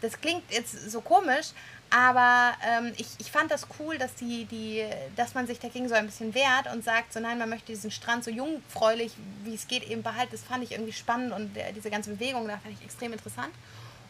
das 0.00 0.20
klingt 0.20 0.42
jetzt 0.50 0.90
so 0.90 1.00
komisch, 1.00 1.52
aber 1.90 2.54
ähm, 2.66 2.92
ich, 2.96 3.06
ich 3.18 3.30
fand 3.30 3.50
das 3.50 3.66
cool, 3.78 3.96
dass, 3.96 4.14
die, 4.16 4.44
die, 4.46 4.84
dass 5.14 5.34
man 5.34 5.46
sich 5.46 5.60
dagegen 5.60 5.88
so 5.88 5.94
ein 5.94 6.06
bisschen 6.06 6.34
wehrt 6.34 6.72
und 6.72 6.84
sagt, 6.84 7.12
so 7.12 7.20
nein, 7.20 7.38
man 7.38 7.48
möchte 7.48 7.66
diesen 7.66 7.90
Strand 7.90 8.24
so 8.24 8.30
jungfräulich, 8.30 9.12
wie 9.44 9.54
es 9.54 9.68
geht, 9.68 9.88
eben 9.88 10.02
behalten. 10.02 10.32
Das 10.32 10.42
fand 10.42 10.64
ich 10.64 10.72
irgendwie 10.72 10.92
spannend 10.92 11.32
und 11.32 11.56
äh, 11.56 11.72
diese 11.72 11.90
ganze 11.90 12.10
Bewegung, 12.10 12.48
da 12.48 12.58
fand 12.58 12.74
ich 12.78 12.84
extrem 12.84 13.12
interessant. 13.12 13.52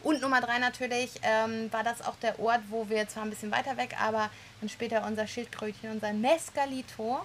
Und 0.03 0.21
Nummer 0.21 0.41
drei 0.41 0.59
natürlich 0.59 1.11
ähm, 1.21 1.71
war 1.71 1.83
das 1.83 2.01
auch 2.01 2.15
der 2.17 2.39
Ort, 2.39 2.61
wo 2.69 2.87
wir 2.89 3.07
zwar 3.07 3.23
ein 3.23 3.29
bisschen 3.29 3.51
weiter 3.51 3.77
weg, 3.77 3.95
aber 3.99 4.29
dann 4.61 4.69
später 4.69 5.05
unser 5.05 5.27
Schildkrötchen, 5.27 5.91
unser 5.91 6.13
Mescalito 6.13 7.19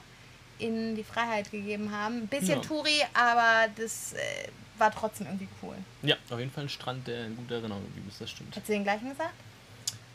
in 0.58 0.94
die 0.96 1.04
Freiheit 1.04 1.50
gegeben 1.50 1.92
haben. 1.92 2.22
Ein 2.22 2.28
bisschen 2.28 2.60
ja. 2.60 2.66
Touri, 2.66 3.02
aber 3.14 3.68
das 3.76 4.14
äh, 4.14 4.48
war 4.82 4.90
trotzdem 4.90 5.26
irgendwie 5.26 5.48
cool. 5.62 5.76
Ja, 6.02 6.16
auf 6.28 6.38
jeden 6.38 6.50
Fall 6.50 6.64
ein 6.64 6.68
Strand, 6.68 7.06
der 7.06 7.26
in 7.26 7.36
guter 7.36 7.56
Erinnerung 7.56 7.84
geblieben 7.84 8.08
ist, 8.08 8.20
das 8.20 8.30
stimmt. 8.30 8.54
Hättest 8.54 8.68
du 8.68 8.72
den 8.72 8.82
gleichen 8.82 9.08
gesagt? 9.08 9.34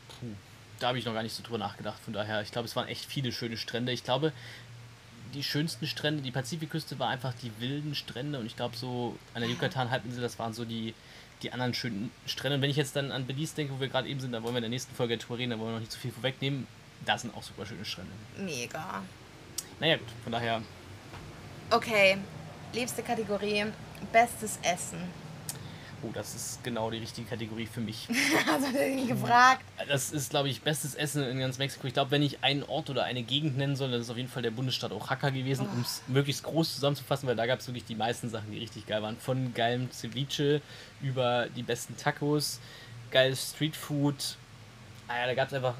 Puh, 0.10 0.28
da 0.80 0.90
habe 0.90 1.00
ich 1.00 1.06
noch 1.06 1.14
gar 1.14 1.24
nicht 1.24 1.34
so 1.34 1.42
drüber 1.42 1.58
nachgedacht. 1.58 2.00
Von 2.04 2.14
daher, 2.14 2.42
ich 2.42 2.52
glaube, 2.52 2.68
es 2.68 2.76
waren 2.76 2.88
echt 2.88 3.06
viele 3.06 3.32
schöne 3.32 3.58
Strände. 3.58 3.92
Ich 3.92 4.04
glaube, 4.04 4.34
die 5.34 5.44
schönsten 5.44 5.88
Strände, 5.88 6.22
die 6.22 6.32
Pazifikküste 6.32 7.00
war 7.00 7.10
einfach 7.10 7.34
die 7.42 7.52
wilden 7.60 7.96
Strände 7.96 8.40
und 8.40 8.46
ich 8.46 8.56
glaube, 8.56 8.76
so 8.76 9.18
an 9.34 9.42
der 9.42 9.50
Yucatan-Halbinsel, 9.50 10.22
das 10.22 10.38
waren 10.40 10.54
so 10.54 10.66
die, 10.66 10.94
die 11.42 11.52
anderen 11.54 11.74
schönen 11.74 12.12
Strände. 12.26 12.56
Und 12.56 12.62
wenn 12.62 12.70
ich 12.70 12.78
jetzt 12.78 12.96
dann 12.96 13.12
an 13.12 13.26
Belize 13.26 13.56
denke, 13.56 13.74
wo 13.74 13.80
wir 13.80 13.88
gerade 13.88 14.08
eben 14.08 14.20
sind, 14.20 14.34
da 14.34 14.44
wollen 14.44 14.54
wir 14.54 14.60
in 14.60 14.64
der 14.64 14.70
nächsten 14.70 14.94
Folge 14.96 15.18
Tour 15.18 15.38
reden, 15.38 15.52
da 15.52 15.60
wollen 15.60 15.70
wir 15.70 15.74
noch 15.74 15.80
nicht 15.80 15.92
zu 15.92 16.00
viel 16.00 16.12
vorwegnehmen. 16.12 16.68
Da 17.06 17.18
sind 17.18 17.36
auch 17.36 17.44
super 17.44 17.66
schöne 17.66 17.86
Strände. 17.86 18.12
Mega. 18.38 19.04
Naja, 19.80 19.98
gut, 19.98 20.08
von 20.24 20.32
daher. 20.32 20.62
Okay, 21.70 22.18
liebste 22.74 23.04
Kategorie: 23.04 23.66
Bestes 24.12 24.60
Essen. 24.64 25.00
Oh, 26.04 26.10
das 26.14 26.36
ist 26.36 26.64
genau 26.64 26.92
die 26.92 27.00
richtige 27.00 27.28
Kategorie 27.28 27.66
für 27.66 27.80
mich. 27.80 28.08
Hast 28.46 28.72
du 28.72 28.88
ihn 28.88 29.08
gefragt? 29.08 29.64
Das 29.88 30.12
ist, 30.12 30.30
glaube 30.30 30.48
ich, 30.48 30.62
bestes 30.62 30.94
Essen 30.94 31.24
in 31.24 31.40
ganz 31.40 31.58
Mexiko. 31.58 31.88
Ich 31.88 31.94
glaube, 31.94 32.12
wenn 32.12 32.22
ich 32.22 32.44
einen 32.44 32.62
Ort 32.64 32.92
oder 32.92 33.04
eine 33.04 33.24
Gegend 33.24 33.58
nennen 33.58 33.76
soll, 33.76 33.90
dann 33.90 34.00
ist 34.00 34.06
es 34.06 34.12
auf 34.12 34.18
jeden 34.18 34.30
Fall 34.30 34.44
der 34.44 34.52
Bundesstaat 34.52 34.92
Oaxaca 34.92 35.32
gewesen, 35.32 35.68
oh. 35.68 35.74
um 35.74 35.82
es 35.82 36.04
möglichst 36.08 36.44
groß 36.44 36.76
zusammenzufassen, 36.76 37.28
weil 37.28 37.36
da 37.36 37.48
gab 37.48 37.60
es 37.60 37.68
wirklich 37.68 37.86
die 37.86 37.96
meisten 37.96 38.30
Sachen, 38.30 38.52
die 38.52 38.60
richtig 38.60 38.86
geil 38.86 39.02
waren. 39.02 39.18
Von 39.18 39.56
geilem 39.56 39.92
Ceviche 39.92 40.62
über 41.02 41.48
die 41.56 41.64
besten 41.64 41.98
Tacos, 41.98 42.60
geiles 43.10 43.54
Streetfood. 43.56 44.38
Ah 45.08 45.18
ja, 45.20 45.26
da 45.26 45.34
gab 45.34 45.48
es 45.48 45.54
einfach 45.56 45.76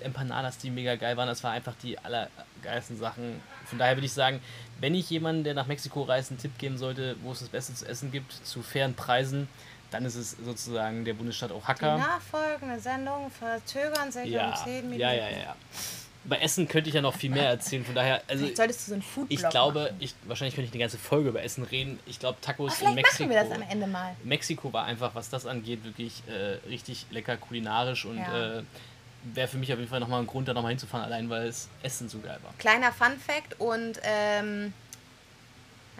Empanadas, 0.00 0.58
die 0.58 0.70
mega 0.70 0.96
geil 0.96 1.16
waren. 1.16 1.28
Das 1.28 1.42
war 1.44 1.52
einfach 1.52 1.74
die 1.82 1.98
allergeilsten 1.98 2.98
Sachen. 2.98 3.40
Von 3.70 3.78
daher 3.78 3.96
würde 3.96 4.06
ich 4.06 4.12
sagen, 4.12 4.40
wenn 4.80 4.94
ich 4.94 5.08
jemanden, 5.08 5.44
der 5.44 5.54
nach 5.54 5.66
Mexiko 5.66 6.02
reist, 6.02 6.30
einen 6.30 6.38
Tipp 6.38 6.58
geben 6.58 6.76
sollte, 6.76 7.16
wo 7.22 7.32
es 7.32 7.38
das 7.38 7.48
Beste 7.48 7.74
zu 7.74 7.86
essen 7.86 8.10
gibt, 8.10 8.32
zu 8.32 8.62
fairen 8.62 8.94
Preisen, 8.94 9.48
dann 9.90 10.04
ist 10.04 10.16
es 10.16 10.36
sozusagen 10.44 11.04
der 11.04 11.14
Bundesstaat 11.14 11.52
Oaxaca. 11.52 11.96
Die 11.96 12.02
nachfolgende 12.02 12.78
Sendung 12.78 13.30
verzögern 13.30 14.10
sich 14.10 14.26
ja, 14.26 14.50
um 14.50 14.64
10 14.64 14.74
Minuten. 14.82 15.00
Ja, 15.00 15.12
ja, 15.12 15.30
ja. 15.30 15.56
Bei 16.24 16.36
Essen 16.36 16.68
könnte 16.68 16.88
ich 16.90 16.94
ja 16.94 17.00
noch 17.00 17.14
viel 17.14 17.30
mehr 17.30 17.48
erzählen, 17.48 17.82
von 17.82 17.94
daher. 17.94 18.22
Also, 18.28 18.44
vielleicht 18.44 18.56
solltest 18.58 18.80
du 18.80 18.90
so 18.90 18.92
einen 18.92 19.02
Food 19.02 19.26
Ich 19.30 19.48
glaube, 19.48 19.94
ich, 20.00 20.14
wahrscheinlich 20.24 20.54
könnte 20.54 20.66
ich 20.66 20.72
eine 20.72 20.80
ganze 20.80 20.98
Folge 20.98 21.30
über 21.30 21.42
Essen 21.42 21.64
reden. 21.64 21.98
Ich 22.06 22.18
glaube, 22.18 22.38
Tacos 22.42 22.80
in 22.82 22.94
Mexiko. 22.94 23.22
Machen 23.22 23.30
wir 23.30 23.42
das 23.42 23.50
am 23.50 23.62
Ende 23.62 23.86
mal. 23.86 24.14
Mexiko 24.22 24.70
war 24.72 24.84
einfach, 24.84 25.14
was 25.14 25.30
das 25.30 25.46
angeht, 25.46 25.82
wirklich 25.82 26.22
äh, 26.28 26.58
richtig 26.68 27.06
lecker 27.10 27.38
kulinarisch 27.38 28.04
und 28.04 28.18
ja. 28.18 28.58
äh, 28.58 28.62
wäre 29.22 29.48
für 29.48 29.58
mich 29.58 29.72
auf 29.72 29.78
jeden 29.78 29.90
Fall 29.90 30.00
nochmal 30.00 30.20
ein 30.20 30.26
Grund, 30.26 30.48
da 30.48 30.54
nochmal 30.54 30.70
hinzufahren, 30.70 31.04
allein 31.04 31.28
weil 31.28 31.46
das 31.46 31.68
Essen 31.82 32.08
so 32.08 32.18
geil 32.20 32.38
war. 32.42 32.52
Kleiner 32.58 32.92
Fun 32.92 33.18
Fact 33.18 33.58
und 33.58 34.00
ähm, 34.02 34.72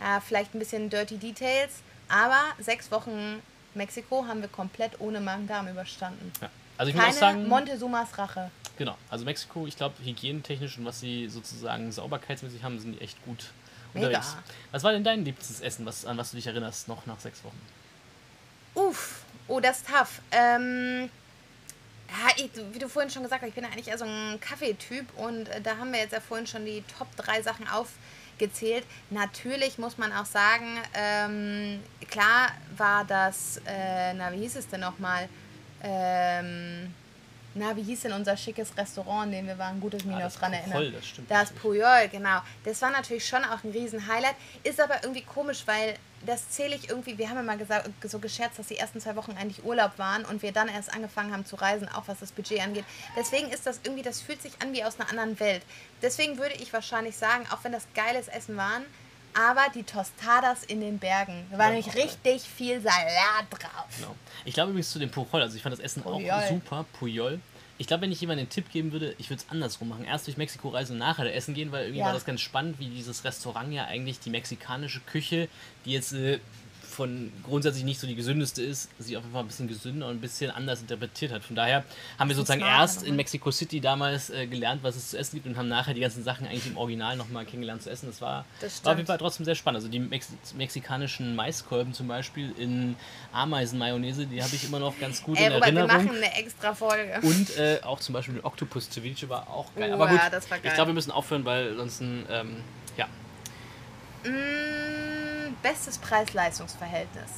ja, 0.00 0.20
vielleicht 0.20 0.54
ein 0.54 0.58
bisschen 0.58 0.88
Dirty 0.90 1.18
Details, 1.18 1.82
aber 2.08 2.42
sechs 2.58 2.90
Wochen 2.90 3.42
Mexiko 3.74 4.26
haben 4.26 4.40
wir 4.40 4.48
komplett 4.48 5.00
ohne 5.00 5.20
Magen-Darm 5.20 5.68
überstanden. 5.68 6.32
Ja. 6.40 6.50
Also 6.78 6.90
ich 6.90 6.96
Keine 6.96 7.08
muss 7.08 7.16
auch 7.16 7.20
sagen, 7.20 7.48
Montezumas 7.48 8.16
Rache. 8.16 8.50
Genau, 8.78 8.96
also 9.10 9.26
Mexiko, 9.26 9.66
ich 9.66 9.76
glaube, 9.76 9.94
hygienetechnisch 10.02 10.78
und 10.78 10.86
was 10.86 11.00
sie 11.00 11.28
sozusagen 11.28 11.92
sauberkeitsmäßig 11.92 12.62
haben, 12.62 12.78
sind 12.80 12.92
die 12.92 13.02
echt 13.02 13.22
gut 13.26 13.50
unterwegs. 13.92 14.30
Mega. 14.30 14.44
Was 14.72 14.82
war 14.82 14.92
denn 14.92 15.04
dein 15.04 15.24
liebstes 15.24 15.60
Essen, 15.60 15.84
was, 15.84 16.06
an 16.06 16.16
was 16.16 16.30
du 16.30 16.36
dich 16.36 16.46
erinnerst, 16.46 16.88
noch 16.88 17.04
nach 17.04 17.20
sechs 17.20 17.44
Wochen? 17.44 17.60
Uff, 18.74 19.24
oh, 19.48 19.60
das 19.60 19.78
ist 19.78 19.88
tough. 19.88 20.22
Ähm, 20.30 21.10
ja, 22.10 22.32
ich, 22.36 22.50
wie 22.72 22.78
du 22.78 22.88
vorhin 22.88 23.10
schon 23.10 23.22
gesagt 23.22 23.42
hast, 23.42 23.48
ich 23.48 23.54
bin 23.54 23.64
eigentlich 23.64 23.88
eher 23.88 23.98
so 23.98 24.04
ein 24.04 24.40
Kaffeetyp 24.40 25.06
und 25.16 25.48
äh, 25.48 25.60
da 25.60 25.76
haben 25.76 25.92
wir 25.92 26.00
jetzt 26.00 26.12
ja 26.12 26.20
vorhin 26.20 26.46
schon 26.46 26.64
die 26.64 26.82
Top 26.98 27.08
3 27.16 27.42
Sachen 27.42 27.66
aufgezählt. 27.68 28.84
Natürlich 29.10 29.78
muss 29.78 29.96
man 29.96 30.12
auch 30.12 30.26
sagen, 30.26 30.78
ähm, 30.94 31.80
klar 32.10 32.50
war 32.76 33.04
das, 33.04 33.60
äh, 33.66 34.14
na, 34.14 34.32
wie 34.32 34.38
hieß 34.38 34.56
es 34.56 34.68
denn 34.68 34.80
nochmal? 34.80 35.28
Ähm, 35.82 36.92
na, 37.54 37.76
wie 37.76 37.82
hieß 37.82 38.02
denn 38.02 38.12
unser 38.12 38.36
schickes 38.36 38.76
Restaurant, 38.76 39.26
in 39.26 39.32
dem 39.32 39.46
wir 39.46 39.58
waren, 39.58 39.80
gutes 39.80 40.04
Minus 40.04 40.36
ah, 40.36 40.40
dran 40.40 40.52
erinnern. 40.52 40.92
Das 40.92 41.06
stimmt. 41.06 41.30
Das 41.30 41.50
Puyol, 41.50 42.08
genau. 42.10 42.40
Das 42.64 42.80
war 42.82 42.90
natürlich 42.90 43.26
schon 43.26 43.44
auch 43.44 43.64
ein 43.64 43.70
Riesen-Highlight. 43.70 44.36
Ist 44.62 44.80
aber 44.80 45.02
irgendwie 45.02 45.22
komisch, 45.22 45.62
weil 45.66 45.96
das 46.26 46.50
zähle 46.50 46.76
ich 46.76 46.88
irgendwie, 46.88 47.16
wir 47.18 47.28
haben 47.28 47.36
ja 47.36 47.42
mal 47.42 47.56
gesagt, 47.56 47.88
so 48.02 48.18
gescherzt, 48.18 48.58
dass 48.58 48.66
die 48.66 48.76
ersten 48.76 49.00
zwei 49.00 49.16
Wochen 49.16 49.32
eigentlich 49.32 49.64
Urlaub 49.64 49.98
waren 49.98 50.24
und 50.24 50.42
wir 50.42 50.52
dann 50.52 50.68
erst 50.68 50.92
angefangen 50.92 51.32
haben 51.32 51.46
zu 51.46 51.56
reisen, 51.56 51.88
auch 51.88 52.04
was 52.06 52.20
das 52.20 52.32
Budget 52.32 52.60
angeht. 52.60 52.84
Deswegen 53.16 53.50
ist 53.50 53.66
das 53.66 53.80
irgendwie, 53.84 54.02
das 54.02 54.20
fühlt 54.20 54.42
sich 54.42 54.52
an 54.60 54.72
wie 54.72 54.84
aus 54.84 55.00
einer 55.00 55.08
anderen 55.08 55.40
Welt. 55.40 55.62
Deswegen 56.02 56.38
würde 56.38 56.54
ich 56.56 56.72
wahrscheinlich 56.72 57.16
sagen, 57.16 57.46
auch 57.50 57.64
wenn 57.64 57.72
das 57.72 57.86
geiles 57.94 58.28
Essen 58.28 58.56
waren, 58.56 58.84
aber 59.34 59.66
die 59.74 59.84
Tostadas 59.84 60.64
in 60.64 60.80
den 60.80 60.98
Bergen. 60.98 61.46
Da 61.50 61.58
war 61.58 61.66
ja, 61.66 61.72
nämlich 61.72 61.94
richtig 61.94 62.42
viel 62.42 62.80
Salat 62.80 63.46
drauf. 63.50 63.86
Genau. 63.96 64.14
Ich 64.44 64.54
glaube 64.54 64.70
übrigens 64.70 64.90
zu 64.90 64.98
dem 64.98 65.10
Pujol, 65.10 65.42
also 65.42 65.56
ich 65.56 65.62
fand 65.62 65.72
das 65.72 65.80
Essen 65.80 66.02
Pujol. 66.02 66.30
auch 66.30 66.48
super, 66.48 66.84
Pujol. 66.98 67.40
Ich 67.80 67.86
glaube, 67.86 68.02
wenn 68.02 68.12
ich 68.12 68.20
jemandem 68.20 68.42
einen 68.42 68.50
Tipp 68.50 68.70
geben 68.70 68.92
würde, 68.92 69.14
ich 69.16 69.30
würde 69.30 69.42
es 69.42 69.50
andersrum 69.50 69.88
machen. 69.88 70.04
Erst 70.04 70.26
durch 70.26 70.36
Mexiko 70.36 70.68
reisen 70.68 70.92
und 70.92 70.98
nachher 70.98 71.24
da 71.24 71.30
essen 71.30 71.54
gehen, 71.54 71.72
weil 71.72 71.84
irgendwie 71.84 72.00
ja. 72.00 72.04
war 72.04 72.12
das 72.12 72.26
ganz 72.26 72.42
spannend, 72.42 72.78
wie 72.78 72.90
dieses 72.90 73.24
Restaurant 73.24 73.72
ja 73.72 73.86
eigentlich 73.86 74.20
die 74.20 74.28
mexikanische 74.28 75.00
Küche, 75.00 75.48
die 75.86 75.92
jetzt 75.92 76.12
äh, 76.12 76.40
von 77.00 77.32
grundsätzlich 77.46 77.84
nicht 77.84 77.98
so 77.98 78.06
die 78.06 78.14
gesündeste 78.14 78.62
ist, 78.62 78.90
sie 78.98 79.16
auf 79.16 79.22
jeden 79.22 79.32
Fall 79.32 79.42
ein 79.42 79.46
bisschen 79.46 79.68
gesünder 79.68 80.08
und 80.08 80.16
ein 80.16 80.20
bisschen 80.20 80.50
anders 80.50 80.82
interpretiert 80.82 81.32
hat. 81.32 81.42
Von 81.42 81.56
daher 81.56 81.82
haben 82.18 82.28
wir 82.28 82.36
sozusagen 82.36 82.60
erst 82.60 83.04
in 83.04 83.16
Mexico 83.16 83.50
City 83.50 83.80
damals 83.80 84.28
äh, 84.28 84.46
gelernt, 84.46 84.82
was 84.82 84.96
es 84.96 85.08
zu 85.08 85.18
essen 85.18 85.36
gibt 85.36 85.46
und 85.46 85.56
haben 85.56 85.68
nachher 85.68 85.94
die 85.94 86.02
ganzen 86.02 86.22
Sachen 86.24 86.46
eigentlich 86.46 86.66
im 86.66 86.76
Original 86.76 87.16
nochmal 87.16 87.46
kennengelernt 87.46 87.80
zu 87.80 87.88
essen. 87.88 88.08
Das 88.08 88.20
war, 88.20 88.44
das 88.60 88.84
war 88.84 88.92
auf 88.92 88.98
jeden 88.98 89.06
Fall 89.06 89.16
trotzdem 89.16 89.46
sehr 89.46 89.54
spannend. 89.54 89.76
Also 89.78 89.88
die 89.88 89.98
Mex 89.98 90.28
mexikanischen 90.54 91.34
Maiskolben 91.34 91.94
zum 91.94 92.06
Beispiel 92.06 92.52
in 92.58 92.96
Ameisenmayonnaise, 93.32 94.26
die 94.26 94.42
habe 94.42 94.54
ich 94.54 94.64
immer 94.64 94.78
noch 94.78 94.98
ganz 95.00 95.22
gut 95.22 95.38
Ey, 95.38 95.46
in 95.46 95.52
Robert, 95.54 95.68
Erinnerung. 95.68 95.88
wir 95.88 95.96
machen 95.96 96.16
eine 96.18 96.36
extra 96.36 96.74
Folge. 96.74 97.18
Und 97.22 97.56
äh, 97.56 97.80
auch 97.82 98.00
zum 98.00 98.12
Beispiel 98.12 98.34
den 98.34 98.44
Octopus 98.44 98.90
Ceviche 98.90 99.26
war 99.30 99.48
auch 99.48 99.74
geil. 99.74 99.88
Oh, 99.92 99.94
Aber 99.94 100.08
gut, 100.08 100.18
ja, 100.18 100.28
geil. 100.28 100.60
ich 100.64 100.74
glaube, 100.74 100.90
wir 100.90 100.94
müssen 100.94 101.12
aufhören, 101.12 101.46
weil 101.46 101.76
sonst, 101.76 102.02
ähm, 102.02 102.62
ja. 102.98 103.06
Mm 104.22 105.09
bestes 105.62 105.98
Preis-Leistungs-Verhältnis? 105.98 107.30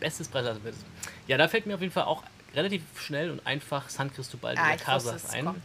Bestes 0.00 0.28
Preis-Leistungs-Verhältnis. 0.28 0.84
Ja, 1.26 1.36
da 1.36 1.48
fällt 1.48 1.66
mir 1.66 1.74
auf 1.74 1.80
jeden 1.80 1.92
Fall 1.92 2.04
auch 2.04 2.22
relativ 2.54 2.82
schnell 2.98 3.30
und 3.30 3.46
einfach 3.46 3.88
San 3.88 4.12
Cristobal 4.12 4.54
de 4.54 4.62
ah, 4.62 4.76
Casas 4.76 5.30
ein. 5.30 5.46
Kommt. 5.46 5.62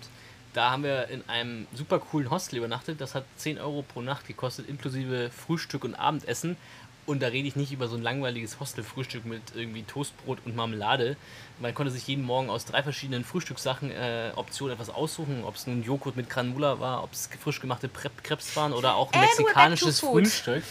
Da 0.53 0.71
haben 0.71 0.83
wir 0.83 1.07
in 1.07 1.27
einem 1.27 1.67
super 1.73 1.99
coolen 1.99 2.29
Hostel 2.29 2.57
übernachtet. 2.57 3.01
Das 3.01 3.15
hat 3.15 3.25
10 3.37 3.57
Euro 3.59 3.81
pro 3.81 4.01
Nacht 4.01 4.27
gekostet, 4.27 4.69
inklusive 4.69 5.31
Frühstück 5.31 5.83
und 5.83 5.95
Abendessen. 5.95 6.57
Und 7.05 7.21
da 7.21 7.27
rede 7.27 7.47
ich 7.47 7.55
nicht 7.57 7.73
über 7.73 7.87
so 7.87 7.97
ein 7.97 8.01
langweiliges 8.01 8.59
Hostelfrühstück 8.61 9.25
mit 9.25 9.41
irgendwie 9.55 9.83
Toastbrot 9.83 10.37
und 10.45 10.55
Marmelade. 10.55 11.17
Man 11.59 11.73
konnte 11.73 11.91
sich 11.91 12.07
jeden 12.07 12.23
Morgen 12.23 12.49
aus 12.49 12.65
drei 12.65 12.81
verschiedenen 12.81 13.25
Frühstückssachen 13.25 13.91
äh, 13.91 14.31
Optionen 14.35 14.75
etwas 14.75 14.89
aussuchen, 14.89 15.43
ob 15.43 15.55
es 15.55 15.67
nun 15.67 15.83
Joghurt 15.83 16.15
mit 16.15 16.29
Granula 16.29 16.79
war, 16.79 17.03
ob 17.03 17.11
es 17.11 17.29
frisch 17.41 17.59
gemachte 17.59 17.89
Crepes 17.89 18.55
waren 18.55 18.71
oder 18.71 18.95
auch 18.95 19.11
ein 19.11 19.19
mexikanisches 19.19 19.99
Frühstück. 19.99 20.63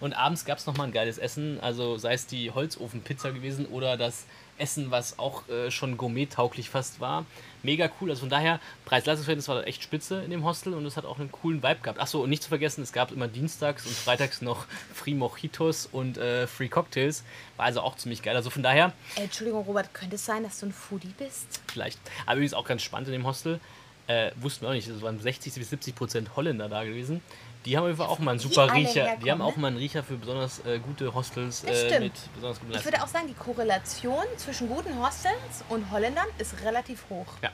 Und 0.00 0.12
abends 0.12 0.44
gab 0.44 0.58
es 0.58 0.66
nochmal 0.66 0.88
ein 0.88 0.92
geiles 0.92 1.18
Essen, 1.18 1.60
also 1.60 1.98
sei 1.98 2.14
es 2.14 2.26
die 2.26 2.50
Holzofenpizza 2.50 3.30
gewesen 3.30 3.66
oder 3.66 3.96
das 3.96 4.26
Essen, 4.58 4.90
was 4.90 5.18
auch 5.18 5.48
äh, 5.48 5.70
schon 5.70 5.96
gourmet-tauglich 5.96 6.68
fast 6.68 7.00
war. 7.00 7.24
Mega 7.62 7.90
cool. 8.00 8.10
Also 8.10 8.20
von 8.20 8.30
daher, 8.30 8.60
Preis-Leistungsverhältnis 8.84 9.48
war 9.48 9.66
echt 9.66 9.82
spitze 9.82 10.22
in 10.22 10.30
dem 10.30 10.44
Hostel 10.44 10.74
und 10.74 10.84
es 10.86 10.96
hat 10.96 11.04
auch 11.04 11.18
einen 11.18 11.32
coolen 11.32 11.62
Vibe 11.62 11.80
gehabt. 11.82 12.00
Achso, 12.00 12.22
und 12.22 12.30
nicht 12.30 12.42
zu 12.42 12.48
vergessen, 12.48 12.82
es 12.82 12.92
gab 12.92 13.12
immer 13.12 13.28
dienstags 13.28 13.86
und 13.86 13.94
freitags 13.94 14.42
noch 14.42 14.66
Free 14.92 15.14
Mojitos 15.14 15.86
und 15.86 16.18
äh, 16.18 16.46
Free 16.46 16.68
Cocktails. 16.68 17.24
War 17.56 17.66
also 17.66 17.80
auch 17.80 17.96
ziemlich 17.96 18.22
geil. 18.22 18.36
Also 18.36 18.50
von 18.50 18.62
daher. 18.62 18.92
Äh, 19.16 19.22
Entschuldigung, 19.22 19.64
Robert, 19.64 19.94
könnte 19.94 20.16
es 20.16 20.24
sein, 20.24 20.42
dass 20.42 20.60
du 20.60 20.66
ein 20.66 20.72
Foodie 20.72 21.14
bist? 21.18 21.60
Vielleicht. 21.68 21.98
Aber 22.26 22.36
übrigens 22.36 22.54
auch 22.54 22.66
ganz 22.66 22.82
spannend 22.82 23.08
in 23.08 23.12
dem 23.12 23.26
Hostel. 23.26 23.60
Äh, 24.06 24.30
wussten 24.36 24.62
wir 24.62 24.70
auch 24.70 24.72
nicht, 24.72 24.88
es 24.88 25.02
waren 25.02 25.20
60 25.20 25.52
bis 25.54 25.68
70 25.68 25.94
Prozent 25.94 26.36
Holländer 26.36 26.70
da 26.70 26.82
gewesen. 26.82 27.20
Die 27.64 27.76
haben 27.76 27.90
auf 27.92 28.00
auch 28.00 28.18
mal 28.18 28.32
einen 28.32 28.40
super 28.40 28.72
Riecher. 28.72 29.16
Die 29.16 29.30
haben 29.30 29.42
auch 29.42 29.56
mal 29.56 29.68
einen 29.68 29.76
Riecher 29.76 30.02
für 30.02 30.16
besonders 30.16 30.64
äh, 30.64 30.78
gute 30.78 31.12
Hostels 31.12 31.64
äh, 31.64 32.00
mit 32.00 32.12
besonders 32.34 32.60
guten 32.60 32.74
Ich 32.74 32.84
würde 32.84 33.02
auch 33.02 33.08
sagen, 33.08 33.26
die 33.26 33.34
Korrelation 33.34 34.24
zwischen 34.36 34.68
guten 34.68 34.96
Hostels 34.98 35.64
und 35.68 35.90
Holländern 35.90 36.26
ist 36.38 36.62
relativ 36.62 37.04
hoch. 37.10 37.26
Ja. 37.42 37.50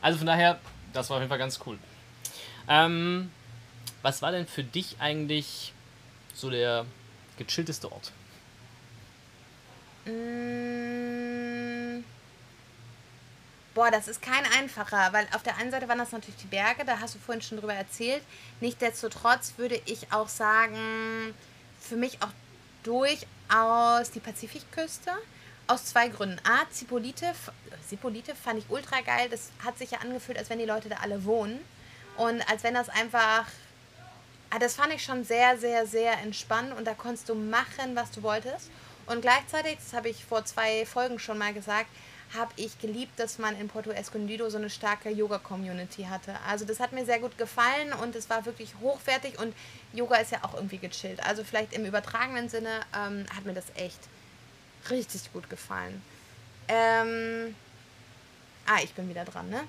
Also 0.00 0.18
von 0.18 0.26
daher, 0.26 0.60
das 0.92 1.10
war 1.10 1.16
auf 1.16 1.20
jeden 1.20 1.28
Fall 1.28 1.38
ganz 1.38 1.60
cool. 1.66 1.78
Ähm, 2.68 3.30
was 4.02 4.22
war 4.22 4.32
denn 4.32 4.46
für 4.46 4.64
dich 4.64 4.96
eigentlich 5.00 5.72
so 6.34 6.50
der 6.50 6.86
gechillteste 7.36 7.90
Ort? 7.90 8.12
Mmh 10.06 10.52
Boah, 13.74 13.90
das 13.90 14.06
ist 14.06 14.20
kein 14.20 14.44
einfacher, 14.58 15.12
weil 15.12 15.26
auf 15.32 15.42
der 15.42 15.56
einen 15.56 15.70
Seite 15.70 15.88
waren 15.88 15.98
das 15.98 16.12
natürlich 16.12 16.40
die 16.42 16.46
Berge, 16.46 16.84
da 16.84 17.00
hast 17.00 17.14
du 17.14 17.18
vorhin 17.18 17.40
schon 17.40 17.58
drüber 17.58 17.72
erzählt. 17.72 18.22
Nichtsdestotrotz 18.60 19.54
würde 19.56 19.80
ich 19.86 20.12
auch 20.12 20.28
sagen, 20.28 21.34
für 21.80 21.96
mich 21.96 22.20
auch 22.22 22.32
durchaus 22.82 24.10
die 24.10 24.20
Pazifikküste. 24.20 25.12
Aus 25.68 25.86
zwei 25.86 26.08
Gründen. 26.08 26.38
A, 26.44 26.68
Zipolite, 26.70 27.32
Zipolite 27.88 28.34
fand 28.34 28.58
ich 28.58 28.68
ultra 28.68 29.00
geil. 29.00 29.28
Das 29.30 29.50
hat 29.64 29.78
sich 29.78 29.92
ja 29.92 29.98
angefühlt, 30.00 30.36
als 30.36 30.50
wenn 30.50 30.58
die 30.58 30.66
Leute 30.66 30.88
da 30.88 30.96
alle 30.96 31.24
wohnen. 31.24 31.58
Und 32.16 32.42
als 32.50 32.62
wenn 32.64 32.74
das 32.74 32.88
einfach. 32.88 33.46
Ah, 34.50 34.58
das 34.58 34.74
fand 34.74 34.92
ich 34.92 35.02
schon 35.02 35.24
sehr, 35.24 35.56
sehr, 35.56 35.86
sehr 35.86 36.18
entspannt 36.18 36.76
und 36.76 36.84
da 36.84 36.92
konntest 36.92 37.26
du 37.30 37.34
machen, 37.34 37.94
was 37.94 38.10
du 38.10 38.22
wolltest. 38.22 38.70
Und 39.06 39.22
gleichzeitig, 39.22 39.78
das 39.78 39.94
habe 39.94 40.10
ich 40.10 40.26
vor 40.26 40.44
zwei 40.44 40.84
Folgen 40.84 41.18
schon 41.18 41.38
mal 41.38 41.54
gesagt, 41.54 41.88
habe 42.34 42.52
ich 42.56 42.78
geliebt, 42.78 43.18
dass 43.18 43.38
man 43.38 43.58
in 43.58 43.68
Porto 43.68 43.90
Escondido 43.90 44.48
so 44.48 44.58
eine 44.58 44.70
starke 44.70 45.10
Yoga-Community 45.10 46.04
hatte. 46.04 46.34
Also 46.48 46.64
das 46.64 46.80
hat 46.80 46.92
mir 46.92 47.04
sehr 47.04 47.18
gut 47.18 47.36
gefallen 47.36 47.92
und 48.02 48.16
es 48.16 48.30
war 48.30 48.46
wirklich 48.46 48.74
hochwertig 48.80 49.38
und 49.38 49.54
Yoga 49.92 50.16
ist 50.16 50.32
ja 50.32 50.38
auch 50.42 50.54
irgendwie 50.54 50.78
gechillt. 50.78 51.22
Also 51.24 51.44
vielleicht 51.44 51.72
im 51.72 51.84
übertragenen 51.84 52.48
Sinne 52.48 52.80
ähm, 52.96 53.26
hat 53.34 53.44
mir 53.44 53.54
das 53.54 53.66
echt 53.74 54.00
richtig 54.90 55.32
gut 55.32 55.50
gefallen. 55.50 56.02
Ähm, 56.68 57.54
ah, 58.66 58.78
ich 58.82 58.92
bin 58.94 59.08
wieder 59.08 59.24
dran, 59.24 59.50
ne? 59.50 59.62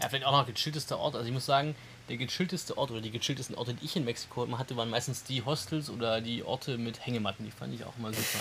Ja, 0.00 0.08
vielleicht 0.08 0.24
auch 0.24 0.32
noch 0.32 0.46
gechilltester 0.46 0.98
Ort. 0.98 1.16
Also 1.16 1.26
ich 1.26 1.32
muss 1.32 1.46
sagen, 1.46 1.74
der 2.08 2.16
gechillteste 2.16 2.78
Ort 2.78 2.90
oder 2.90 3.00
die 3.00 3.10
gechilltesten 3.10 3.56
Orte, 3.56 3.74
die 3.74 3.84
ich 3.84 3.96
in 3.96 4.04
Mexiko 4.04 4.46
hatte, 4.56 4.76
waren 4.76 4.90
meistens 4.90 5.24
die 5.24 5.44
Hostels 5.44 5.90
oder 5.90 6.20
die 6.20 6.42
Orte 6.42 6.78
mit 6.78 7.04
Hängematten. 7.04 7.44
Die 7.44 7.50
fand 7.50 7.74
ich 7.74 7.84
auch 7.84 7.96
immer 7.98 8.12
super. 8.12 8.38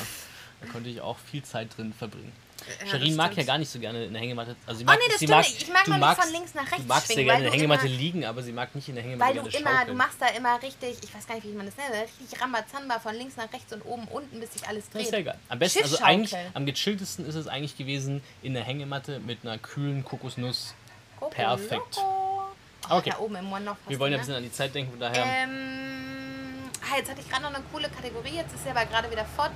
Da 0.62 0.68
konnte 0.68 0.90
ich 0.90 1.02
auch 1.02 1.18
viel 1.18 1.44
Zeit 1.44 1.78
drin 1.78 1.94
verbringen. 1.94 2.34
Ja, 2.82 2.88
Sherin 2.88 3.16
mag 3.16 3.36
ja 3.38 3.44
gar 3.44 3.58
nicht 3.58 3.70
so 3.70 3.80
gerne 3.80 4.06
in 4.06 4.14
der 4.14 4.22
Hängematte. 4.22 4.56
Also 4.66 4.80
sie 4.80 4.86
mag, 4.86 4.98
oh 4.98 5.02
nee, 5.02 5.12
das 5.12 5.20
sie 5.20 5.28
mag, 5.28 5.46
nicht. 5.46 5.62
Ich 5.62 5.72
mag 5.72 5.88
mal 5.88 6.00
magst, 6.00 6.24
von 6.24 6.34
links 6.34 6.54
nach 6.56 6.64
rechts 6.64 6.78
Du 6.78 6.88
magst 6.88 7.10
ja 7.10 7.24
gerne 7.24 7.38
in 7.38 7.44
der 7.44 7.54
Hängematte 7.54 7.88
liegen, 7.88 8.26
aber 8.26 8.42
sie 8.42 8.52
mag 8.52 8.74
nicht 8.74 8.90
in 8.90 8.96
der 8.96 9.04
Hängematte 9.04 9.36
Weil 9.36 9.44
du 9.44 9.58
immer, 9.58 9.86
du 9.86 9.94
machst 9.94 10.20
da 10.20 10.28
immer 10.30 10.62
richtig, 10.62 10.98
ich 11.04 11.14
weiß 11.14 11.28
gar 11.28 11.36
nicht, 11.36 11.46
wie 11.48 11.54
man 11.54 11.66
das 11.66 11.76
nennt, 11.78 11.94
richtig 11.94 12.42
Rambazamba 12.42 13.00
von 13.00 13.16
links 13.16 13.38
nach 13.38 13.52
rechts 13.54 13.72
und 13.74 13.86
oben, 13.86 14.08
unten, 14.08 14.40
bis 14.40 14.54
sich 14.54 14.68
alles 14.68 14.90
dreht. 14.90 15.02
Das 15.02 15.08
ist 15.08 15.14
ja 15.14 15.22
geil. 15.22 15.40
Am 15.50 15.60
besten, 15.60 15.84
also 15.84 15.98
eigentlich, 16.00 16.36
am 16.54 16.66
gechilltesten 16.66 17.26
ist 17.26 17.36
es 17.36 17.48
eigentlich 17.48 17.78
gewesen 17.78 18.24
in 18.42 18.54
der 18.54 18.64
Hängematte 18.64 19.20
mit 19.20 19.40
einer 19.44 19.58
kühlen 19.58 20.04
Kokosnuss. 20.04 20.74
Coco 21.20 21.32
Perfekt. 21.32 21.98
Oh, 21.98 22.42
okay. 22.90 23.12
Da 23.12 23.20
oben 23.20 23.36
im 23.36 23.52
One 23.52 23.76
Wir 23.88 24.00
wollen 24.00 24.12
ja 24.12 24.18
ein 24.18 24.22
bisschen 24.22 24.36
an 24.36 24.44
die 24.44 24.52
Zeit 24.52 24.74
denken, 24.74 24.92
von 24.92 25.00
daher. 25.00 25.24
Ähm, 25.24 26.70
ah, 26.82 26.98
jetzt 26.98 27.10
hatte 27.10 27.22
ich 27.22 27.30
gerade 27.30 27.44
noch 27.44 27.54
eine 27.54 27.64
coole 27.72 27.90
Kategorie, 27.90 28.36
jetzt 28.36 28.54
ist 28.54 28.64
sie 28.64 28.70
aber 28.70 28.86
gerade 28.86 29.10
wieder 29.12 29.26
fort. 29.26 29.54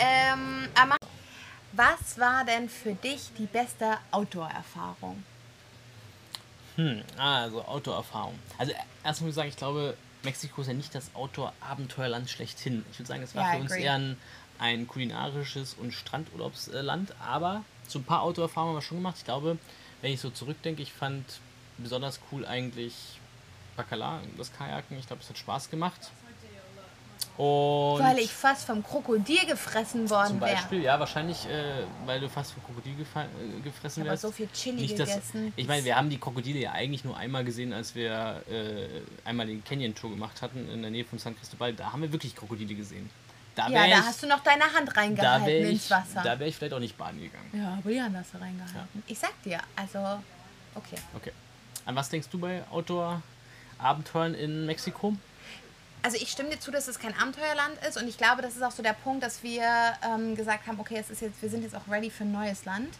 Ähm, 0.00 0.68
was 1.72 2.18
war 2.18 2.44
denn 2.44 2.68
für 2.68 2.94
dich 2.94 3.30
die 3.38 3.46
beste 3.46 3.98
Outdoor-Erfahrung? 4.10 5.22
Hm, 6.76 7.02
also 7.16 7.64
Outdoor-Erfahrung. 7.64 8.38
Also 8.58 8.72
erstmal 9.04 9.28
muss 9.28 9.32
ich 9.32 9.34
sagen, 9.36 9.48
ich 9.50 9.56
glaube, 9.56 9.96
Mexiko 10.22 10.62
ist 10.62 10.66
ja 10.68 10.74
nicht 10.74 10.94
das 10.94 11.14
Outdoor-Abenteuerland 11.14 12.28
schlechthin. 12.28 12.84
Ich 12.90 12.98
würde 12.98 13.08
sagen, 13.08 13.22
es 13.22 13.34
war 13.34 13.44
ja, 13.44 13.52
für 13.52 13.62
uns 13.62 13.72
eher 13.72 13.94
ein, 13.94 14.16
ein, 14.58 14.88
kulinarisches 14.88 15.74
und 15.74 15.92
Strandurlaubsland, 15.92 17.14
aber 17.20 17.64
so 17.86 17.98
ein 17.98 18.04
paar 18.04 18.22
Outdoor-Erfahrungen 18.22 18.72
haben 18.72 18.78
wir 18.78 18.86
schon 18.86 18.98
gemacht. 18.98 19.16
Ich 19.18 19.24
glaube, 19.24 19.58
wenn 20.02 20.12
ich 20.12 20.20
so 20.20 20.30
zurückdenke, 20.30 20.82
ich 20.82 20.92
fand 20.92 21.24
besonders 21.78 22.20
cool 22.32 22.46
eigentlich 22.46 22.94
Bacala, 23.76 24.20
das 24.36 24.52
Kajaken. 24.52 24.98
Ich 24.98 25.06
glaube, 25.06 25.22
es 25.22 25.28
hat 25.28 25.38
Spaß 25.38 25.70
gemacht. 25.70 26.10
Und 27.40 28.04
weil 28.04 28.18
ich 28.18 28.30
fast 28.30 28.66
vom 28.66 28.82
Krokodil 28.82 29.46
gefressen 29.46 30.10
worden 30.10 30.28
Zum 30.28 30.40
Beispiel, 30.40 30.80
wär. 30.80 30.92
ja, 30.92 31.00
wahrscheinlich, 31.00 31.46
äh, 31.46 31.84
weil 32.04 32.20
du 32.20 32.28
fast 32.28 32.52
vom 32.52 32.62
Krokodil 32.64 32.92
äh, 32.92 33.60
gefressen 33.62 34.04
wärst. 34.04 34.24
Aber 34.24 34.30
so 34.30 34.30
viel 34.30 34.46
Chili 34.52 34.82
Nicht, 34.82 34.98
gegessen. 34.98 35.50
ich 35.56 35.66
meine, 35.66 35.82
wir 35.82 35.96
haben 35.96 36.10
die 36.10 36.18
Krokodile 36.18 36.58
ja 36.58 36.72
eigentlich 36.72 37.02
nur 37.02 37.16
einmal 37.16 37.42
gesehen, 37.42 37.72
als 37.72 37.94
wir 37.94 38.42
äh, 38.50 38.88
einmal 39.24 39.46
den 39.46 39.64
Canyon-Tour 39.64 40.10
gemacht 40.10 40.42
hatten 40.42 40.68
in 40.70 40.82
der 40.82 40.90
Nähe 40.90 41.06
von 41.06 41.18
San 41.18 41.34
Cristobal. 41.34 41.72
Da 41.72 41.90
haben 41.90 42.02
wir 42.02 42.12
wirklich 42.12 42.36
Krokodile 42.36 42.74
gesehen. 42.74 43.08
Da 43.54 43.68
ja, 43.70 43.86
da 43.86 43.86
ich, 43.86 43.94
hast 43.94 44.22
du 44.22 44.26
noch 44.26 44.40
deine 44.40 44.64
Hand 44.64 44.94
reingehalten 44.94 45.48
ich, 45.48 45.70
ins 45.70 45.90
Wasser. 45.90 46.20
Da 46.22 46.38
wäre 46.38 46.46
ich 46.50 46.56
vielleicht 46.56 46.74
auch 46.74 46.78
nicht 46.78 46.98
baden 46.98 47.22
gegangen. 47.22 47.50
Ja, 47.54 47.78
aber 47.78 47.90
die 47.90 48.02
Hand 48.02 48.14
hast 48.18 48.34
du 48.34 48.38
reingehalten. 48.38 48.76
Ja. 48.94 49.02
Ich 49.06 49.18
sag 49.18 49.42
dir, 49.44 49.60
also, 49.76 49.98
okay. 50.74 50.96
Okay. 51.16 51.32
An 51.86 51.96
was 51.96 52.10
denkst 52.10 52.28
du 52.30 52.38
bei 52.38 52.64
Outdoor-Abenteuern 52.70 54.34
in 54.34 54.66
Mexiko? 54.66 55.16
Also 56.02 56.16
ich 56.16 56.30
stimme 56.30 56.50
dir 56.50 56.60
zu, 56.60 56.70
dass 56.70 56.88
es 56.88 56.98
kein 56.98 57.14
Abenteuerland 57.16 57.78
ist 57.88 57.96
und 57.96 58.08
ich 58.08 58.18
glaube, 58.18 58.42
das 58.42 58.56
ist 58.56 58.62
auch 58.62 58.70
so 58.70 58.82
der 58.82 58.92
Punkt, 58.92 59.22
dass 59.22 59.42
wir 59.42 59.64
ähm, 60.04 60.34
gesagt 60.36 60.66
haben, 60.66 60.80
okay, 60.80 60.98
es 60.98 61.10
ist 61.10 61.20
jetzt, 61.22 61.42
wir 61.42 61.48
sind 61.50 61.62
jetzt 61.62 61.74
auch 61.74 61.88
ready 61.88 62.10
für 62.10 62.24
ein 62.24 62.32
neues 62.32 62.64
Land, 62.64 62.90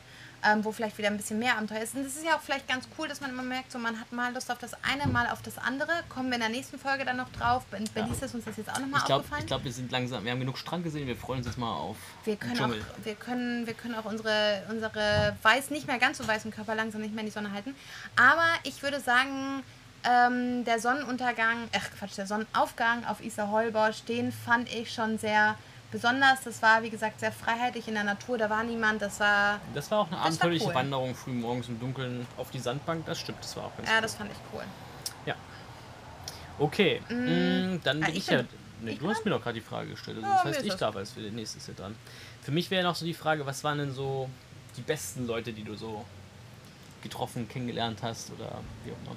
ähm, 0.44 0.64
wo 0.64 0.72
vielleicht 0.72 0.96
wieder 0.98 1.08
ein 1.08 1.16
bisschen 1.16 1.38
mehr 1.38 1.56
Abenteuer 1.56 1.80
ist. 1.80 1.94
Und 1.94 2.04
das 2.04 2.16
ist 2.16 2.24
ja 2.24 2.36
auch 2.36 2.40
vielleicht 2.40 2.66
ganz 2.68 2.88
cool, 2.98 3.08
dass 3.08 3.20
man 3.20 3.30
immer 3.30 3.42
merkt, 3.42 3.72
so 3.72 3.78
man 3.78 3.98
hat 4.00 4.12
mal 4.12 4.32
Lust 4.32 4.50
auf 4.50 4.58
das 4.58 4.72
eine, 4.82 5.10
mal 5.10 5.28
auf 5.28 5.42
das 5.42 5.58
andere. 5.58 5.90
Kommen 6.08 6.28
wir 6.28 6.36
in 6.36 6.40
der 6.40 6.48
nächsten 6.48 6.78
Folge 6.78 7.04
dann 7.04 7.16
noch 7.16 7.30
drauf. 7.30 7.64
In 7.76 7.84
Belize 7.84 8.20
ja. 8.20 8.26
ist 8.26 8.34
uns 8.34 8.44
das 8.44 8.56
jetzt 8.56 8.70
auch 8.70 8.78
nochmal 8.78 9.00
aufgefallen. 9.00 9.40
Ich 9.40 9.46
glaube, 9.46 9.64
wir 9.64 9.72
sind 9.72 9.92
langsam, 9.92 10.24
wir 10.24 10.32
haben 10.32 10.40
genug 10.40 10.58
Strand 10.58 10.84
gesehen, 10.84 11.06
wir 11.06 11.16
freuen 11.16 11.38
uns 11.38 11.46
jetzt 11.46 11.58
mal 11.58 11.72
auf 11.72 11.96
wir 12.24 12.36
können 12.36 12.60
Auch, 12.60 13.04
wir, 13.04 13.14
können, 13.14 13.66
wir 13.66 13.74
können 13.74 13.94
auch 13.94 14.04
unsere, 14.04 14.62
unsere 14.70 15.36
weiß, 15.42 15.70
nicht 15.70 15.86
mehr 15.86 15.98
ganz 15.98 16.18
so 16.18 16.26
weißen 16.26 16.50
Körper 16.50 16.74
langsam 16.74 17.00
nicht 17.00 17.14
mehr 17.14 17.20
in 17.20 17.26
die 17.26 17.32
Sonne 17.32 17.52
halten. 17.52 17.74
Aber 18.16 18.48
ich 18.62 18.82
würde 18.82 19.00
sagen, 19.00 19.62
ähm, 20.04 20.64
der 20.64 20.80
Sonnenuntergang, 20.80 21.68
ach 21.76 21.90
Quatsch, 21.98 22.16
der 22.16 22.26
Sonnenaufgang 22.26 23.04
auf 23.06 23.22
Isla 23.22 23.48
Holbosch, 23.50 24.02
den 24.04 24.32
fand 24.32 24.72
ich 24.72 24.92
schon 24.92 25.18
sehr 25.18 25.56
besonders. 25.90 26.42
Das 26.44 26.62
war, 26.62 26.82
wie 26.82 26.90
gesagt, 26.90 27.20
sehr 27.20 27.32
freiheitlich 27.32 27.88
in 27.88 27.94
der 27.94 28.04
Natur, 28.04 28.38
da 28.38 28.48
war 28.48 28.64
niemand, 28.64 29.02
das 29.02 29.20
war. 29.20 29.60
Das 29.74 29.90
war 29.90 30.00
auch 30.00 30.06
eine 30.06 30.18
abenteuerliche 30.18 30.68
cool. 30.68 30.74
Wanderung 30.74 31.14
früh 31.14 31.32
morgens 31.32 31.68
im 31.68 31.78
Dunkeln 31.78 32.26
auf 32.36 32.50
die 32.50 32.58
Sandbank, 32.58 33.06
das 33.06 33.20
stimmt, 33.20 33.38
das 33.42 33.56
war 33.56 33.64
auch 33.64 33.76
ganz 33.76 33.88
Ja, 33.88 33.96
cool. 33.96 34.02
das 34.02 34.14
fand 34.14 34.30
ich 34.32 34.38
cool. 34.54 34.64
Ja. 35.26 35.34
Okay, 36.58 37.00
mm, 37.08 37.14
mm 37.14 37.80
dann 37.84 38.00
bin 38.00 38.04
ah, 38.04 38.10
ich, 38.10 38.18
ich 38.18 38.26
bin, 38.26 38.38
ja. 38.38 38.44
Nee, 38.82 38.94
du 38.94 39.10
hast 39.10 39.24
mir 39.24 39.30
doch 39.30 39.42
gerade 39.42 39.58
die 39.58 39.64
Frage 39.64 39.90
gestellt. 39.90 40.18
Also 40.18 40.28
ja, 40.28 40.42
das 40.42 40.56
heißt, 40.56 40.66
ich 40.66 40.74
darf 40.74 40.96
als 40.96 41.12
für 41.12 41.20
den 41.20 41.34
nächsten 41.34 41.58
ist 41.58 41.68
ja 41.68 41.74
dran. 41.74 41.94
Für 42.42 42.50
mich 42.50 42.70
wäre 42.70 42.82
noch 42.82 42.94
so 42.94 43.04
die 43.04 43.14
Frage, 43.14 43.44
was 43.44 43.62
waren 43.62 43.78
denn 43.78 43.92
so 43.92 44.30
die 44.76 44.80
besten 44.80 45.26
Leute, 45.26 45.52
die 45.52 45.64
du 45.64 45.74
so 45.74 46.04
getroffen, 47.02 47.46
kennengelernt 47.48 47.98
hast 48.02 48.30
oder 48.30 48.60
wie 48.84 48.92
auch 48.92 49.06
immer? 49.06 49.16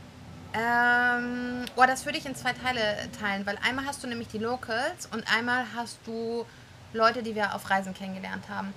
Ähm, 0.53 1.65
oh, 1.75 1.83
das 1.87 2.05
würde 2.05 2.19
ich 2.19 2.25
in 2.25 2.35
zwei 2.35 2.53
Teile 2.53 2.97
teilen, 3.19 3.45
weil 3.45 3.57
einmal 3.67 3.85
hast 3.85 4.03
du 4.03 4.07
nämlich 4.07 4.27
die 4.27 4.37
Locals 4.37 5.07
und 5.11 5.25
einmal 5.33 5.65
hast 5.75 5.97
du 6.05 6.45
Leute, 6.93 7.23
die 7.23 7.33
wir 7.33 7.55
auf 7.55 7.69
Reisen 7.69 7.93
kennengelernt 7.93 8.45
haben. 8.49 8.73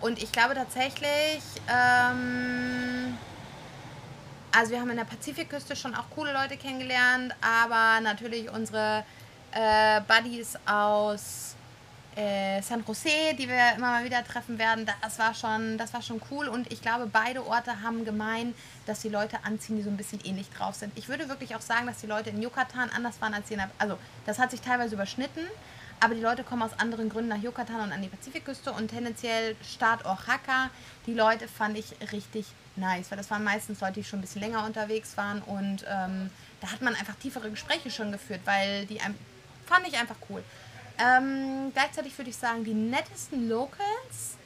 Und 0.00 0.22
ich 0.22 0.32
glaube 0.32 0.54
tatsächlich, 0.54 1.42
ähm, 1.68 3.18
also 4.56 4.72
wir 4.72 4.80
haben 4.80 4.90
in 4.90 4.96
der 4.96 5.04
Pazifikküste 5.04 5.76
schon 5.76 5.94
auch 5.94 6.08
coole 6.14 6.32
Leute 6.32 6.56
kennengelernt, 6.56 7.34
aber 7.42 8.00
natürlich 8.00 8.50
unsere 8.50 9.04
äh, 9.52 10.00
Buddies 10.02 10.56
aus 10.66 11.56
äh, 12.18 12.60
San 12.62 12.82
Jose, 12.84 13.08
die 13.38 13.48
wir 13.48 13.74
immer 13.76 13.92
mal 13.92 14.04
wieder 14.04 14.24
treffen 14.24 14.58
werden, 14.58 14.84
das 15.02 15.18
war, 15.20 15.34
schon, 15.34 15.78
das 15.78 15.94
war 15.94 16.02
schon 16.02 16.20
cool. 16.30 16.48
Und 16.48 16.72
ich 16.72 16.82
glaube, 16.82 17.06
beide 17.06 17.46
Orte 17.46 17.82
haben 17.82 18.04
gemein, 18.04 18.54
dass 18.86 19.00
die 19.00 19.08
Leute 19.08 19.38
anziehen, 19.44 19.76
die 19.76 19.82
so 19.82 19.90
ein 19.90 19.96
bisschen 19.96 20.20
ähnlich 20.24 20.50
drauf 20.50 20.74
sind. 20.74 20.92
Ich 20.96 21.08
würde 21.08 21.28
wirklich 21.28 21.54
auch 21.54 21.60
sagen, 21.60 21.86
dass 21.86 22.00
die 22.00 22.08
Leute 22.08 22.30
in 22.30 22.42
Yucatan 22.42 22.90
anders 22.90 23.20
waren 23.20 23.34
als 23.34 23.48
der, 23.48 23.70
Also, 23.78 23.98
das 24.26 24.38
hat 24.40 24.50
sich 24.50 24.60
teilweise 24.60 24.94
überschnitten. 24.96 25.46
aber 26.00 26.14
die 26.14 26.20
Leute 26.20 26.44
kommen 26.44 26.62
aus 26.62 26.78
anderen 26.78 27.08
Gründen 27.08 27.28
nach 27.28 27.42
Yucatan 27.42 27.80
und 27.80 27.92
an 27.92 28.02
die 28.02 28.08
Pazifikküste 28.08 28.72
und 28.72 28.88
tendenziell 28.88 29.56
Staat 29.62 30.04
Oaxaca. 30.04 30.70
Die 31.06 31.14
Leute 31.14 31.48
fand 31.48 31.76
ich 31.76 31.94
richtig 32.12 32.46
nice, 32.76 33.10
weil 33.10 33.18
das 33.18 33.30
waren 33.30 33.42
meistens 33.42 33.80
Leute, 33.80 33.94
die 33.94 34.04
schon 34.04 34.20
ein 34.20 34.22
bisschen 34.22 34.40
länger 34.40 34.64
unterwegs 34.64 35.16
waren 35.16 35.42
und 35.42 35.84
ähm, 35.88 36.30
da 36.60 36.70
hat 36.72 36.82
man 36.82 36.94
einfach 36.94 37.16
tiefere 37.16 37.50
Gespräche 37.50 37.90
schon 37.90 38.12
geführt, 38.12 38.40
weil 38.44 38.86
die 38.86 39.00
fand 39.66 39.88
ich 39.88 39.96
einfach 39.98 40.16
cool. 40.30 40.42
Ähm, 40.98 41.72
gleichzeitig 41.72 42.16
würde 42.18 42.30
ich 42.30 42.36
sagen, 42.36 42.64
die 42.64 42.74
nettesten 42.74 43.48
Locals 43.48 44.36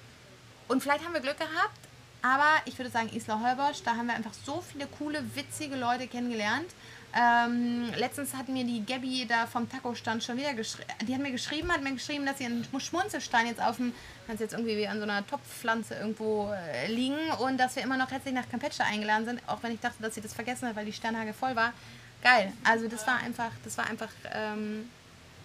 und 0.69 0.83
vielleicht 0.83 1.05
haben 1.05 1.15
wir 1.15 1.21
Glück 1.21 1.39
gehabt, 1.39 1.79
aber 2.23 2.63
ich 2.67 2.79
würde 2.79 2.91
sagen 2.91 3.11
Isla 3.15 3.41
Holbosch, 3.41 3.83
da 3.85 3.97
haben 3.97 4.07
wir 4.07 4.15
einfach 4.15 4.33
so 4.45 4.61
viele 4.61 4.87
coole, 4.87 5.23
witzige 5.35 5.77
Leute 5.77 6.07
kennengelernt. 6.07 6.71
Ähm, 7.15 7.93
letztens 7.97 8.35
hat 8.35 8.49
mir 8.49 8.65
die 8.65 8.85
Gabby 8.87 9.27
da 9.29 9.47
vom 9.47 9.69
Taco-Stand 9.69 10.25
schon 10.25 10.39
wieder 10.39 10.55
geschrieben. 10.55 10.89
Die 11.03 11.13
hat 11.13 11.21
mir 11.21 11.31
geschrieben, 11.31 11.71
hat 11.71 11.83
mir 11.83 11.93
geschrieben, 11.93 12.25
dass 12.25 12.39
sie 12.39 12.47
einen 12.47 12.67
Schmunzelstein 12.81 13.49
jetzt 13.49 13.61
auf 13.61 13.77
dem, 13.77 13.93
ganz 14.27 14.41
jetzt 14.41 14.53
irgendwie 14.55 14.79
wie 14.79 14.89
an 14.89 14.97
so 14.97 15.03
einer 15.03 15.27
Topfpflanze 15.27 15.95
irgendwo 15.95 16.51
äh, 16.53 16.87
liegen 16.91 17.19
und 17.41 17.59
dass 17.59 17.77
wir 17.77 17.83
immer 17.83 17.99
noch 17.99 18.11
herzlich 18.11 18.33
nach 18.33 18.49
Campeche 18.49 18.85
eingeladen 18.85 19.27
sind, 19.27 19.43
auch 19.47 19.63
wenn 19.63 19.75
ich 19.75 19.81
dachte, 19.81 20.03
dass 20.03 20.15
sie 20.15 20.23
das 20.23 20.33
vergessen 20.33 20.69
hat, 20.69 20.77
weil 20.77 20.87
die 20.87 20.93
Sternhage 20.93 21.35
voll 21.35 21.55
war. 21.55 21.75
Geil. 22.23 22.53
Also 22.65 22.89
das 22.89 23.07
war 23.07 23.19
einfach, 23.19 23.51
das 23.65 23.77
war 23.77 23.87
einfach 23.89 24.11
ähm, 24.33 24.89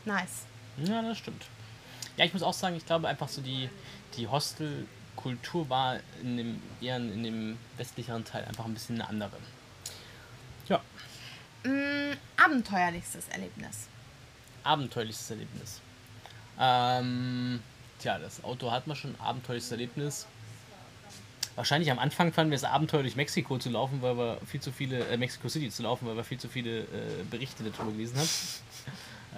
nice. 0.05 0.45
Ja, 0.77 1.01
das 1.01 1.17
stimmt. 1.17 1.45
Ja, 2.17 2.25
ich 2.25 2.33
muss 2.33 2.43
auch 2.43 2.53
sagen, 2.53 2.75
ich 2.75 2.85
glaube 2.85 3.07
einfach 3.07 3.27
so 3.29 3.41
die, 3.41 3.69
die 4.15 4.27
Hostelkultur 4.27 5.69
war 5.69 5.99
in 6.21 6.37
dem, 6.37 6.61
eher 6.81 6.97
in 6.97 7.23
dem 7.23 7.57
westlicheren 7.77 8.25
Teil 8.25 8.45
einfach 8.45 8.65
ein 8.65 8.73
bisschen 8.73 8.99
eine 9.01 9.09
andere. 9.09 9.37
Ja. 10.67 10.81
Mm, 11.63 12.15
abenteuerlichstes 12.37 13.27
Erlebnis. 13.29 13.87
Abenteuerlichstes 14.63 15.31
Erlebnis. 15.31 15.81
Ähm, 16.59 17.61
tja, 17.99 18.17
das 18.19 18.43
Auto 18.43 18.71
hat 18.71 18.87
man 18.87 18.95
schon 18.95 19.15
abenteuerlichstes 19.19 19.71
Erlebnis. 19.71 20.27
Wahrscheinlich 21.55 21.89
am 21.89 21.97
Anfang 21.97 22.33
fanden 22.33 22.51
wir 22.51 22.55
es 22.55 22.63
abenteuerlich, 22.63 23.15
Mexiko 23.15 23.57
zu 23.57 23.69
laufen, 23.69 24.01
weil 24.03 24.15
wir 24.15 24.39
viel 24.45 24.61
zu 24.61 24.71
viele, 24.71 25.07
äh, 25.07 25.17
Mexico 25.17 25.49
City 25.49 25.71
zu 25.71 25.81
laufen, 25.81 26.07
weil 26.07 26.15
wir 26.15 26.23
viel 26.23 26.37
zu 26.37 26.47
viele 26.49 26.81
äh, 26.81 27.23
Berichte 27.29 27.63
darüber 27.63 27.91
gelesen 27.91 28.17
haben. 28.17 28.29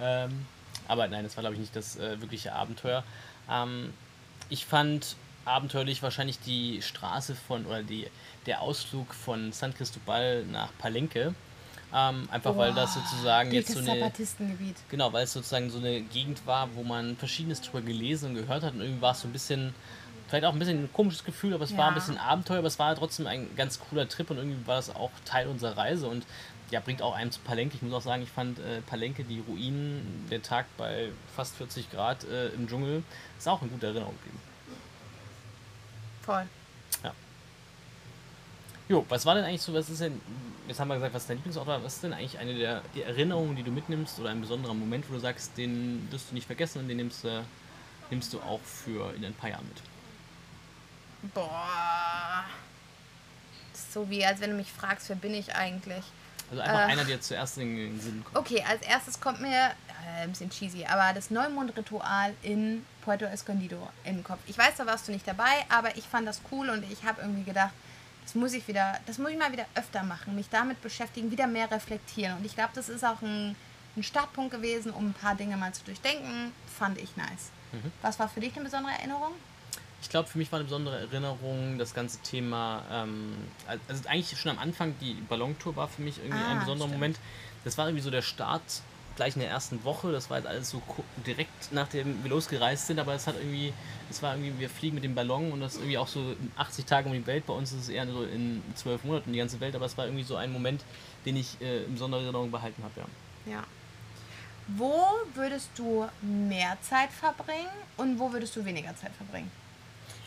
ähm, 0.00 0.46
aber 0.90 1.06
nein, 1.08 1.24
das 1.24 1.36
war 1.36 1.42
glaube 1.42 1.54
ich 1.54 1.60
nicht 1.60 1.76
das 1.76 1.96
äh, 1.96 2.20
wirkliche 2.20 2.52
Abenteuer. 2.52 3.04
Ähm, 3.48 3.92
ich 4.48 4.66
fand 4.66 5.16
abenteuerlich 5.44 6.02
wahrscheinlich 6.02 6.38
die 6.40 6.82
Straße 6.82 7.34
von 7.34 7.64
oder 7.66 7.82
die, 7.82 8.08
der 8.46 8.60
Ausflug 8.60 9.14
von 9.14 9.52
San 9.52 9.74
Cristobal 9.74 10.44
nach 10.44 10.70
Palenque. 10.78 11.34
Ähm, 11.92 12.28
einfach 12.30 12.52
Boah, 12.52 12.58
weil 12.58 12.74
das 12.74 12.94
sozusagen 12.94 13.50
jetzt 13.52 13.72
so 13.72 13.78
eine. 13.80 14.12
Genau, 14.88 15.12
weil 15.12 15.24
es 15.24 15.32
sozusagen 15.32 15.70
so 15.70 15.78
eine 15.78 16.02
Gegend 16.02 16.46
war, 16.46 16.68
wo 16.74 16.84
man 16.84 17.16
verschiedenes 17.16 17.60
drüber 17.62 17.80
gelesen 17.80 18.30
und 18.30 18.34
gehört 18.36 18.62
hat 18.62 18.74
und 18.74 18.80
irgendwie 18.80 19.02
war 19.02 19.12
es 19.12 19.20
so 19.20 19.28
ein 19.28 19.32
bisschen, 19.32 19.74
vielleicht 20.28 20.44
auch 20.44 20.52
ein 20.52 20.58
bisschen 20.58 20.84
ein 20.84 20.92
komisches 20.92 21.24
Gefühl, 21.24 21.54
aber 21.54 21.64
es 21.64 21.70
ja. 21.70 21.78
war 21.78 21.88
ein 21.88 21.94
bisschen 21.94 22.16
Abenteuer, 22.16 22.58
aber 22.58 22.68
es 22.68 22.78
war 22.78 22.94
trotzdem 22.94 23.26
ein 23.26 23.48
ganz 23.56 23.80
cooler 23.80 24.08
Trip 24.08 24.30
und 24.30 24.36
irgendwie 24.36 24.64
war 24.66 24.76
das 24.76 24.94
auch 24.94 25.10
Teil 25.24 25.48
unserer 25.48 25.76
Reise 25.76 26.06
und 26.06 26.24
ja, 26.70 26.80
bringt 26.80 27.02
auch 27.02 27.14
einem 27.14 27.30
zu 27.30 27.40
Palenque. 27.40 27.74
Ich 27.74 27.82
muss 27.82 27.92
auch 27.92 28.02
sagen, 28.02 28.22
ich 28.22 28.30
fand 28.30 28.58
äh, 28.58 28.80
Palenque, 28.82 29.24
die 29.24 29.40
Ruinen, 29.40 30.26
der 30.30 30.42
Tag 30.42 30.66
bei 30.76 31.10
fast 31.34 31.56
40 31.56 31.90
Grad 31.90 32.24
äh, 32.24 32.48
im 32.48 32.68
Dschungel, 32.68 33.02
ist 33.38 33.48
auch 33.48 33.60
eine 33.60 33.70
gute 33.70 33.86
Erinnerung 33.86 34.14
geblieben. 34.16 34.40
Voll. 36.22 36.46
Jo, 38.90 39.06
was 39.08 39.24
war 39.24 39.36
denn 39.36 39.44
eigentlich 39.44 39.62
so, 39.62 39.72
was 39.72 39.88
ist 39.88 40.00
denn, 40.00 40.20
jetzt 40.66 40.80
haben 40.80 40.88
wir 40.88 40.96
gesagt, 40.96 41.14
was 41.14 41.24
dein 41.24 41.36
Lieblingsort 41.36 41.64
war, 41.64 41.80
was 41.84 41.94
ist 41.94 42.02
denn 42.02 42.12
eigentlich 42.12 42.36
eine 42.40 42.56
der, 42.56 42.82
der 42.96 43.06
Erinnerungen, 43.06 43.54
die 43.54 43.62
du 43.62 43.70
mitnimmst 43.70 44.18
oder 44.18 44.30
ein 44.30 44.40
besonderer 44.40 44.74
Moment, 44.74 45.08
wo 45.08 45.14
du 45.14 45.20
sagst, 45.20 45.56
den 45.56 46.08
wirst 46.10 46.30
du 46.30 46.34
nicht 46.34 46.48
vergessen 46.48 46.80
und 46.80 46.88
den 46.88 46.96
nimmst, 46.96 47.24
äh, 47.24 47.42
nimmst 48.10 48.32
du 48.32 48.40
auch 48.40 48.58
für 48.62 49.14
in 49.14 49.24
ein 49.24 49.32
paar 49.32 49.50
Jahren 49.50 49.64
mit? 49.68 51.32
Boah. 51.32 52.46
So 53.92 54.10
wie, 54.10 54.26
als 54.26 54.40
wenn 54.40 54.50
du 54.50 54.56
mich 54.56 54.72
fragst, 54.72 55.08
wer 55.08 55.14
bin 55.14 55.34
ich 55.34 55.54
eigentlich? 55.54 56.02
Also 56.50 56.62
einfach 56.62 56.80
äh, 56.80 56.92
einer, 56.92 57.04
der 57.04 57.20
zuerst 57.20 57.58
in 57.58 57.76
den 57.76 58.00
Sinn 58.00 58.24
kommt. 58.24 58.36
Okay, 58.36 58.64
als 58.68 58.82
erstes 58.82 59.20
kommt 59.20 59.40
mir, 59.40 59.50
äh, 59.50 60.22
ein 60.22 60.30
bisschen 60.30 60.50
cheesy, 60.50 60.84
aber 60.84 61.12
das 61.14 61.30
Neumond-Ritual 61.30 62.34
in 62.42 62.84
Puerto 63.02 63.24
Escondido 63.24 63.88
im 64.04 64.24
Kopf. 64.24 64.40
Ich 64.46 64.58
weiß, 64.58 64.76
da 64.76 64.86
warst 64.86 65.08
du 65.08 65.12
nicht 65.12 65.26
dabei, 65.26 65.64
aber 65.68 65.96
ich 65.96 66.04
fand 66.04 66.26
das 66.26 66.40
cool 66.50 66.68
und 66.70 66.84
ich 66.90 67.04
habe 67.04 67.22
irgendwie 67.22 67.44
gedacht, 67.44 67.72
das 68.24 68.34
muss 68.34 68.52
ich 68.52 68.66
wieder, 68.68 68.98
das 69.06 69.18
muss 69.18 69.30
ich 69.30 69.38
mal 69.38 69.52
wieder 69.52 69.66
öfter 69.74 70.02
machen, 70.02 70.34
mich 70.36 70.48
damit 70.50 70.80
beschäftigen, 70.82 71.30
wieder 71.30 71.46
mehr 71.46 71.70
reflektieren. 71.70 72.38
Und 72.38 72.44
ich 72.44 72.54
glaube, 72.54 72.70
das 72.74 72.88
ist 72.88 73.04
auch 73.04 73.22
ein, 73.22 73.56
ein, 73.96 74.02
Startpunkt 74.02 74.52
gewesen, 74.52 74.92
um 74.92 75.08
ein 75.08 75.14
paar 75.14 75.34
Dinge 75.34 75.56
mal 75.56 75.72
zu 75.72 75.84
durchdenken. 75.84 76.52
Fand 76.78 76.98
ich 76.98 77.16
nice. 77.16 77.50
Mhm. 77.72 77.90
Was 78.02 78.18
war 78.18 78.28
für 78.28 78.40
dich 78.40 78.54
eine 78.54 78.64
besondere 78.64 78.92
Erinnerung? 78.92 79.32
Ich 80.02 80.08
glaube, 80.08 80.28
für 80.28 80.38
mich 80.38 80.50
war 80.50 80.58
eine 80.58 80.64
besondere 80.64 80.98
Erinnerung 80.98 81.78
das 81.78 81.94
ganze 81.94 82.18
Thema, 82.20 82.82
ähm, 82.90 83.34
also 83.66 84.08
eigentlich 84.08 84.38
schon 84.38 84.50
am 84.50 84.58
Anfang, 84.58 84.94
die 85.00 85.14
Ballontour 85.28 85.76
war 85.76 85.88
für 85.88 86.02
mich 86.02 86.18
irgendwie 86.18 86.42
ah, 86.42 86.52
ein 86.52 86.60
besonderer 86.60 86.88
stimmt. 86.88 87.00
Moment. 87.00 87.18
Das 87.64 87.76
war 87.76 87.86
irgendwie 87.86 88.02
so 88.02 88.10
der 88.10 88.22
Start 88.22 88.62
gleich 89.16 89.36
in 89.36 89.40
der 89.40 89.50
ersten 89.50 89.84
Woche. 89.84 90.12
Das 90.12 90.30
war 90.30 90.38
jetzt 90.38 90.46
alles 90.46 90.70
so 90.70 90.80
direkt 91.26 91.72
nachdem 91.72 92.22
wir 92.24 92.30
losgereist 92.30 92.86
sind, 92.86 92.98
aber 92.98 93.14
es 93.14 93.26
hat 93.26 93.36
irgendwie, 93.36 93.72
es 94.08 94.22
war 94.22 94.34
irgendwie, 94.34 94.58
wir 94.58 94.70
fliegen 94.70 94.94
mit 94.94 95.04
dem 95.04 95.14
Ballon 95.14 95.52
und 95.52 95.60
das 95.60 95.76
irgendwie 95.76 95.98
auch 95.98 96.08
so 96.08 96.34
80 96.56 96.86
Tage 96.86 97.08
um 97.08 97.14
die 97.14 97.26
Welt. 97.26 97.46
Bei 97.46 97.52
uns 97.52 97.72
ist 97.72 97.82
es 97.82 97.88
eher 97.90 98.06
so 98.06 98.22
in 98.22 98.62
zwölf 98.74 99.04
Monaten 99.04 99.32
die 99.32 99.38
ganze 99.38 99.60
Welt, 99.60 99.74
aber 99.74 99.84
es 99.84 99.98
war 99.98 100.06
irgendwie 100.06 100.24
so 100.24 100.36
ein 100.36 100.50
Moment, 100.50 100.82
den 101.26 101.36
ich 101.36 101.60
äh, 101.60 101.84
in 101.84 101.92
besonderer 101.92 102.22
Erinnerung 102.22 102.50
behalten 102.50 102.82
habe, 102.82 103.00
ja. 103.00 103.52
Ja. 103.52 103.64
Wo 104.68 105.04
würdest 105.34 105.70
du 105.74 106.06
mehr 106.22 106.78
Zeit 106.80 107.10
verbringen 107.10 107.68
und 107.96 108.18
wo 108.18 108.32
würdest 108.32 108.54
du 108.56 108.64
weniger 108.64 108.96
Zeit 108.96 109.12
verbringen? 109.16 109.50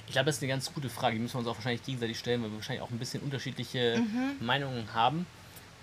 Ich 0.07 0.13
glaube, 0.13 0.25
das 0.25 0.37
ist 0.37 0.43
eine 0.43 0.51
ganz 0.51 0.73
gute 0.73 0.89
Frage. 0.89 1.15
Die 1.15 1.21
müssen 1.21 1.35
wir 1.35 1.39
uns 1.39 1.47
auch 1.47 1.55
wahrscheinlich 1.55 1.83
gegenseitig 1.83 2.19
stellen, 2.19 2.43
weil 2.43 2.49
wir 2.49 2.57
wahrscheinlich 2.57 2.83
auch 2.83 2.91
ein 2.91 2.99
bisschen 2.99 3.21
unterschiedliche 3.23 3.99
mhm. 3.99 4.45
Meinungen 4.45 4.93
haben. 4.93 5.25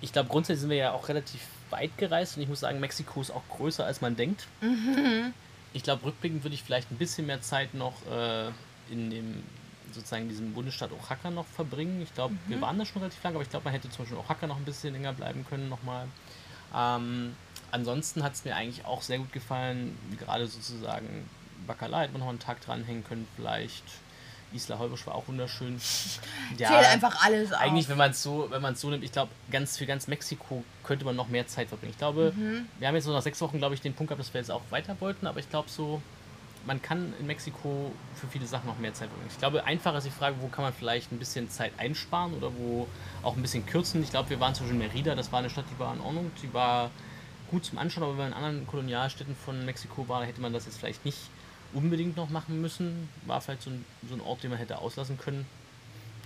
Ich 0.00 0.12
glaube, 0.12 0.28
grundsätzlich 0.28 0.60
sind 0.60 0.70
wir 0.70 0.76
ja 0.76 0.92
auch 0.92 1.08
relativ 1.08 1.40
weit 1.70 1.96
gereist 1.98 2.36
und 2.36 2.42
ich 2.42 2.48
muss 2.48 2.60
sagen, 2.60 2.80
Mexiko 2.80 3.20
ist 3.20 3.30
auch 3.30 3.42
größer, 3.50 3.84
als 3.84 4.00
man 4.00 4.16
denkt. 4.16 4.46
Mhm. 4.60 5.32
Ich 5.72 5.82
glaube, 5.82 6.04
rückblickend 6.04 6.42
würde 6.42 6.54
ich 6.54 6.62
vielleicht 6.62 6.90
ein 6.90 6.96
bisschen 6.96 7.26
mehr 7.26 7.42
Zeit 7.42 7.74
noch 7.74 7.94
äh, 8.10 8.48
in 8.90 9.10
dem 9.10 9.42
sozusagen 9.92 10.28
diesem 10.28 10.52
Bundesstaat 10.52 10.92
Oaxaca 10.92 11.30
noch 11.30 11.46
verbringen. 11.46 12.00
Ich 12.02 12.14
glaube, 12.14 12.34
mhm. 12.34 12.38
wir 12.46 12.60
waren 12.60 12.78
da 12.78 12.84
schon 12.84 13.02
relativ 13.02 13.22
lang, 13.22 13.34
aber 13.34 13.42
ich 13.42 13.50
glaube, 13.50 13.64
man 13.64 13.72
hätte 13.72 13.90
zum 13.90 14.04
Beispiel 14.04 14.18
Oaxaca 14.18 14.46
noch 14.46 14.56
ein 14.56 14.64
bisschen 14.64 14.92
länger 14.94 15.12
bleiben 15.12 15.44
können 15.48 15.68
nochmal. 15.68 16.06
Ähm, 16.74 17.34
ansonsten 17.70 18.22
hat 18.22 18.34
es 18.34 18.44
mir 18.44 18.54
eigentlich 18.56 18.84
auch 18.84 19.02
sehr 19.02 19.18
gut 19.18 19.32
gefallen, 19.32 19.96
gerade 20.18 20.46
sozusagen 20.46 21.28
Bacala 21.66 22.02
hätte 22.02 22.12
man 22.12 22.20
noch 22.20 22.28
einen 22.28 22.38
Tag 22.38 22.60
dranhängen 22.60 23.04
können, 23.04 23.26
vielleicht 23.36 23.84
Isla 24.52 24.78
Holbosch 24.78 25.06
war 25.06 25.14
auch 25.14 25.28
wunderschön. 25.28 25.80
Ja, 26.58 26.68
Zählt 26.68 26.86
einfach 26.86 27.24
alles 27.24 27.52
auf. 27.52 27.60
Eigentlich, 27.60 27.88
wenn 27.88 27.96
man 27.96 28.10
es 28.10 28.22
so, 28.22 28.48
wenn 28.50 28.60
man 28.60 28.74
so 28.74 28.90
nimmt, 28.90 29.04
ich 29.04 29.12
glaube, 29.12 29.30
ganz 29.52 29.76
für 29.76 29.86
ganz 29.86 30.08
Mexiko 30.08 30.64
könnte 30.82 31.04
man 31.04 31.14
noch 31.14 31.28
mehr 31.28 31.46
Zeit 31.46 31.68
verbringen. 31.68 31.92
Ich 31.92 31.98
glaube, 31.98 32.32
mhm. 32.34 32.66
wir 32.78 32.88
haben 32.88 32.96
jetzt 32.96 33.04
so 33.04 33.12
nach 33.12 33.22
sechs 33.22 33.40
Wochen, 33.40 33.58
glaube 33.58 33.76
ich, 33.76 33.80
den 33.80 33.94
Punkt 33.94 34.08
gehabt, 34.08 34.20
dass 34.20 34.34
wir 34.34 34.40
jetzt 34.40 34.50
auch 34.50 34.62
weiter 34.70 34.96
wollten, 35.00 35.28
aber 35.28 35.38
ich 35.38 35.48
glaube 35.48 35.68
so, 35.70 36.02
man 36.66 36.82
kann 36.82 37.14
in 37.20 37.26
Mexiko 37.26 37.92
für 38.14 38.26
viele 38.26 38.46
Sachen 38.46 38.66
noch 38.66 38.78
mehr 38.78 38.92
Zeit 38.92 39.08
verbringen. 39.08 39.30
Ich 39.30 39.38
glaube, 39.38 39.64
einfacher 39.64 39.98
ist 39.98 40.06
die 40.06 40.10
Frage, 40.10 40.36
wo 40.40 40.48
kann 40.48 40.64
man 40.64 40.72
vielleicht 40.72 41.12
ein 41.12 41.18
bisschen 41.18 41.48
Zeit 41.50 41.72
einsparen 41.78 42.34
oder 42.34 42.50
wo 42.58 42.88
auch 43.22 43.36
ein 43.36 43.42
bisschen 43.42 43.64
kürzen. 43.64 44.02
Ich 44.02 44.10
glaube, 44.10 44.30
wir 44.30 44.40
waren 44.40 44.54
zum 44.54 44.66
Beispiel 44.66 44.82
in 44.82 44.88
Merida, 44.88 45.14
das 45.14 45.32
war 45.32 45.38
eine 45.38 45.50
Stadt, 45.50 45.66
die 45.72 45.78
war 45.78 45.94
in 45.94 46.00
Ordnung, 46.00 46.30
die 46.42 46.52
war 46.52 46.90
gut 47.50 47.64
zum 47.64 47.78
Anschauen, 47.78 48.04
aber 48.04 48.12
wenn 48.12 48.30
man 48.30 48.32
in 48.32 48.34
anderen 48.34 48.66
Kolonialstädten 48.66 49.36
von 49.36 49.64
Mexiko 49.64 50.08
war, 50.08 50.24
hätte 50.24 50.40
man 50.40 50.52
das 50.52 50.66
jetzt 50.66 50.78
vielleicht 50.78 51.04
nicht 51.04 51.18
unbedingt 51.72 52.16
noch 52.16 52.30
machen 52.30 52.60
müssen. 52.60 53.08
War 53.26 53.40
vielleicht 53.40 53.62
so 53.62 53.70
ein, 53.70 53.84
so 54.08 54.14
ein 54.14 54.20
Ort, 54.20 54.42
den 54.42 54.50
man 54.50 54.58
hätte 54.58 54.78
auslassen 54.78 55.18
können. 55.18 55.46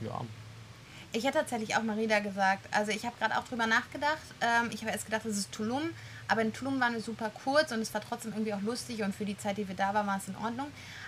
Ja. 0.00 0.20
Ich 1.12 1.24
hätte 1.24 1.38
tatsächlich 1.38 1.76
auch 1.76 1.82
Marida 1.82 2.18
gesagt. 2.18 2.66
Also 2.72 2.90
ich 2.90 3.04
habe 3.06 3.14
gerade 3.18 3.38
auch 3.38 3.44
drüber 3.44 3.66
nachgedacht. 3.66 4.18
Ähm, 4.40 4.70
ich 4.72 4.80
habe 4.80 4.90
erst 4.90 5.04
gedacht, 5.04 5.24
es 5.24 5.38
ist 5.38 5.52
Tulum. 5.52 5.82
Aber 6.26 6.42
in 6.42 6.52
Tulum 6.52 6.80
war 6.80 6.92
es 6.94 7.04
super 7.04 7.30
kurz 7.44 7.70
und 7.70 7.80
es 7.80 7.92
war 7.92 8.00
trotzdem 8.00 8.32
irgendwie 8.32 8.54
auch 8.54 8.62
lustig 8.62 9.02
und 9.02 9.14
für 9.14 9.24
die 9.24 9.36
Zeit, 9.36 9.58
die 9.58 9.68
wir 9.68 9.76
da 9.76 9.92
waren, 9.92 10.06
war 10.06 10.16
es 10.16 10.26
in 10.26 10.36
Ordnung. 10.36 10.66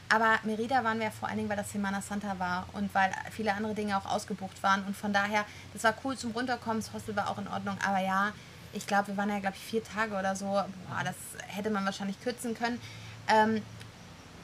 Aber 0.08 0.38
Merida 0.44 0.84
waren 0.84 1.00
wir 1.00 1.10
vor 1.10 1.28
allen 1.28 1.38
Dingen, 1.38 1.48
weil 1.48 1.56
das 1.56 1.72
Semana 1.72 2.00
Santa 2.00 2.38
war 2.38 2.68
und 2.74 2.94
weil 2.94 3.10
viele 3.32 3.52
andere 3.54 3.74
Dinge 3.74 3.96
auch 3.96 4.06
ausgebucht 4.06 4.62
waren. 4.62 4.84
Und 4.84 4.96
von 4.96 5.12
daher, 5.12 5.44
das 5.72 5.82
war 5.84 5.94
cool 6.04 6.16
zum 6.16 6.30
Runterkommen. 6.32 6.80
Das 6.80 6.92
Hostel 6.92 7.16
war 7.16 7.28
auch 7.30 7.38
in 7.38 7.48
Ordnung. 7.48 7.76
Aber 7.84 7.98
ja, 7.98 8.32
ich 8.72 8.86
glaube, 8.86 9.08
wir 9.08 9.16
waren 9.16 9.30
ja, 9.30 9.40
glaube 9.40 9.56
ich, 9.56 9.62
vier 9.62 9.82
Tage 9.82 10.14
oder 10.14 10.36
so. 10.36 10.46
Boah, 10.46 11.02
das 11.02 11.16
hätte 11.48 11.70
man 11.70 11.84
wahrscheinlich 11.84 12.20
kürzen 12.22 12.54
können. 12.54 12.80
Ähm, 13.28 13.62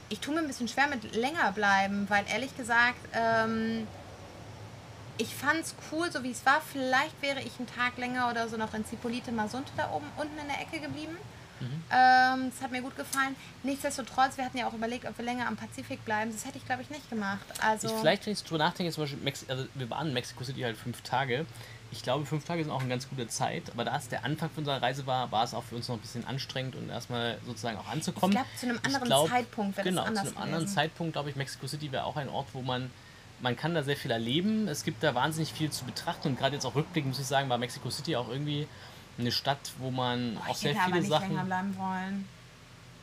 ich 0.09 0.21
tue 0.21 0.35
mir 0.35 0.41
ein 0.41 0.47
bisschen 0.47 0.69
schwer 0.69 0.87
mit 0.89 1.15
länger 1.15 1.53
bleiben, 1.53 2.07
weil 2.09 2.25
ehrlich 2.29 2.57
gesagt, 2.57 2.99
ähm, 3.15 3.87
ich 5.19 5.35
fand 5.35 5.61
es 5.61 5.75
cool, 5.91 6.11
so 6.11 6.23
wie 6.23 6.31
es 6.31 6.45
war. 6.45 6.61
Vielleicht 6.61 7.21
wäre 7.23 7.41
ich 7.41 7.59
einen 7.59 7.69
Tag 7.69 7.97
länger 7.99 8.31
oder 8.31 8.49
so 8.49 8.57
noch 8.57 8.75
in 8.75 8.85
Zipolite 8.85 9.33
Masunte 9.33 9.73
da 9.77 9.91
oben 9.91 10.07
unten 10.17 10.39
in 10.39 10.49
der 10.49 10.61
Ecke 10.61 10.81
geblieben. 10.81 11.17
Mhm. 11.61 11.83
Ähm, 11.91 12.51
das 12.51 12.63
hat 12.63 12.73
mir 12.73 12.83
gut 12.83 12.97
gefallen. 12.97 13.37
Nichtsdestotrotz, 13.63 14.37
wir 14.37 14.45
hatten 14.45 14.59
ja 14.59 14.67
auch 14.67 14.73
überlegt, 14.73 15.07
ob 15.07 15.17
wir 15.17 15.25
länger 15.25 15.47
am 15.47 15.57
Pazifik 15.57 16.05
bleiben. 16.05 16.33
Das 16.33 16.45
hätte 16.45 16.59
ich, 16.59 16.67
glaube 16.67 16.83
ich, 16.83 16.91
nicht 16.91 17.09
gemacht. 17.09 17.45
Also 17.61 17.89
ich, 17.89 17.95
vielleicht, 17.95 18.27
wenn 18.27 18.33
ich 18.33 18.43
drüber 18.43 18.59
nachdenke, 18.59 18.93
zum 18.93 19.05
Beispiel, 19.05 19.21
Mex 19.23 19.45
also 19.49 19.67
wir 19.75 19.89
waren 19.91 20.09
in 20.09 20.15
Mexico 20.15 20.43
City 20.45 20.63
halt 20.63 20.77
fünf 20.77 21.03
Tage. 21.03 21.47
Ich 21.93 22.03
glaube, 22.03 22.25
fünf 22.25 22.45
Tage 22.45 22.65
sind 22.65 22.73
auch 22.73 22.81
eine 22.81 22.89
ganz 22.89 23.09
gute 23.09 23.29
Zeit, 23.29 23.71
aber 23.71 23.85
da 23.85 23.97
es 23.97 24.09
der 24.09 24.25
Anfang 24.25 24.49
von 24.51 24.63
unserer 24.63 24.81
Reise 24.81 25.07
war, 25.07 25.31
war 25.31 25.45
es 25.45 25.53
auch 25.53 25.63
für 25.63 25.77
uns 25.77 25.89
noch 25.89 25.97
ein 25.97 26.01
bisschen 26.01 26.27
anstrengend 26.27 26.75
und 26.75 26.89
erstmal 26.89 27.39
sozusagen 27.47 27.77
auch 27.77 27.87
anzukommen. 27.87 28.33
Ich 28.33 28.43
glaube, 28.43 28.57
zu 28.59 28.67
einem 28.67 28.81
anderen 28.83 29.07
glaub, 29.07 29.29
Zeitpunkt 29.29 29.77
wäre 29.77 29.89
Genau, 29.89 30.05
zu 30.05 30.21
einem 30.21 30.37
anderen 30.39 30.67
Zeitpunkt, 30.67 31.13
glaube 31.13 31.31
ich, 31.31 31.37
Mexico 31.37 31.67
City 31.67 31.93
wäre 31.93 32.05
auch 32.05 32.17
ein 32.17 32.31
Ort, 32.31 32.49
wo 32.55 32.63
man, 32.63 32.91
man 33.41 33.57
kann 33.57 33.75
da 33.75 33.83
sehr 33.83 33.97
viel 33.97 34.11
erleben. 34.11 34.69
Es 34.69 34.85
gibt 34.85 35.03
da 35.03 35.15
wahnsinnig 35.15 35.53
viel 35.53 35.71
zu 35.71 35.85
betrachten 35.85 36.29
und 36.29 36.39
gerade 36.39 36.55
jetzt 36.55 36.65
auch 36.65 36.75
rückblickend, 36.75 37.13
muss 37.13 37.21
ich 37.21 37.27
sagen, 37.27 37.51
war 37.51 37.59
Mexico 37.59 37.91
City 37.91 38.17
auch 38.17 38.29
irgendwie 38.29 38.67
eine 39.19 39.31
Stadt, 39.31 39.73
wo 39.79 39.91
man 39.91 40.35
Boah, 40.37 40.49
auch 40.51 40.57
sehr 40.57 40.75
viele 40.75 40.99
nicht 40.99 41.09
Sachen. 41.11 41.29
Länger 41.29 41.45
bleiben 41.45 41.77
wollen. 41.77 42.29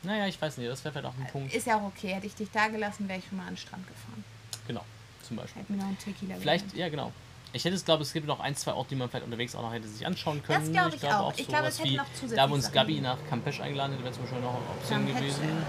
Naja, 0.02 0.26
ich 0.26 0.40
weiß 0.40 0.56
nicht, 0.58 0.68
das 0.68 0.82
wäre 0.82 0.92
vielleicht 0.92 1.14
auch 1.14 1.18
ein 1.18 1.30
Punkt. 1.30 1.54
Ist 1.54 1.66
ja 1.66 1.76
auch 1.76 1.84
okay. 1.84 2.08
Hätte 2.14 2.26
ich 2.26 2.34
dich 2.34 2.50
da 2.50 2.66
gelassen, 2.68 3.06
wäre 3.08 3.20
ich 3.20 3.26
schon 3.28 3.36
mal 3.36 3.44
an 3.44 3.54
den 3.54 3.58
Strand 3.58 3.86
gefahren. 3.86 4.24
Genau, 4.66 4.84
zum 5.22 5.36
Beispiel. 5.36 5.62
Hätte 5.62 5.72
mir 5.72 5.78
noch 5.78 5.86
einen 5.86 5.98
Tequila 5.98 6.34
Vielleicht, 6.40 6.74
ja 6.74 6.88
genau. 6.88 7.12
Ich 7.52 7.64
hätte 7.64 7.74
es, 7.74 7.84
glaube 7.84 8.02
es 8.02 8.12
gibt 8.12 8.26
noch 8.26 8.40
ein, 8.40 8.54
zwei 8.54 8.72
Orte, 8.72 8.90
die 8.90 8.96
man 8.96 9.08
vielleicht 9.08 9.24
unterwegs 9.24 9.54
auch 9.54 9.62
noch 9.62 9.72
hätte 9.72 9.88
sich 9.88 10.06
anschauen 10.06 10.42
können. 10.42 10.64
Das 10.64 10.72
glaube 10.72 10.88
ich, 10.90 10.94
ich 10.96 11.00
glaube 11.00 11.18
auch. 11.18 11.32
Ich 11.36 11.48
glaube, 11.48 11.66
es 11.66 11.78
hätte 11.78 11.96
noch 11.96 12.06
zusätzlich 12.14 12.36
Da 12.36 12.42
haben 12.42 12.52
uns 12.52 12.70
Gabi 12.70 13.00
nach 13.00 13.18
Campeche 13.28 13.62
eingeladen 13.62 13.92
hätte, 13.92 14.04
wäre 14.04 14.14
zum 14.14 14.22
Beispiel 14.22 14.40
noch 14.40 14.54
eine 14.54 14.70
Option 14.70 15.06
Campeche. 15.06 15.18
gewesen. 15.18 15.64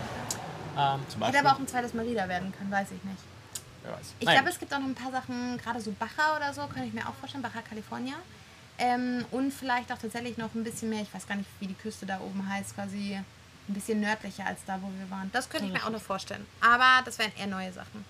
Ähm, 0.78 1.00
zum 1.10 1.24
hätte 1.24 1.40
aber 1.40 1.54
auch 1.54 1.60
ein 1.60 1.68
zweites 1.68 1.94
Merida 1.94 2.28
werden 2.30 2.54
können, 2.58 2.72
weiß 2.72 2.88
ich 2.92 3.04
nicht. 3.04 3.20
Wer 3.84 3.94
weiß. 3.94 4.14
Ich 4.20 4.28
glaube, 4.28 4.50
es 4.50 4.60
gibt 4.60 4.74
auch 4.74 4.80
noch 4.80 4.88
ein 4.88 4.96
paar 4.96 5.12
Sachen, 5.12 5.58
gerade 5.58 5.82
so 5.82 5.92
Baja 5.92 6.36
oder 6.36 6.54
so, 6.54 6.62
kann 6.68 6.84
ich 6.84 6.94
mir 6.94 7.08
auch 7.08 7.16
vorstellen, 7.16 7.42
Baja 7.42 7.62
California. 7.68 8.16
Ähm, 8.78 9.26
und 9.32 9.52
vielleicht 9.52 9.92
auch 9.92 9.98
tatsächlich 9.98 10.38
noch 10.38 10.54
ein 10.56 10.64
bisschen 10.64 10.90
mehr, 10.90 11.02
ich 11.02 11.14
weiß 11.14 11.28
gar 11.28 11.36
nicht, 11.36 11.50
wie 11.60 11.68
die 11.68 11.74
Küste 11.74 12.06
da 12.06 12.20
oben 12.20 12.48
heißt, 12.48 12.76
quasi 12.76 13.16
ein 13.16 13.74
bisschen 13.74 14.00
nördlicher 14.00 14.46
als 14.46 14.60
da, 14.66 14.80
wo 14.82 14.88
wir 14.98 15.10
waren. 15.10 15.30
Das 15.34 15.50
könnte 15.50 15.68
ich 15.68 15.74
mir 15.74 15.86
auch 15.86 15.92
noch 15.92 16.02
vorstellen. 16.02 16.46
Aber 16.62 17.04
das 17.06 17.20
wären 17.20 17.32
eher 17.38 17.48
neue 17.48 17.72
Sachen. 17.74 18.06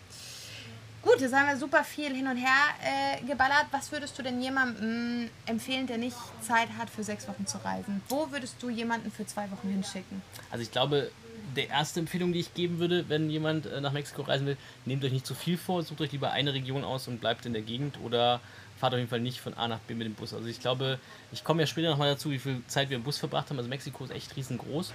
Gut, 1.01 1.19
jetzt 1.19 1.33
haben 1.33 1.47
wir 1.47 1.57
super 1.57 1.83
viel 1.83 2.13
hin 2.13 2.27
und 2.27 2.37
her 2.37 2.49
äh, 2.83 3.25
geballert. 3.25 3.65
Was 3.71 3.91
würdest 3.91 4.17
du 4.19 4.21
denn 4.21 4.39
jemandem 4.39 5.29
empfehlen, 5.47 5.87
der 5.87 5.97
nicht 5.97 6.15
Zeit 6.41 6.67
hat, 6.77 6.91
für 6.91 7.03
sechs 7.03 7.27
Wochen 7.27 7.47
zu 7.47 7.57
reisen? 7.63 8.03
Wo 8.07 8.31
würdest 8.31 8.55
du 8.61 8.69
jemanden 8.69 9.11
für 9.11 9.25
zwei 9.25 9.49
Wochen 9.49 9.69
hinschicken? 9.69 10.21
Also 10.51 10.61
ich 10.61 10.71
glaube, 10.71 11.09
die 11.55 11.61
erste 11.61 11.99
Empfehlung, 11.99 12.33
die 12.33 12.39
ich 12.39 12.53
geben 12.53 12.77
würde, 12.77 13.09
wenn 13.09 13.31
jemand 13.31 13.65
äh, 13.65 13.81
nach 13.81 13.93
Mexiko 13.93 14.21
reisen 14.21 14.45
will, 14.45 14.57
nehmt 14.85 15.03
euch 15.03 15.11
nicht 15.11 15.25
zu 15.25 15.33
viel 15.33 15.57
vor, 15.57 15.81
sucht 15.81 16.01
euch 16.01 16.11
lieber 16.11 16.31
eine 16.31 16.53
Region 16.53 16.83
aus 16.83 17.07
und 17.07 17.19
bleibt 17.19 17.47
in 17.47 17.53
der 17.53 17.63
Gegend 17.63 17.97
oder 18.03 18.39
fahrt 18.79 18.93
auf 18.93 18.99
jeden 18.99 19.09
Fall 19.09 19.21
nicht 19.21 19.39
von 19.39 19.55
A 19.55 19.67
nach 19.67 19.79
B 19.79 19.95
mit 19.95 20.05
dem 20.05 20.13
Bus. 20.13 20.35
Also 20.35 20.47
ich 20.47 20.59
glaube, 20.59 20.99
ich 21.31 21.43
komme 21.43 21.61
ja 21.61 21.67
später 21.67 21.89
nochmal 21.89 22.11
dazu, 22.11 22.29
wie 22.29 22.39
viel 22.39 22.61
Zeit 22.67 22.89
wir 22.89 22.97
im 22.97 23.03
Bus 23.03 23.17
verbracht 23.17 23.49
haben. 23.49 23.57
Also 23.57 23.69
Mexiko 23.69 24.03
ist 24.03 24.11
echt 24.11 24.35
riesengroß 24.35 24.93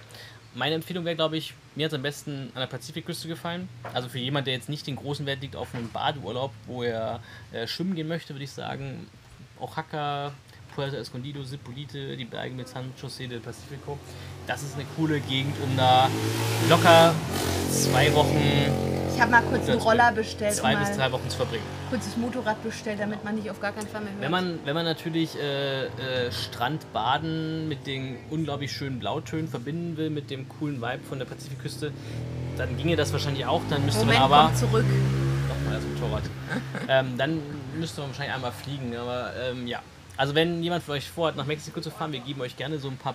meine 0.57 0.75
Empfehlung 0.75 1.05
wäre, 1.05 1.17
glaube 1.17 1.37
ich, 1.37 1.55
mir 1.75 1.85
hat 1.85 1.93
es 1.93 1.97
am 1.97 2.03
besten 2.03 2.51
an 2.55 2.61
der 2.61 2.67
Pazifikküste 2.67 3.29
gefallen. 3.29 3.69
Also 3.93 4.09
für 4.09 4.19
jemanden, 4.19 4.47
der 4.47 4.55
jetzt 4.55 4.69
nicht 4.69 4.87
den 4.87 4.97
großen 4.97 5.27
Wert 5.27 5.43
liegt 5.43 5.55
auf 5.55 5.75
einen 5.75 5.91
Badeurlaub, 5.91 6.53
wo 6.67 6.83
er 6.83 7.21
äh, 7.53 7.67
schwimmen 7.67 7.95
gehen 7.95 8.09
möchte, 8.09 8.35
würde 8.35 8.45
ich 8.45 8.51
sagen, 8.51 9.07
Oaxaca, 9.61 10.33
Puerto 10.75 10.97
Escondido, 10.97 11.43
Zipolite, 11.45 12.17
die 12.17 12.25
Berge 12.25 12.55
mit 12.55 12.69
San 12.69 12.93
José 13.01 13.29
del 13.29 13.41
Pacifico. 13.41 13.99
Das 14.47 14.63
ist 14.63 14.75
eine 14.75 14.85
coole 14.97 15.21
Gegend, 15.21 15.57
um 15.63 15.77
da 15.77 16.11
locker 16.69 17.15
zwei 17.71 18.13
Wochen 18.15 18.96
ich 19.17 19.23
habe 19.23 19.31
mal 19.31 19.43
kurz 19.43 19.67
einen 19.69 19.81
Roller 19.81 20.13
bestellt. 20.13 20.53
Zwei 20.53 20.75
um 20.75 20.81
bis 20.81 20.95
drei 20.95 21.11
Wochen 21.11 21.29
zu 21.31 21.39
verbringen. 21.39 21.65
Kurzes 21.89 22.19
Motorrad 22.19 22.63
bestellt, 22.63 23.01
damit 23.01 23.25
man 23.25 23.35
nicht 23.37 23.51
auf 23.51 23.61
gar 23.61 23.73
keinen 23.73 23.89
Fall 23.89 24.03
mehr 24.03 24.13
hört. 24.13 24.23
Wenn 24.23 24.31
man, 24.31 24.59
wenn 24.65 24.75
man 24.75 24.85
natürlich 24.85 25.39
äh, 25.39 25.87
äh, 25.87 26.31
Strandbaden 26.31 27.67
mit 27.67 27.87
den 27.87 28.19
unglaublich 28.29 28.73
schönen 28.73 28.99
Blautönen 28.99 29.49
verbinden 29.49 29.97
will, 29.97 30.11
mit 30.11 30.31
dem 30.31 30.47
coolen 30.51 30.83
Vibe 30.83 31.03
von 31.09 31.19
der 31.19 31.25
Pazifikküste, 31.25 31.93
dann 32.59 32.77
ginge 32.77 32.97
das 32.97 33.11
wahrscheinlich 33.13 33.47
auch. 33.47 33.63
Dann 33.71 33.87
müsste 33.87 34.01
Moment, 34.01 34.21
man 34.21 34.33
aber. 34.33 34.45
Kommt 34.49 34.59
zurück. 34.59 34.85
Nochmal 35.49 35.81
das 35.81 35.85
Motorrad. 35.85 36.23
ähm, 36.89 37.15
dann 37.17 37.41
müsste 37.79 38.03
man 38.03 38.11
wahrscheinlich 38.11 38.35
einmal 38.35 38.53
fliegen. 38.53 38.95
Aber 38.97 39.33
ähm, 39.49 39.67
ja. 39.67 39.81
Also 40.19 40.35
wenn 40.35 40.63
jemand 40.63 40.85
für 40.85 40.93
euch 40.93 41.09
vorhat, 41.09 41.37
nach 41.37 41.47
Mexiko 41.47 41.81
zu 41.81 41.91
fahren, 41.91 42.13
wir 42.13 42.21
geben 42.21 42.43
euch 42.43 42.59
gerne 42.59 42.79
so 42.79 42.89
ein 42.89 42.99
paar, 42.99 43.15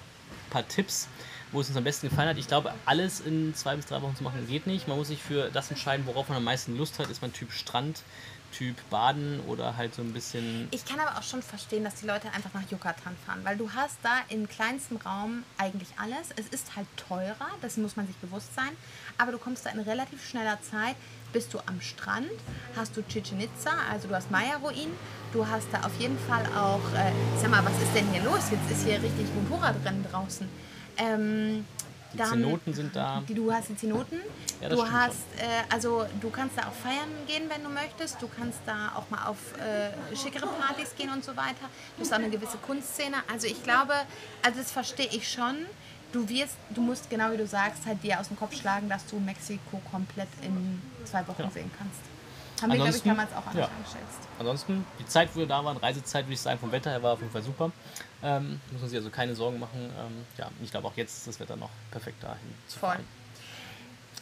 paar 0.50 0.68
Tipps 0.68 1.08
wo 1.52 1.62
es 1.62 1.68
uns 1.68 1.78
am 1.78 1.84
besten 1.84 2.10
gefallen 2.10 2.30
hat. 2.30 2.38
Ich 2.38 2.48
glaube, 2.48 2.74
alles 2.86 3.20
in 3.20 3.54
zwei 3.56 3.76
bis 3.76 3.86
drei 3.86 4.02
Wochen 4.02 4.16
zu 4.16 4.24
machen 4.24 4.48
geht 4.48 4.68
nicht. 4.68 4.88
Man 4.88 4.98
muss 4.98 5.08
sich 5.08 5.22
für 5.22 5.50
das 5.52 5.70
entscheiden, 5.70 6.06
worauf 6.06 6.30
man 6.30 6.38
am 6.38 6.44
meisten 6.44 6.78
Lust 6.78 7.00
hat. 7.00 7.10
Ist 7.10 7.22
man 7.22 7.34
Typ 7.34 7.52
Strand, 7.52 8.04
Typ 8.52 8.76
Baden 8.90 9.40
oder 9.48 9.78
halt 9.78 9.96
so 9.96 10.02
ein 10.02 10.14
bisschen. 10.14 10.68
Ich 10.72 10.86
kann 10.86 11.00
aber 11.00 11.18
auch 11.18 11.24
schon 11.24 11.42
verstehen, 11.42 11.84
dass 11.84 11.96
die 11.96 12.06
Leute 12.06 12.32
einfach 12.34 12.54
nach 12.54 12.70
Yucatan 12.70 13.16
fahren, 13.26 13.42
weil 13.44 13.58
du 13.58 13.72
hast 13.72 13.98
da 14.04 14.20
im 14.30 14.48
kleinsten 14.48 14.98
Raum 14.98 15.44
eigentlich 15.58 15.90
alles. 15.98 16.30
Es 16.36 16.48
ist 16.48 16.76
halt 16.76 16.88
teurer, 16.98 17.50
das 17.62 17.78
muss 17.78 17.96
man 17.96 18.08
sich 18.08 18.16
bewusst 18.18 18.54
sein, 18.56 18.70
aber 19.18 19.32
du 19.32 19.38
kommst 19.38 19.66
da 19.66 19.72
in 19.72 19.80
relativ 19.80 20.26
schneller 20.28 20.60
Zeit. 20.62 20.96
Bist 21.34 21.54
du 21.54 21.60
am 21.66 21.80
Strand, 21.80 22.30
hast 22.76 22.98
du 22.98 23.04
Chichen 23.08 23.40
Itza, 23.40 23.72
also 23.90 24.10
du 24.10 24.16
hast 24.16 24.30
Maya-Ruinen, 24.32 24.92
du 25.32 25.48
hast 25.48 25.68
da 25.72 25.84
auf 25.86 25.98
jeden 25.98 26.20
Fall 26.20 26.46
auch, 26.48 26.82
äh, 26.94 27.14
sag 27.40 27.50
mal, 27.50 27.64
was 27.64 27.82
ist 27.82 27.96
denn 27.96 28.12
hier 28.12 28.22
los? 28.24 28.52
Jetzt 28.52 28.70
ist 28.70 28.86
hier 28.86 29.02
richtig 29.02 29.28
Motorradrennen 29.34 30.06
draußen. 30.12 30.50
Ähm, 31.02 31.66
die 32.14 32.18
dann, 32.18 32.30
Zenoten 32.30 32.74
sind 32.74 32.96
da. 32.96 33.24
Die, 33.28 33.34
du 33.34 33.52
hast 33.52 33.70
die 33.70 33.78
Zenoten. 33.78 34.20
Ja, 34.62 34.70
du 34.70 34.86
hast, 34.86 35.18
äh, 35.38 35.74
also 35.74 36.06
du 36.20 36.30
kannst 36.30 36.58
da 36.58 36.64
auch 36.64 36.74
feiern 36.74 37.10
gehen, 37.26 37.44
wenn 37.50 37.64
du 37.64 37.70
möchtest. 37.70 38.22
Du 38.22 38.28
kannst 38.28 38.60
da 38.66 38.94
auch 38.96 39.10
mal 39.10 39.28
auf 39.28 39.38
äh, 39.58 40.16
schickere 40.16 40.48
Partys 40.48 40.94
gehen 40.98 41.10
und 41.10 41.24
so 41.24 41.36
weiter. 41.38 41.70
Du 41.96 42.04
hast 42.04 42.12
auch 42.12 42.18
eine 42.18 42.30
gewisse 42.30 42.58
Kunstszene. 42.58 43.18
Also 43.32 43.48
ich 43.48 43.64
glaube, 43.64 43.94
also 44.44 44.60
das 44.60 44.72
verstehe 44.72 45.08
ich 45.08 45.32
schon. 45.32 45.56
Du 46.12 46.28
wirst, 46.28 46.58
du 46.72 46.82
musst 46.82 47.10
genau 47.10 47.32
wie 47.32 47.38
du 47.38 47.48
sagst, 47.48 47.86
halt 47.86 48.04
dir 48.04 48.20
aus 48.20 48.28
dem 48.28 48.38
Kopf 48.38 48.54
schlagen, 48.54 48.90
dass 48.90 49.06
du 49.06 49.18
Mexiko 49.18 49.82
komplett 49.90 50.28
in 50.42 50.82
zwei 51.06 51.26
Wochen 51.28 51.44
ja. 51.44 51.50
sehen 51.50 51.72
kannst. 51.78 52.11
Haben 52.62 52.72
wir, 52.72 52.76
glaube 52.78 52.96
ich, 52.96 53.04
damals 53.04 53.32
auch 53.32 53.48
anders 53.48 53.56
ja. 53.56 53.70
eingeschätzt. 53.76 54.20
Ansonsten, 54.40 54.86
die 55.00 55.06
Zeit, 55.06 55.30
wo 55.34 55.40
wir 55.40 55.48
da 55.48 55.64
waren, 55.64 55.78
Reisezeit, 55.78 56.26
würde 56.26 56.34
ich 56.34 56.42
sagen, 56.42 56.60
vom 56.60 56.72
Wetter 56.72 56.92
her 56.92 57.02
war 57.02 57.14
auf 57.14 57.20
jeden 57.20 57.32
Fall 57.32 57.42
super. 57.42 57.72
Ähm, 58.24 58.60
muss 58.72 58.82
man 58.82 58.90
sich 58.90 58.98
also 58.98 59.10
keine 59.10 59.36
Sorgen 59.36 59.60
machen. 59.60 59.80
Ähm, 59.80 60.26
ja, 60.38 60.50
ich 60.64 60.72
glaube 60.72 60.88
auch 60.88 60.96
jetzt 60.96 61.18
ist 61.18 61.28
das 61.28 61.40
Wetter 61.40 61.56
noch 61.56 61.70
perfekt 61.90 62.24
dahin 62.24 62.38
zu 62.68 62.80
fahren. 62.80 62.98
Voll. 62.98 63.06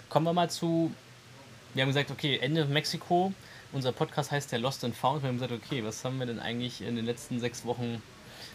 Kommen 0.10 0.26
wir 0.26 0.34
mal 0.34 0.50
zu, 0.50 0.94
wir 1.74 1.84
haben 1.84 1.90
gesagt, 1.90 2.12
okay, 2.12 2.40
Ende 2.42 2.66
Mexiko. 2.66 3.34
Unser 3.72 3.92
Podcast 3.92 4.32
heißt 4.32 4.52
ja 4.52 4.58
Lost 4.58 4.84
and 4.84 4.96
Found. 4.96 5.22
Wir 5.22 5.30
haben 5.30 5.36
gesagt, 5.36 5.52
okay, 5.52 5.84
was 5.84 6.04
haben 6.04 6.18
wir 6.18 6.26
denn 6.26 6.40
eigentlich 6.40 6.82
in 6.82 6.96
den 6.96 7.06
letzten 7.06 7.40
sechs 7.40 7.66
Wochen 7.66 8.02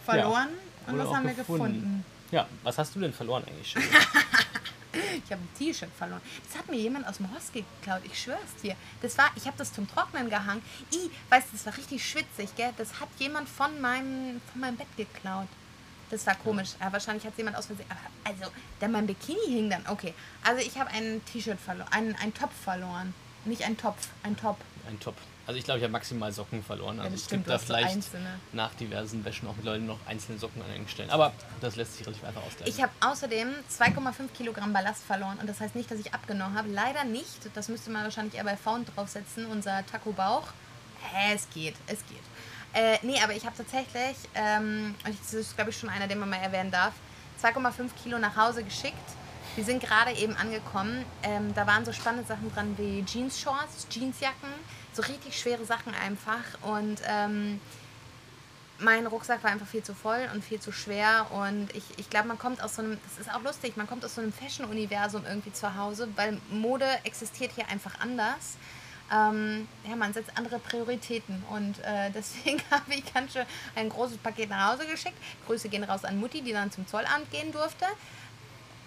verloren 0.03 0.49
ja, 0.87 0.91
und 0.91 0.99
was 0.99 1.15
haben 1.15 1.25
wir 1.25 1.33
gefunden? 1.33 1.73
gefunden? 1.73 2.05
Ja, 2.31 2.47
was 2.63 2.77
hast 2.77 2.95
du 2.95 2.99
denn 2.99 3.13
verloren 3.13 3.43
eigentlich 3.47 3.71
schon? 3.71 3.83
Ich 5.23 5.31
habe 5.31 5.41
ein 5.41 5.49
T-Shirt 5.57 5.89
verloren. 5.97 6.21
Das 6.47 6.57
hat 6.57 6.69
mir 6.69 6.77
jemand 6.77 7.07
aus 7.07 7.17
dem 7.17 7.33
Hostel 7.33 7.63
geklaut. 7.79 8.01
Ich 8.05 8.21
schwör's 8.21 8.55
dir. 8.63 8.75
Das 9.01 9.17
war, 9.17 9.31
ich 9.35 9.45
habe 9.45 9.57
das 9.57 9.73
zum 9.73 9.87
Trocknen 9.89 10.29
gehangen. 10.29 10.61
I, 10.93 11.09
weißt 11.29 11.47
du, 11.47 11.51
das 11.53 11.65
war 11.65 11.77
richtig 11.77 12.07
schwitzig, 12.07 12.55
gell? 12.55 12.73
Das 12.77 12.99
hat 12.99 13.09
jemand 13.19 13.49
von 13.49 13.79
meinem, 13.81 14.41
von 14.51 14.61
meinem 14.61 14.77
Bett 14.77 14.87
geklaut. 14.97 15.47
Das 16.09 16.25
war 16.27 16.35
komisch. 16.35 16.69
Ja, 16.79 16.91
wahrscheinlich 16.93 17.25
hat 17.25 17.31
es 17.31 17.37
jemand 17.37 17.57
aus 17.57 17.65
Versehen. 17.65 17.87
Aber 17.89 17.99
also, 18.23 18.51
dann 18.79 18.91
mein 18.91 19.07
Bikini 19.07 19.47
hing 19.47 19.69
dann. 19.69 19.85
Okay. 19.87 20.13
Also 20.43 20.61
ich 20.61 20.77
habe 20.77 20.89
ein 20.91 21.21
T-Shirt 21.25 21.59
verloren, 21.59 21.91
einen, 21.91 22.15
einen 22.15 22.33
Topf 22.33 22.53
verloren. 22.63 23.13
Nicht 23.45 23.63
ein 23.63 23.77
Topf, 23.77 24.09
ein 24.23 24.37
Top. 24.37 24.57
Ein 24.87 24.99
Top. 24.99 25.15
Also 25.47 25.59
ich 25.59 25.63
glaube, 25.63 25.77
ich 25.77 25.83
habe 25.83 25.91
maximal 25.91 26.31
Socken 26.31 26.63
verloren. 26.63 26.99
Also 26.99 27.11
ja, 27.11 27.15
es 27.15 27.27
gibt 27.27 27.47
da 27.47 27.59
vielleicht 27.59 28.03
so 28.03 28.17
nach 28.51 28.73
diversen 28.75 29.23
Wäschen 29.23 29.47
auch 29.47 29.55
mit 29.55 29.65
Leuten 29.65 29.85
noch 29.85 29.99
einzelne 30.07 30.39
Socken 30.39 30.61
an 30.61 30.69
einigen 30.69 30.87
Stellen. 30.87 31.09
Aber 31.11 31.33
das 31.61 31.75
lässt 31.75 31.97
sich 31.97 32.05
relativ 32.05 32.23
einfach 32.23 32.41
ausgleichen. 32.43 32.73
Ich 32.73 32.81
habe 32.81 32.91
außerdem 33.01 33.49
2,5 33.69 34.29
Kilogramm 34.35 34.73
Ballast 34.73 35.03
verloren 35.03 35.37
und 35.39 35.47
das 35.47 35.59
heißt 35.59 35.75
nicht, 35.75 35.91
dass 35.91 35.99
ich 35.99 36.13
abgenommen 36.13 36.57
habe. 36.57 36.69
Leider 36.69 37.03
nicht. 37.03 37.49
Das 37.53 37.69
müsste 37.69 37.91
man 37.91 38.03
wahrscheinlich 38.03 38.35
eher 38.35 38.43
bei 38.43 38.57
Found 38.57 38.95
draufsetzen, 38.95 39.45
unser 39.45 39.85
Taco-Bauch. 39.85 40.47
Hä, 41.11 41.35
es 41.35 41.47
geht, 41.51 41.75
es 41.87 41.99
geht. 42.07 42.23
Äh, 42.73 42.97
nee, 43.03 43.19
aber 43.23 43.33
ich 43.33 43.45
habe 43.45 43.55
tatsächlich, 43.55 44.17
ähm, 44.33 44.95
und 45.05 45.19
das 45.19 45.33
ist 45.33 45.55
glaube 45.55 45.69
ich 45.69 45.77
schon 45.77 45.89
einer, 45.89 46.07
den 46.07 46.19
man 46.19 46.29
mal 46.29 46.37
erwähnen 46.37 46.71
darf, 46.71 46.93
2,5 47.41 47.89
Kilo 48.01 48.17
nach 48.17 48.35
Hause 48.35 48.63
geschickt. 48.63 48.95
Wir 49.55 49.63
sind 49.63 49.81
gerade 49.81 50.11
eben 50.11 50.35
angekommen. 50.35 51.05
Ähm, 51.23 51.53
da 51.55 51.65
waren 51.65 51.85
so 51.85 51.93
spannende 51.93 52.27
Sachen 52.27 52.53
dran 52.53 52.77
wie 52.77 53.03
Jeans-Shorts, 53.05 53.87
Jeansjacken 53.89 54.49
so 54.93 55.01
richtig 55.03 55.39
schwere 55.39 55.65
Sachen 55.65 55.93
einfach. 55.93 56.43
Und 56.61 57.01
ähm, 57.07 57.59
mein 58.79 59.07
Rucksack 59.07 59.43
war 59.43 59.51
einfach 59.51 59.67
viel 59.67 59.83
zu 59.83 59.93
voll 59.93 60.27
und 60.33 60.43
viel 60.43 60.59
zu 60.59 60.71
schwer. 60.71 61.27
Und 61.31 61.73
ich, 61.75 61.83
ich 61.97 62.09
glaube, 62.09 62.27
man 62.27 62.37
kommt 62.37 62.61
aus 62.61 62.75
so 62.75 62.81
einem, 62.81 62.97
das 63.03 63.25
ist 63.25 63.33
auch 63.33 63.43
lustig, 63.43 63.77
man 63.77 63.87
kommt 63.87 64.03
aus 64.03 64.15
so 64.15 64.21
einem 64.21 64.33
Fashion-Universum 64.33 65.23
irgendwie 65.25 65.53
zu 65.53 65.75
Hause, 65.75 66.07
weil 66.15 66.37
Mode 66.49 66.87
existiert 67.03 67.51
hier 67.55 67.67
einfach 67.69 67.99
anders. 67.99 68.57
Ähm, 69.13 69.67
ja, 69.87 69.95
man 69.95 70.13
setzt 70.13 70.31
andere 70.35 70.57
Prioritäten 70.57 71.43
und 71.51 71.77
äh, 71.79 72.09
deswegen 72.13 72.61
habe 72.71 72.93
ich 72.93 73.13
ganz 73.13 73.33
schön 73.33 73.45
ein 73.75 73.89
großes 73.89 74.17
Paket 74.17 74.49
nach 74.49 74.73
Hause 74.73 74.87
geschickt. 74.87 75.17
Grüße 75.45 75.69
gehen 75.69 75.83
raus 75.83 76.03
an 76.03 76.19
Mutti, 76.19 76.41
die 76.41 76.53
dann 76.53 76.71
zum 76.71 76.87
Zollamt 76.87 77.29
gehen 77.31 77.51
durfte. 77.51 77.85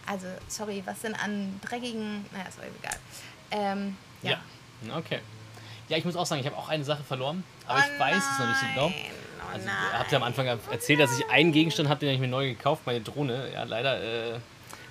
Also, 0.09 0.27
sorry, 0.49 0.83
was 0.87 1.01
denn 1.01 1.15
an 1.15 1.61
dreckigen, 1.61 2.25
naja, 2.33 2.47
sorry, 2.55 2.69
egal. 2.83 2.97
Ähm, 3.51 3.97
ja. 4.23 4.39
ja, 4.83 4.97
okay. 4.97 5.19
Ja, 5.89 5.97
ich 5.97 6.05
muss 6.05 6.17
auch 6.17 6.27
sagen, 6.27 6.41
ich 6.41 6.47
habe 6.47 6.57
auch 6.57 6.69
eine 6.69 6.85
Sache 6.85 7.03
verloren, 7.03 7.45
aber 7.67 7.79
oh 7.79 7.93
ich 7.93 8.01
weiß 8.01 8.17
es 8.17 8.39
noch 8.39 8.49
nicht 8.49 8.61
so 8.61 8.67
genau. 8.67 8.87
Oh 8.87 9.53
also, 9.53 9.67
ihr 9.67 9.99
habt 9.99 10.13
ja 10.13 10.19
am 10.19 10.25
Anfang 10.25 10.47
erzählt, 10.47 11.01
dass 11.01 11.19
ich 11.19 11.29
einen 11.31 11.53
Gegenstand 11.53 11.89
habe, 11.89 12.01
den 12.01 12.15
ich 12.15 12.21
mir 12.21 12.29
neu 12.29 12.49
gekauft, 12.49 12.83
meine 12.87 13.01
Drohne. 13.01 13.51
Ja, 13.53 13.65
leider 13.65 14.35
äh, 14.35 14.39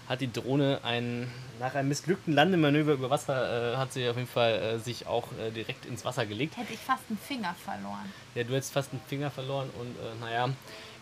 hat 0.07 0.21
die 0.21 0.31
Drohne 0.31 0.79
ein, 0.83 1.31
nach 1.59 1.75
einem 1.75 1.89
missglückten 1.89 2.33
Landemanöver 2.33 2.93
über 2.93 3.09
Wasser, 3.09 3.73
äh, 3.73 3.77
hat 3.77 3.93
sie 3.93 4.07
auf 4.09 4.15
jeden 4.15 4.27
Fall 4.27 4.53
äh, 4.53 4.79
sich 4.79 5.05
auch 5.07 5.27
äh, 5.33 5.51
direkt 5.51 5.85
ins 5.85 6.05
Wasser 6.05 6.25
gelegt. 6.25 6.57
Hätte 6.57 6.73
ich 6.73 6.79
fast 6.79 7.03
einen 7.09 7.19
Finger 7.19 7.55
verloren. 7.63 8.11
Ja, 8.35 8.43
du 8.43 8.53
hättest 8.53 8.73
fast 8.73 8.91
einen 8.91 9.01
Finger 9.07 9.29
verloren 9.29 9.69
und 9.79 9.95
äh, 9.95 10.19
naja, 10.19 10.49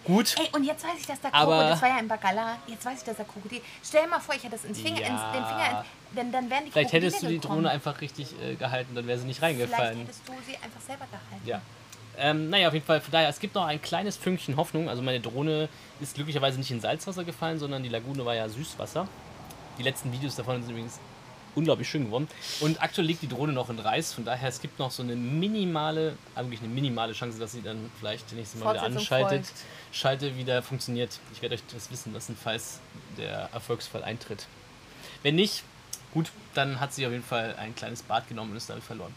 gut. 0.06 0.36
Ey, 0.39 0.47
und 0.53 0.64
jetzt 0.64 0.84
weiß 0.84 0.93
ich, 0.99 1.06
dass 1.06 1.20
der 1.22 1.34
Aber- 1.34 1.51
Krokodil, 1.51 1.70
das 1.72 1.82
war 1.82 1.89
ja 1.89 1.99
im 1.99 2.08
Bacala, 2.08 2.58
jetzt 2.68 2.86
weiß 2.86 2.99
ich, 2.99 3.03
dass 3.03 3.16
der 3.18 3.26
Krokodil. 3.26 3.62
Stell 3.84 4.03
dir 4.03 4.08
mal 4.10 4.20
vor, 4.20 4.36
ich 4.36 4.43
hätte 4.43 4.53
das 4.56 4.66
ins 4.66 4.80
Finger, 4.80 5.01
Ja. 5.01 5.08
ins, 5.08 5.22
den 5.34 5.45
Finger, 5.45 5.80
ins, 5.80 5.88
denn 6.16 6.32
dann 6.32 6.49
wären 6.49 6.66
die 6.66 6.72
Vielleicht 6.72 6.89
Krokodile 6.91 7.08
hättest 7.12 7.24
du 7.24 7.28
die 7.28 7.34
gekommen. 7.39 7.56
Drohne 7.64 7.70
einfach 7.72 8.01
richtig 8.01 8.28
äh, 8.41 8.56
gehalten, 8.56 8.95
dann 8.95 9.06
wäre 9.08 9.20
sie 9.20 9.26
nicht 9.26 9.39
Vielleicht 9.39 9.60
reingefallen. 9.62 9.99
hättest 9.99 10.28
du 10.28 10.34
sie 10.45 10.56
einfach 10.56 10.82
selber 10.82 11.06
gehalten. 11.12 11.45
Ja. 11.47 11.62
Ähm, 12.18 12.49
naja, 12.49 12.70
auf 12.70 12.74
jeden 12.74 12.86
Fall, 12.86 13.01
von 13.01 13.12
daher, 13.12 13.28
es 13.28 13.39
gibt 13.41 13.56
noch 13.56 13.66
ein 13.66 13.82
kleines 13.82 14.16
Fünkchen 14.16 14.56
Hoffnung. 14.56 14.88
Also 14.88 15.01
meine 15.01 15.20
Drohne 15.20 15.68
ist 15.99 16.16
glücklicherweise 16.16 16.58
nicht 16.58 16.72
in 16.72 16.80
Salzwasser 16.80 17.26
gefallen, 17.26 17.60
sondern 17.60 17.84
die 17.84 17.89
Lagune 17.89 18.26
war 18.26 18.34
ja 18.36 18.47
Süßwasser. 18.47 19.06
Die 19.78 19.84
letzten 19.84 20.14
Videos 20.14 20.36
davon 20.38 20.62
sind 20.62 20.72
übrigens 20.72 20.97
unglaublich 21.56 21.89
schön 21.89 22.06
geworden. 22.06 22.28
Und 22.60 22.82
aktuell 22.82 23.08
liegt 23.08 23.22
die 23.22 23.28
Drohne 23.28 23.53
noch 23.53 23.70
in 23.70 23.80
Reis, 23.80 24.14
von 24.14 24.26
daher 24.26 24.49
es 24.49 24.62
gibt 24.62 24.80
noch 24.80 24.91
so 24.91 25.03
eine 25.03 25.16
minimale, 25.16 26.18
wirklich 26.36 26.62
eine 26.62 26.70
minimale 26.70 27.14
Chance, 27.14 27.39
dass 27.39 27.53
sie 27.53 27.62
dann 27.62 27.89
vielleicht 27.99 28.32
nächstes 28.34 28.62
Mal 28.62 28.76
wieder 28.76 28.84
anschaltet, 28.84 29.45
folgt. 29.45 29.66
schalte 29.91 30.38
wieder 30.38 30.62
funktioniert. 30.62 31.20
Ich 31.34 31.41
werde 31.41 31.56
euch 31.56 31.64
das 31.74 31.91
wissen 31.91 32.14
lassen, 32.14 32.38
falls 32.41 32.80
der 33.18 33.49
Erfolgsfall 33.53 34.03
eintritt. 34.03 34.47
Wenn 35.24 35.36
nicht, 35.36 35.64
gut, 36.14 36.32
dann 36.53 36.80
hat 36.80 36.93
sie 36.93 37.06
auf 37.06 37.12
jeden 37.12 37.24
Fall 37.24 37.56
ein 37.58 37.76
kleines 37.76 38.03
Bad 38.03 38.28
genommen 38.28 38.51
und 38.51 38.58
ist 38.58 38.70
damit 38.70 38.84
verloren. 38.84 39.14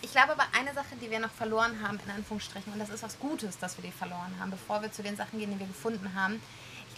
Ich 0.00 0.12
glaube 0.12 0.32
aber 0.32 0.44
eine 0.56 0.72
Sache, 0.74 0.94
die 1.02 1.10
wir 1.10 1.18
noch 1.18 1.30
verloren 1.30 1.82
haben, 1.82 1.98
in 2.04 2.10
Anführungsstrichen, 2.10 2.72
und 2.72 2.78
das 2.78 2.88
ist 2.88 3.02
was 3.02 3.18
Gutes, 3.18 3.58
dass 3.58 3.76
wir 3.76 3.82
die 3.82 3.90
verloren 3.90 4.32
haben, 4.38 4.50
bevor 4.50 4.80
wir 4.80 4.92
zu 4.92 5.02
den 5.02 5.16
Sachen 5.16 5.38
gehen, 5.38 5.52
die 5.52 5.58
wir 5.58 5.66
gefunden 5.66 6.14
haben. 6.14 6.40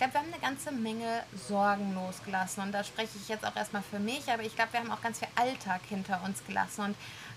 Ich 0.00 0.02
glaube, 0.02 0.14
wir 0.14 0.20
haben 0.20 0.32
eine 0.32 0.40
ganze 0.40 0.72
Menge 0.72 1.24
Sorgen 1.46 1.94
losgelassen. 1.94 2.62
Und 2.62 2.72
da 2.72 2.82
spreche 2.82 3.18
ich 3.20 3.28
jetzt 3.28 3.44
auch 3.44 3.54
erstmal 3.54 3.82
für 3.82 3.98
mich, 3.98 4.32
aber 4.32 4.42
ich 4.42 4.56
glaube, 4.56 4.72
wir 4.72 4.80
haben 4.80 4.90
auch 4.90 5.02
ganz 5.02 5.18
viel 5.18 5.28
Alltag 5.36 5.82
hinter 5.90 6.22
uns 6.24 6.42
gelassen. 6.46 6.84
Und 6.86 6.96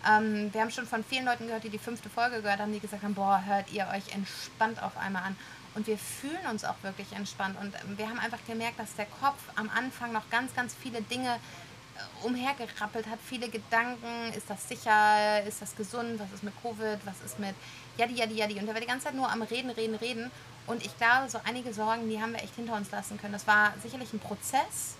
ähm, 0.09 0.53
wir 0.53 0.61
haben 0.61 0.71
schon 0.71 0.87
von 0.87 1.03
vielen 1.03 1.25
Leuten 1.25 1.47
gehört, 1.47 1.65
die 1.65 1.69
die 1.69 1.77
fünfte 1.77 2.09
Folge 2.09 2.41
gehört 2.41 2.61
haben, 2.61 2.71
die 2.71 2.79
gesagt 2.79 3.03
haben, 3.03 3.15
boah, 3.15 3.43
hört 3.45 3.69
ihr 3.73 3.85
euch 3.93 4.15
entspannt 4.15 4.81
auf 4.81 4.95
einmal 4.95 5.23
an. 5.23 5.35
Und 5.75 5.87
wir 5.87 5.97
fühlen 5.97 6.39
uns 6.49 6.63
auch 6.63 6.81
wirklich 6.83 7.11
entspannt. 7.11 7.57
Und 7.59 7.75
ähm, 7.75 7.97
wir 7.97 8.07
haben 8.07 8.19
einfach 8.19 8.39
gemerkt, 8.47 8.79
dass 8.79 8.95
der 8.95 9.07
Kopf 9.07 9.43
am 9.57 9.69
Anfang 9.69 10.13
noch 10.13 10.29
ganz, 10.29 10.55
ganz 10.55 10.73
viele 10.73 11.01
Dinge 11.01 11.33
äh, 11.33 12.25
umhergerappelt 12.25 13.07
hat, 13.07 13.19
viele 13.27 13.49
Gedanken, 13.49 14.31
ist 14.37 14.49
das 14.49 14.69
sicher, 14.69 15.43
ist 15.45 15.61
das 15.61 15.75
gesund, 15.75 16.17
was 16.17 16.31
ist 16.31 16.43
mit 16.43 16.53
Covid, 16.61 16.99
was 17.03 17.19
ist 17.25 17.39
mit 17.39 17.55
jadi, 17.97 18.13
jadi, 18.13 18.35
jadi. 18.35 18.59
Und 18.59 18.69
er 18.69 18.73
war 18.73 18.79
die 18.79 18.87
ganze 18.87 19.07
Zeit 19.07 19.15
nur 19.15 19.29
am 19.29 19.41
Reden, 19.41 19.69
Reden, 19.69 19.95
Reden. 19.95 20.31
Und 20.67 20.85
ich 20.85 20.97
glaube, 20.97 21.29
so 21.29 21.39
einige 21.43 21.73
Sorgen, 21.73 22.09
die 22.09 22.21
haben 22.21 22.33
wir 22.33 22.41
echt 22.41 22.55
hinter 22.55 22.75
uns 22.75 22.89
lassen 22.91 23.19
können. 23.19 23.33
Das 23.33 23.45
war 23.47 23.73
sicherlich 23.81 24.13
ein 24.13 24.19
Prozess, 24.19 24.95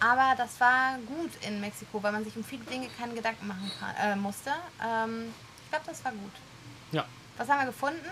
aber 0.00 0.34
das 0.36 0.60
war 0.60 0.98
gut 1.06 1.30
in 1.46 1.60
Mexiko, 1.60 2.02
weil 2.02 2.12
man 2.12 2.24
sich 2.24 2.36
um 2.36 2.44
viele 2.44 2.64
Dinge 2.64 2.88
keine 2.98 3.14
Gedanken 3.14 3.46
machen 3.46 3.70
kann, 3.80 3.94
äh, 3.96 4.16
musste. 4.16 4.50
Ähm, 4.84 5.32
ich 5.64 5.70
glaube, 5.70 5.84
das 5.86 6.04
war 6.04 6.12
gut. 6.12 6.32
Ja. 6.92 7.04
Was 7.36 7.48
haben 7.48 7.60
wir 7.60 7.66
gefunden? 7.66 8.06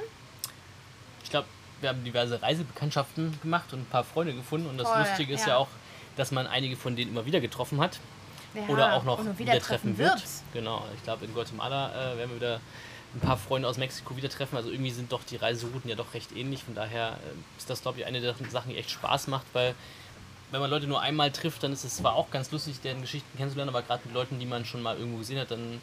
Ich 1.22 1.30
glaube, 1.30 1.46
wir 1.80 1.90
haben 1.90 2.02
diverse 2.04 2.40
Reisebekanntschaften 2.40 3.38
gemacht 3.42 3.72
und 3.72 3.80
ein 3.80 3.86
paar 3.86 4.04
Freunde 4.04 4.34
gefunden. 4.34 4.68
Und 4.68 4.78
das 4.78 4.88
Voll, 4.88 5.00
Lustige 5.00 5.34
ist 5.34 5.42
ja. 5.42 5.48
ja. 5.48 5.56
auch, 5.58 5.68
dass 6.16 6.30
man 6.32 6.46
einige 6.46 6.76
von 6.76 6.96
denen 6.96 7.12
immer 7.12 7.26
wieder 7.26 7.40
getroffen 7.40 7.80
hat 7.80 8.00
Ja, 8.54 8.62
oder 8.68 8.94
auch 8.94 9.04
noch 9.04 9.18
und 9.18 9.38
wieder, 9.38 9.58
treffen 9.60 9.98
wird. 9.98 10.14
wird. 10.14 10.24
Genau, 10.52 10.84
ich 10.96 11.02
glaube, 11.04 11.24
in 11.24 11.34
Guatemala 11.34 11.90
äh, 12.12 12.18
werden 12.18 12.30
wir 12.30 12.36
wieder 12.36 12.60
ein 13.14 13.20
paar 13.20 13.36
Freunde 13.36 13.68
aus 13.68 13.76
Mexiko 13.76 14.16
wieder 14.16 14.28
treffen. 14.28 14.56
Also 14.56 14.70
irgendwie 14.70 14.90
sind 14.90 15.12
doch 15.12 15.22
die 15.24 15.36
Reiserouten 15.36 15.88
ja 15.88 15.96
doch 15.96 16.14
recht 16.14 16.32
ähnlich. 16.36 16.64
Von 16.64 16.74
daher 16.74 17.18
äh, 17.26 17.58
ist 17.58 17.68
das, 17.68 17.82
glaube 17.82 18.00
ich, 18.00 18.06
eine 18.06 18.20
der 18.20 18.34
Sachen, 18.50 18.70
die 18.70 18.78
echt 18.78 18.90
Spaß 18.90 19.28
macht, 19.28 19.46
weil 19.52 19.74
wenn 20.50 20.60
man 20.60 20.70
Leute 20.70 20.86
nur 20.86 21.00
einmal 21.00 21.30
trifft, 21.30 21.62
dann 21.62 21.72
ist 21.72 21.84
es 21.84 21.96
zwar 21.96 22.14
auch 22.14 22.30
ganz 22.30 22.50
lustig, 22.50 22.80
deren 22.82 23.00
Geschichten 23.00 23.36
kennenzulernen, 23.38 23.70
aber 23.70 23.82
gerade 23.82 24.02
mit 24.04 24.14
Leuten, 24.14 24.38
die 24.38 24.44
man 24.44 24.66
schon 24.66 24.82
mal 24.82 24.98
irgendwo 24.98 25.18
gesehen 25.18 25.38
hat, 25.38 25.50
dann 25.50 25.80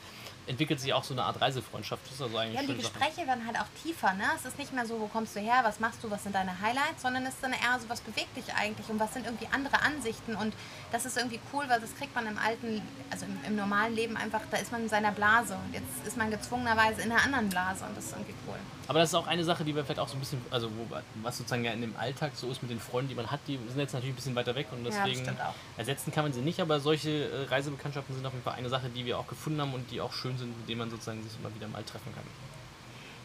entwickelt 0.50 0.80
sich 0.80 0.94
auch 0.94 1.04
so 1.04 1.14
eine 1.14 1.24
Art 1.24 1.40
Reisefreundschaft. 1.40 2.04
Das 2.06 2.14
ist 2.16 2.22
also 2.22 2.38
eigentlich 2.38 2.56
Ja, 2.56 2.62
und 2.62 2.68
die 2.68 2.74
schöne 2.74 2.84
Sache. 2.84 3.00
Gespräche 3.00 3.28
werden 3.28 3.46
halt 3.46 3.58
auch 3.60 3.68
tiefer, 3.84 4.14
ne? 4.14 4.24
Es 4.36 4.46
ist 4.46 4.58
nicht 4.58 4.74
mehr 4.74 4.86
so, 4.86 5.00
wo 5.00 5.08
kommst 5.08 5.36
du 5.36 5.40
her, 5.40 5.60
was 5.64 5.80
machst 5.80 6.04
du, 6.04 6.10
was 6.10 6.24
sind 6.24 6.36
deine 6.36 6.60
Highlights, 6.60 7.02
sondern 7.04 7.26
es 7.26 7.36
ist 7.36 7.44
dann 7.44 7.54
eher 7.54 7.80
so, 7.80 7.88
was 7.88 8.02
bewegt 8.02 8.36
dich 8.36 8.54
eigentlich 8.54 8.90
und 8.90 9.00
was 9.00 9.14
sind 9.14 9.26
irgendwie 9.26 9.48
andere 9.52 9.82
Ansichten 9.82 10.36
und 10.36 10.54
das 10.92 11.06
ist 11.06 11.18
irgendwie 11.18 11.40
cool, 11.54 11.66
weil 11.68 11.80
das 11.80 11.96
kriegt 11.96 12.14
man 12.16 12.26
im 12.28 12.38
alten, 12.38 12.82
also 13.12 13.26
im, 13.26 13.38
im 13.48 13.56
normalen 13.56 13.96
Leben 13.96 14.18
einfach, 14.18 14.42
da 14.52 14.58
ist 14.58 14.72
man 14.72 14.82
in 14.82 14.90
seiner 14.90 15.12
Blase 15.12 15.54
und 15.56 15.74
jetzt 15.74 16.06
ist 16.08 16.18
man 16.18 16.32
gezwungenerweise 16.32 17.02
in 17.02 17.12
einer 17.12 17.24
anderen 17.24 17.50
Blase 17.50 17.86
und 17.86 17.96
das 17.96 18.06
ist 18.06 18.12
irgendwie 18.14 18.34
cool. 18.48 18.56
Aber 18.88 18.98
das 18.98 19.10
ist 19.10 19.16
auch 19.16 19.28
eine 19.28 19.44
Sache, 19.44 19.64
die 19.64 19.76
wir 19.76 19.84
vielleicht 19.86 20.00
auch 20.00 20.08
so 20.08 20.16
ein 20.18 20.20
bisschen, 20.20 20.42
also 20.50 20.68
wo, 20.72 20.88
was 21.22 21.38
sozusagen 21.38 21.64
ja 21.64 21.74
in 21.74 21.82
dem 21.82 21.96
Alltag 21.96 22.32
so 22.34 22.50
ist 22.50 22.64
mit 22.64 22.72
den 22.72 22.80
Freunden, 22.80 23.10
die 23.10 23.14
man 23.16 23.30
hat, 23.30 23.40
die 23.48 23.58
sind 23.68 23.78
jetzt 23.78 23.94
natürlich 23.94 24.14
ein 24.14 24.16
bisschen 24.16 24.34
weiter 24.36 24.56
weg 24.56 24.66
und 24.72 24.84
Ja, 24.84 25.06
deswegen 25.06 25.30
auch. 25.40 25.54
ersetzen 25.78 26.12
kann 26.12 26.24
man 26.24 26.34
sie 26.34 26.42
nicht, 26.42 26.60
aber 26.60 26.80
solche 26.80 27.30
äh, 27.30 27.44
Reisebekanntschaften 27.50 28.16
sind 28.16 28.26
auf 28.26 28.34
jeden 28.34 28.44
Fall 28.44 28.56
eine 28.56 28.68
Sache, 28.70 28.90
die 28.90 29.06
wir 29.06 29.20
auch 29.20 29.28
gefunden 29.28 29.62
haben 29.62 29.76
und 29.76 29.92
die 29.92 30.02
auch 30.02 30.12
schön 30.12 30.39
sind, 30.40 30.58
mit 30.58 30.68
denen 30.68 30.80
man 30.80 30.90
sozusagen 30.90 31.22
sich 31.24 31.38
immer 31.40 31.54
wieder 31.54 31.68
mal 31.68 31.84
treffen 31.84 32.14
kann. 32.16 32.24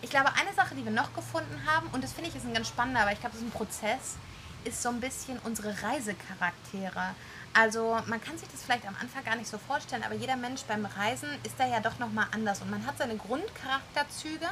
Ich 0.03 0.11
glaube, 0.11 0.29
eine 0.35 0.53
Sache, 0.55 0.75
die 0.75 0.85
wir 0.85 0.93
noch 0.93 1.15
gefunden 1.15 1.63
haben, 1.67 1.89
und 1.93 2.05
das 2.05 2.13
finde 2.13 2.29
ich 2.29 2.37
ist 2.37 2.45
ein 2.45 2.53
ganz 2.53 2.69
spannender, 2.69 3.01
aber 3.01 3.13
ich 3.13 3.21
glaube, 3.21 3.33
das 3.33 3.41
ist 3.41 3.49
ein 3.49 3.53
Prozess, 3.53 4.17
ist 4.65 4.83
so 4.83 4.91
ein 4.91 5.01
bisschen 5.01 5.39
unsere 5.45 5.71
Reisecharaktere. 5.83 7.15
Also 7.57 7.99
man 8.07 8.21
kann 8.21 8.37
sich 8.37 8.49
das 8.49 8.63
vielleicht 8.65 8.87
am 8.87 8.97
Anfang 9.01 9.25
gar 9.25 9.37
nicht 9.37 9.49
so 9.49 9.59
vorstellen, 9.59 10.03
aber 10.03 10.15
jeder 10.15 10.37
Mensch 10.37 10.63
beim 10.65 10.85
Reisen 10.85 11.29
ist 11.45 11.55
da 11.59 11.67
ja 11.67 11.81
doch 11.81 11.99
nochmal 11.99 12.27
anders 12.33 12.61
und 12.61 12.71
man 12.71 12.85
hat 12.85 12.99
seine 12.99 13.17
Grundcharakterzüge. 13.17 14.49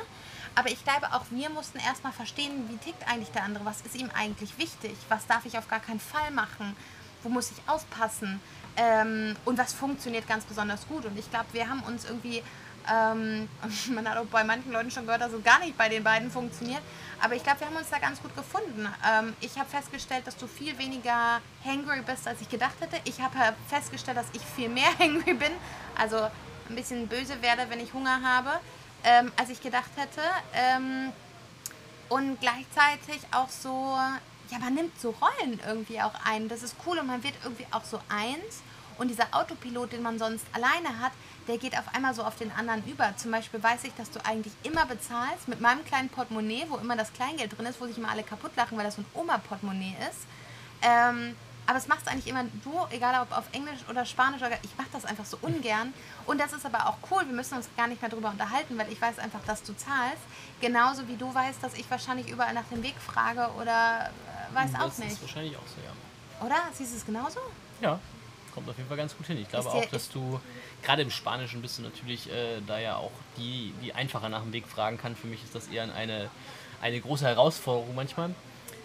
Aber 0.55 0.71
ich 0.71 0.85
glaube, 0.85 1.13
auch 1.13 1.25
wir 1.31 1.51
mussten 1.51 1.79
erstmal 1.79 2.13
verstehen, 2.13 2.69
wie 2.69 2.77
tickt 2.77 3.07
eigentlich 3.09 3.31
der 3.31 3.43
andere, 3.43 3.65
was 3.65 3.81
ist 3.81 3.97
ihm 3.97 4.11
eigentlich 4.15 4.57
wichtig, 4.59 4.95
was 5.09 5.27
darf 5.27 5.45
ich 5.47 5.59
auf 5.59 5.69
gar 5.69 5.81
keinen 5.81 6.01
Fall 6.01 6.31
machen, 6.31 6.77
wo 7.23 7.29
muss 7.29 7.51
ich 7.51 7.69
aufpassen 7.69 8.41
ähm, 8.77 9.37
und 9.45 9.59
was 9.59 9.73
funktioniert 9.73 10.27
ganz 10.27 10.45
besonders 10.45 10.87
gut. 10.89 11.05
Und 11.05 11.19
ich 11.19 11.31
glaube, 11.31 11.47
wir 11.53 11.69
haben 11.69 11.83
uns 11.83 12.05
irgendwie 12.05 12.43
ähm, 12.91 13.49
man 13.95 14.09
hat 14.09 14.19
auch 14.19 14.27
bei 14.27 14.45
manchen 14.45 14.73
Leuten 14.73 14.91
schon 14.91 15.05
gehört, 15.05 15.23
dass 15.23 15.33
es 15.33 15.43
gar 15.45 15.61
nicht 15.61 15.77
bei 15.77 15.89
den 15.89 16.03
beiden 16.03 16.31
funktioniert. 16.31 16.83
Aber 17.21 17.35
ich 17.35 17.43
glaube, 17.43 17.61
wir 17.61 17.67
haben 17.69 17.77
uns 17.77 17.91
da 17.91 17.99
ganz 17.99 18.21
gut 18.21 18.35
gefunden. 18.35 18.89
Ähm, 19.09 19.35
ich 19.41 19.59
habe 19.59 19.69
festgestellt, 19.69 20.27
dass 20.27 20.37
du 20.37 20.47
viel 20.47 20.77
weniger 20.79 21.41
hangry 21.65 22.03
bist, 22.03 22.27
als 22.27 22.41
ich 22.41 22.49
gedacht 22.49 22.75
hätte. 22.81 22.97
Ich 23.05 23.21
habe 23.21 23.39
halt 23.39 23.55
festgestellt, 23.69 24.17
dass 24.17 24.27
ich 24.33 24.43
viel 24.43 24.69
mehr 24.69 24.91
hangry 24.99 25.35
bin. 25.35 25.53
Also 25.97 26.17
ein 26.69 26.77
bisschen 26.77 27.07
böse 27.07 27.41
werde, 27.43 27.67
wenn 27.69 27.81
ich 27.81 27.93
Hunger 27.93 28.21
habe, 28.23 28.51
ähm, 29.05 29.31
als 29.37 29.51
ich 29.51 29.61
gedacht 29.61 29.91
hätte. 29.97 30.21
Ähm, 30.55 31.13
und 32.09 32.41
gleichzeitig 32.41 33.23
auch 33.31 33.49
so, 33.49 33.97
ja, 34.53 34.59
man 34.59 34.75
nimmt 34.75 35.01
so 35.01 35.15
Rollen 35.21 35.59
irgendwie 35.67 36.01
auch 36.03 36.13
ein. 36.27 36.49
Das 36.49 36.63
ist 36.63 36.77
cool 36.87 36.99
und 36.99 37.07
man 37.07 37.23
wird 37.23 37.35
irgendwie 37.43 37.67
auch 37.71 37.85
so 37.85 37.99
eins. 38.11 38.63
Und 38.99 39.09
dieser 39.09 39.29
Autopilot, 39.33 39.93
den 39.93 40.03
man 40.03 40.19
sonst 40.19 40.45
alleine 40.53 41.01
hat, 41.01 41.13
der 41.49 41.57
geht 41.57 41.77
auf 41.77 41.95
einmal 41.95 42.15
so 42.15 42.23
auf 42.23 42.37
den 42.37 42.53
anderen 42.53 42.85
über. 42.87 43.17
Zum 43.17 43.31
Beispiel 43.31 43.63
weiß 43.63 43.85
ich, 43.85 43.95
dass 43.95 44.11
du 44.11 44.25
eigentlich 44.27 44.53
immer 44.63 44.85
bezahlst 44.85 45.49
mit 45.49 45.63
meinem 45.63 45.85
kleinen 45.87 46.11
Portemonnaie, 46.11 46.67
wo 46.69 46.77
immer 46.77 46.97
das 46.97 47.13
Kleingeld 47.15 47.57
drin 47.57 47.65
ist, 47.65 47.81
wo 47.81 47.87
sich 47.87 47.97
immer 47.97 48.11
alle 48.11 48.23
kaputt 48.23 48.53
lachen, 48.55 48.77
weil 48.77 48.85
das 48.85 48.97
so 48.97 49.03
ein 49.03 49.07
Oma-Portemonnaie 49.15 49.97
ist. 50.11 50.27
Ähm, 50.83 51.35
aber 51.67 51.79
es 51.79 51.89
machst 51.89 52.07
eigentlich 52.09 52.27
immer 52.27 52.45
du, 52.65 52.87
egal 52.91 53.23
ob 53.23 53.37
auf 53.37 53.45
Englisch 53.53 53.81
oder 53.89 54.05
Spanisch 54.05 54.43
oder 54.43 54.59
ich 54.63 54.77
mache 54.77 54.89
das 54.93 55.05
einfach 55.05 55.25
so 55.25 55.39
ungern. 55.41 55.95
Und 56.27 56.41
das 56.41 56.53
ist 56.53 56.67
aber 56.67 56.87
auch 56.89 56.99
cool. 57.11 57.23
Wir 57.25 57.35
müssen 57.35 57.55
uns 57.55 57.69
gar 57.77 57.87
nicht 57.87 58.03
mehr 58.03 58.11
darüber 58.11 58.31
unterhalten, 58.31 58.77
weil 58.77 58.93
ich 58.93 59.01
weiß 59.01 59.19
einfach, 59.19 59.41
dass 59.47 59.63
du 59.63 59.75
zahlst. 59.75 60.23
Genauso 60.61 61.09
wie 61.09 61.17
du 61.17 61.33
weißt, 61.33 61.63
dass 61.63 61.75
ich 61.75 61.91
wahrscheinlich 61.91 62.29
überall 62.29 62.53
nach 62.53 62.67
dem 62.71 62.83
Weg 62.83 62.97
frage 62.97 63.49
oder 63.61 64.11
weiß 64.55 64.75
auch 64.77 64.85
das 64.87 64.99
nicht. 64.99 65.13
ist 65.13 65.23
wahrscheinlich 65.23 65.57
auch 65.57 65.67
so, 65.67 65.77
ja. 65.85 66.47
Oder? 66.47 66.57
Siehst 66.73 66.93
du 66.93 66.97
es 66.97 67.07
genauso? 67.07 67.41
Ja, 67.81 67.99
kommt 68.55 68.69
auf 68.69 68.77
jeden 68.77 68.89
Fall 68.89 68.97
ganz 68.97 69.17
gut 69.17 69.27
hin. 69.27 69.39
Ich 69.39 69.49
glaube 69.49 69.71
auch, 69.71 69.85
dass 69.87 70.09
du, 70.11 70.41
gerade 70.83 71.03
im 71.03 71.11
Spanischen 71.11 71.63
bist 71.63 71.79
du 71.79 71.83
natürlich 71.83 72.31
äh, 72.31 72.61
da 72.67 72.79
ja 72.79 72.97
auch 72.97 73.13
die, 73.37 73.73
die 73.83 73.93
einfacher 73.93 74.29
nach 74.29 74.43
dem 74.43 74.53
Weg 74.53 74.67
fragen 74.67 74.99
kann. 74.99 75.17
Für 75.17 75.27
mich 75.27 75.43
ist 75.43 75.55
das 75.55 75.69
eher 75.69 75.93
eine, 75.95 76.31
eine 76.81 77.01
große 77.01 77.25
Herausforderung 77.27 77.95
manchmal. 77.95 78.35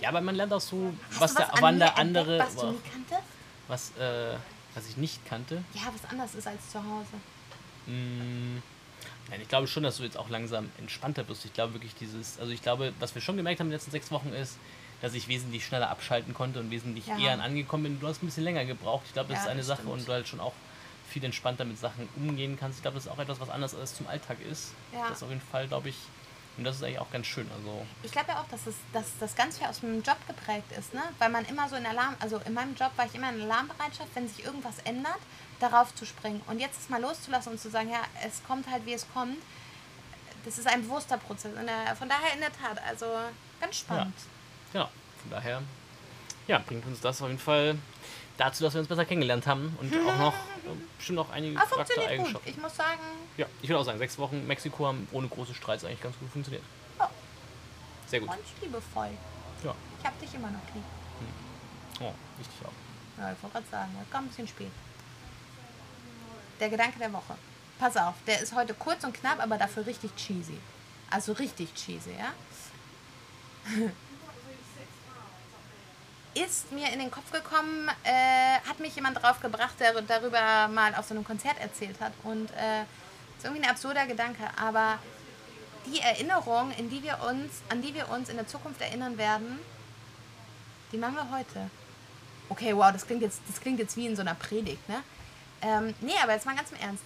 Ja, 0.02 0.10
aber 0.10 0.22
man 0.22 0.36
lernt 0.36 0.54
auch 0.54 0.62
so, 0.62 0.94
Hast 1.12 1.22
was 1.22 1.34
der 1.34 1.54
an 1.54 1.62
wann 1.62 1.74
mir 1.76 1.86
der 1.86 1.98
andere, 1.98 2.40
entdeckt, 2.40 2.56
was 2.56 2.62
du 2.62 2.72
nie 2.72 2.80
kanntest? 2.92 3.22
was, 3.68 3.98
äh, 3.98 4.36
was 4.76 4.88
ich 4.88 4.98
nicht 4.98 5.26
kannte. 5.26 5.64
Ja, 5.74 5.82
was 5.92 6.10
anders 6.12 6.36
ist 6.36 6.48
als 6.48 6.70
zu 6.72 6.80
Hause. 6.80 7.10
Mm, 7.88 8.62
Nein, 9.30 9.42
ich 9.42 9.48
glaube 9.50 9.68
schon, 9.68 9.84
dass 9.84 9.98
du 9.98 10.04
jetzt 10.04 10.18
auch 10.18 10.30
langsam 10.30 10.70
entspannter 10.78 11.28
wirst. 11.28 11.44
Ich 11.46 11.54
glaube 11.54 11.74
wirklich 11.74 11.94
dieses, 11.96 12.40
also 12.40 12.52
ich 12.54 12.62
glaube, 12.62 12.94
was 13.00 13.14
wir 13.14 13.22
schon 13.22 13.36
gemerkt 13.36 13.60
haben 13.60 13.68
in 13.68 13.72
den 13.72 13.76
letzten 13.76 13.92
sechs 13.92 14.12
Wochen 14.12 14.30
ist, 14.30 14.58
dass 15.02 15.14
ich 15.14 15.28
wesentlich 15.28 15.66
schneller 15.66 15.90
abschalten 15.90 16.34
konnte 16.34 16.60
und 16.60 16.72
wesentlich 16.72 17.06
Ja. 17.08 17.18
eher 17.18 17.42
angekommen 17.42 17.84
bin. 17.84 18.00
Du 18.00 18.08
hast 18.08 18.24
ein 18.24 18.26
bisschen 18.28 18.44
länger 18.44 18.66
gebraucht. 18.66 19.04
Ich 19.08 19.14
glaube, 19.14 19.30
das 19.30 19.38
Ja, 19.40 19.44
ist 19.44 19.50
eine 19.50 19.60
das 19.60 19.68
Sache 19.68 19.82
stimmt. 19.82 19.94
und 19.94 20.08
du 20.08 20.12
halt 20.12 20.28
schon 20.28 20.40
auch 20.40 20.54
viel 21.10 21.24
entspannter 21.24 21.66
mit 21.66 21.80
Sachen 21.80 22.10
umgehen 22.16 22.58
kannst. 22.60 22.80
Ich 22.80 22.82
glaube, 22.82 22.96
das 22.96 23.06
ist 23.06 23.12
auch 23.12 23.20
etwas, 23.20 23.40
was 23.40 23.50
anders 23.50 23.74
als 23.76 23.96
zum 23.96 24.08
Alltag 24.08 24.38
ist. 24.42 24.74
Ja. 24.92 25.08
Das 25.10 25.18
ist 25.18 25.24
auf 25.24 25.30
jeden 25.30 25.42
Fall, 25.42 25.68
glaube 25.68 25.90
ich, 25.90 25.96
und 26.58 26.64
das 26.64 26.76
ist 26.78 26.84
eigentlich 26.84 27.00
auch 27.00 27.12
ganz 27.12 27.28
schön. 27.28 27.48
Also, 27.56 27.86
Ich 28.02 28.12
glaube 28.12 28.30
ja 28.32 28.42
auch, 28.42 28.48
dass, 28.50 28.66
es, 28.66 28.76
dass 28.92 29.06
das 29.20 29.36
ganz 29.36 29.60
viel 29.60 29.68
aus 29.68 29.80
dem 29.82 30.02
Job 30.02 30.18
geprägt 30.28 30.72
ist, 30.78 30.94
ne? 30.96 31.04
Weil 31.20 31.30
man 31.30 31.46
immer 31.46 31.70
so 31.70 31.76
in 31.76 31.86
Alarm, 31.86 32.16
also 32.20 32.42
in 32.46 32.54
meinem 32.56 32.74
Job 32.76 32.92
war 32.98 33.06
ich 33.06 33.14
immer 33.14 33.30
in 33.30 33.42
Alarmbereitschaft, 33.44 34.10
wenn 34.16 34.28
sich 34.28 34.44
irgendwas 34.44 34.80
ändert, 34.84 35.20
darauf 35.60 35.94
zu 35.94 36.06
springen. 36.06 36.42
Und 36.48 36.60
jetzt 36.60 36.82
es 36.82 36.90
mal 36.90 37.00
loszulassen 37.00 37.52
und 37.54 37.60
zu 37.60 37.70
sagen, 37.70 37.90
ja, 37.92 38.02
es 38.26 38.42
kommt 38.48 38.68
halt, 38.70 38.86
wie 38.88 38.94
es 38.94 39.06
kommt, 39.14 39.38
das 40.46 40.58
ist 40.58 40.68
ein 40.68 40.82
bewusster 40.84 41.18
Prozess. 41.18 41.54
Und, 41.56 41.68
äh, 41.68 41.96
von 41.96 42.10
daher 42.10 42.34
in 42.34 42.40
der 42.40 42.52
Tat, 42.52 42.82
also 42.88 43.06
ganz 43.62 43.78
spannend. 43.78 44.14
Genau. 44.74 44.90
Von 45.22 45.32
daher 45.32 45.62
ja, 46.48 46.60
bringt 46.60 46.86
uns 46.86 47.02
das 47.02 47.22
auf 47.22 47.28
jeden 47.28 47.40
Fall 47.40 47.78
dazu, 48.38 48.64
dass 48.64 48.74
wir 48.74 48.80
uns 48.80 48.88
besser 48.88 49.06
kennengelernt 49.06 49.48
haben 49.48 49.76
und 49.82 49.94
auch 50.08 50.18
noch 50.18 50.34
äh, 50.34 50.76
bestimmt 50.98 51.20
auch 51.20 51.30
einige 51.32 51.58
Ah, 51.58 51.66
funktioniert 51.66 51.88
gut. 51.88 51.98
Charaktereigenschaften. 51.98 52.52
Ich 52.52 52.58
muss 52.62 52.76
sagen, 52.76 53.02
Ja, 53.38 53.46
ich 53.62 53.70
würde 53.70 53.80
auch 53.80 53.84
sagen, 53.86 53.98
sechs 53.98 54.18
Wochen 54.18 54.46
Mexiko 54.48 54.88
haben 54.88 55.08
ohne 55.12 55.28
große 55.28 55.54
Streits 55.54 55.84
eigentlich 55.84 56.02
ganz 56.02 56.18
gut 56.20 56.30
funktioniert. 56.30 56.64
Ja. 57.00 57.10
Sehr 58.08 58.20
gut. 58.22 58.30
und 58.30 58.38
liebevoll. 58.62 59.10
Ja. 59.64 59.74
Ich 60.00 60.06
hab 60.06 60.20
dich 60.20 60.34
immer 60.36 60.50
noch 60.52 60.62
lieb. 60.74 60.84
Oh, 62.00 62.14
richtig 62.38 62.56
auch. 62.64 63.20
Ja, 63.20 63.32
ich 63.34 63.42
wollte 63.42 63.56
gerade 63.56 63.66
sagen, 63.72 63.92
kam 64.12 64.26
ein 64.26 64.28
bisschen 64.28 64.48
spät. 64.48 64.72
Der 66.60 66.70
Gedanke 66.70 67.00
der 67.00 67.12
Woche. 67.12 67.36
Pass 67.80 67.98
auf, 67.98 68.14
der 68.28 68.40
ist 68.42 68.54
heute 68.56 68.74
kurz 68.76 69.04
und 69.04 69.14
knapp, 69.14 69.40
aber 69.42 69.58
dafür 69.58 69.86
richtig 69.88 70.16
cheesy. 70.16 70.58
Also 71.10 71.34
richtig 71.34 71.74
cheesy, 71.74 72.12
ja? 72.12 72.34
Ist 76.46 76.72
mir 76.72 76.92
in 76.92 77.00
den 77.00 77.10
Kopf 77.10 77.32
gekommen, 77.32 77.90
äh, 78.04 78.60
hat 78.68 78.80
mich 78.80 78.96
jemand 78.96 79.22
drauf 79.22 79.40
gebracht, 79.40 79.76
der 79.80 80.00
darüber 80.02 80.68
mal 80.68 80.94
auf 80.96 81.06
so 81.06 81.16
einem 81.16 81.24
Konzert 81.24 81.60
erzählt 81.60 82.00
hat. 82.00 82.14
Und 82.24 82.52
äh, 82.52 82.82
ist 83.38 83.44
irgendwie 83.46 83.64
ein 83.64 83.70
absurder 83.70 84.06
Gedanke, 84.06 84.44
aber 84.62 85.00
die 85.86 86.00
Erinnerung, 86.00 86.72
in 86.78 86.90
die 86.90 87.02
wir 87.02 87.20
uns, 87.28 87.62
an 87.70 87.82
die 87.82 87.94
wir 87.94 88.10
uns 88.10 88.30
in 88.30 88.36
der 88.36 88.48
Zukunft 88.48 88.82
erinnern 88.82 89.18
werden, 89.18 89.60
die 90.92 90.98
machen 90.98 91.16
wir 91.16 91.32
heute. 91.32 91.70
Okay, 92.50 92.76
wow, 92.76 92.92
das 92.92 93.06
klingt 93.06 93.22
jetzt, 93.22 93.42
das 93.48 93.60
klingt 93.60 93.80
jetzt 93.80 93.98
wie 93.98 94.06
in 94.06 94.16
so 94.16 94.22
einer 94.22 94.36
Predigt, 94.36 94.88
ne? 94.88 95.04
Ähm, 95.62 95.94
nee, 96.02 96.14
aber 96.22 96.34
jetzt 96.34 96.46
mal 96.46 96.56
ganz 96.56 96.72
im 96.72 96.78
Ernst. 96.78 97.04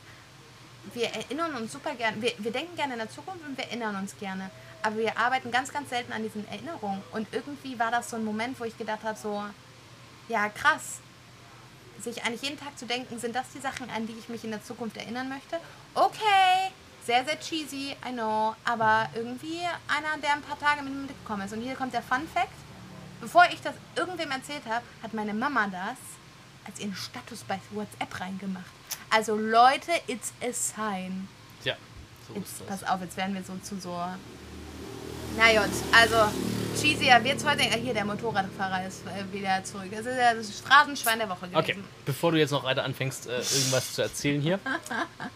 Wir 0.94 1.08
erinnern 1.08 1.56
uns 1.56 1.72
super 1.72 1.94
gerne, 1.96 2.22
wir, 2.22 2.34
wir 2.38 2.52
denken 2.52 2.76
gerne 2.76 2.94
in 2.94 3.00
der 3.00 3.10
Zukunft 3.10 3.46
und 3.46 3.58
wir 3.58 3.66
erinnern 3.66 3.96
uns 3.96 4.18
gerne. 4.18 4.50
Aber 4.84 4.98
wir 4.98 5.18
arbeiten 5.18 5.52
ganz, 5.52 5.72
ganz 5.72 5.90
selten 5.90 6.12
an 6.14 6.24
diesen 6.24 6.48
Erinnerungen. 6.48 7.02
Und 7.12 7.28
irgendwie 7.32 7.78
war 7.80 7.92
das 7.92 8.10
so 8.10 8.16
ein 8.18 8.24
Moment, 8.26 8.60
wo 8.60 8.64
ich 8.64 8.78
gedacht 8.78 9.04
habe, 9.04 9.18
so, 9.18 9.44
ja, 10.28 10.50
krass. 10.50 11.00
Sich 12.02 12.24
eigentlich 12.24 12.42
jeden 12.42 12.60
Tag 12.60 12.78
zu 12.80 12.86
denken, 12.86 13.20
sind 13.20 13.36
das 13.36 13.46
die 13.54 13.60
Sachen, 13.60 13.90
an 13.92 14.08
die 14.08 14.14
ich 14.18 14.28
mich 14.30 14.44
in 14.44 14.52
der 14.52 14.64
Zukunft 14.64 14.98
erinnern 14.98 15.30
möchte? 15.30 15.58
Okay, 15.94 16.72
sehr, 17.06 17.24
sehr 17.26 17.40
cheesy, 17.40 17.96
I 18.08 18.12
know. 18.12 18.56
Aber 18.66 19.08
irgendwie 19.14 19.60
einer, 19.88 20.18
der 20.22 20.34
ein 20.34 20.42
paar 20.42 20.58
Tage 20.60 20.82
mit 20.82 20.94
mir 20.94 21.02
mitgekommen 21.02 21.46
ist. 21.46 21.54
Und 21.54 21.62
hier 21.62 21.76
kommt 21.76 21.94
der 21.94 22.02
Fun 22.02 22.28
Fact. 22.34 22.50
Bevor 23.20 23.46
ich 23.52 23.62
das 23.62 23.76
irgendwem 23.96 24.32
erzählt 24.32 24.64
habe, 24.68 24.84
hat 25.04 25.14
meine 25.14 25.34
Mama 25.36 25.68
das 25.68 25.98
als 26.66 26.80
ihren 26.80 26.96
Status 26.96 27.44
bei 27.44 27.60
WhatsApp 27.72 28.20
reingemacht. 28.20 28.66
Also 29.12 29.36
Leute, 29.36 29.92
it's 30.08 30.34
a 30.42 30.52
sign. 30.54 31.28
Ja, 31.64 31.76
so 32.28 32.34
Jetzt, 32.34 32.48
ist 32.48 32.62
das. 32.62 32.80
pass 32.82 32.90
auf, 32.90 33.02
jetzt 33.02 33.18
werden 33.18 33.36
wir 33.36 33.44
so 33.44 33.56
zu 33.58 33.80
so. 33.80 33.96
Na 35.38 35.52
gut, 35.54 35.72
also 35.92 36.16
cheesier 36.76 37.24
wird's 37.24 37.46
heute. 37.46 37.64
Ah, 37.72 37.76
Hier, 37.76 37.94
der 37.94 38.06
Motorradfahrer 38.06 38.86
ist 38.86 39.02
äh, 39.08 39.34
wieder 39.34 39.64
zurück. 39.64 39.88
Das 39.92 40.02
ist 40.02 40.18
ja 40.18 40.34
das 40.34 40.60
Phrasenschwein 40.60 41.20
der 41.20 41.30
Woche 41.30 41.48
gewesen. 41.48 41.58
Okay, 41.58 41.78
bevor 42.06 42.32
du 42.32 42.38
jetzt 42.40 42.52
noch 42.52 42.64
weiter 42.64 42.84
anfängst, 42.84 43.28
äh, 43.28 43.38
irgendwas 43.38 43.94
zu 43.94 44.02
erzählen 44.02 44.42
hier, 44.42 44.60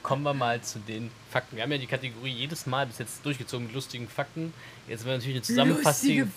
kommen 0.03 0.23
wir 0.23 0.33
mal 0.33 0.61
zu 0.61 0.79
den 0.79 1.11
Fakten. 1.31 1.55
Wir 1.55 1.63
haben 1.63 1.71
ja 1.71 1.77
die 1.77 1.87
Kategorie 1.87 2.31
jedes 2.31 2.65
Mal 2.65 2.85
bis 2.87 2.97
jetzt 2.99 3.25
durchgezogen 3.25 3.67
mit 3.67 3.75
lustigen 3.75 4.07
Fakten. 4.09 4.53
Jetzt 4.87 5.05
werden 5.05 5.07
wir 5.07 5.17
natürlich 5.17 5.35
eine 5.35 5.43
Zusammenfassung. 5.43 6.31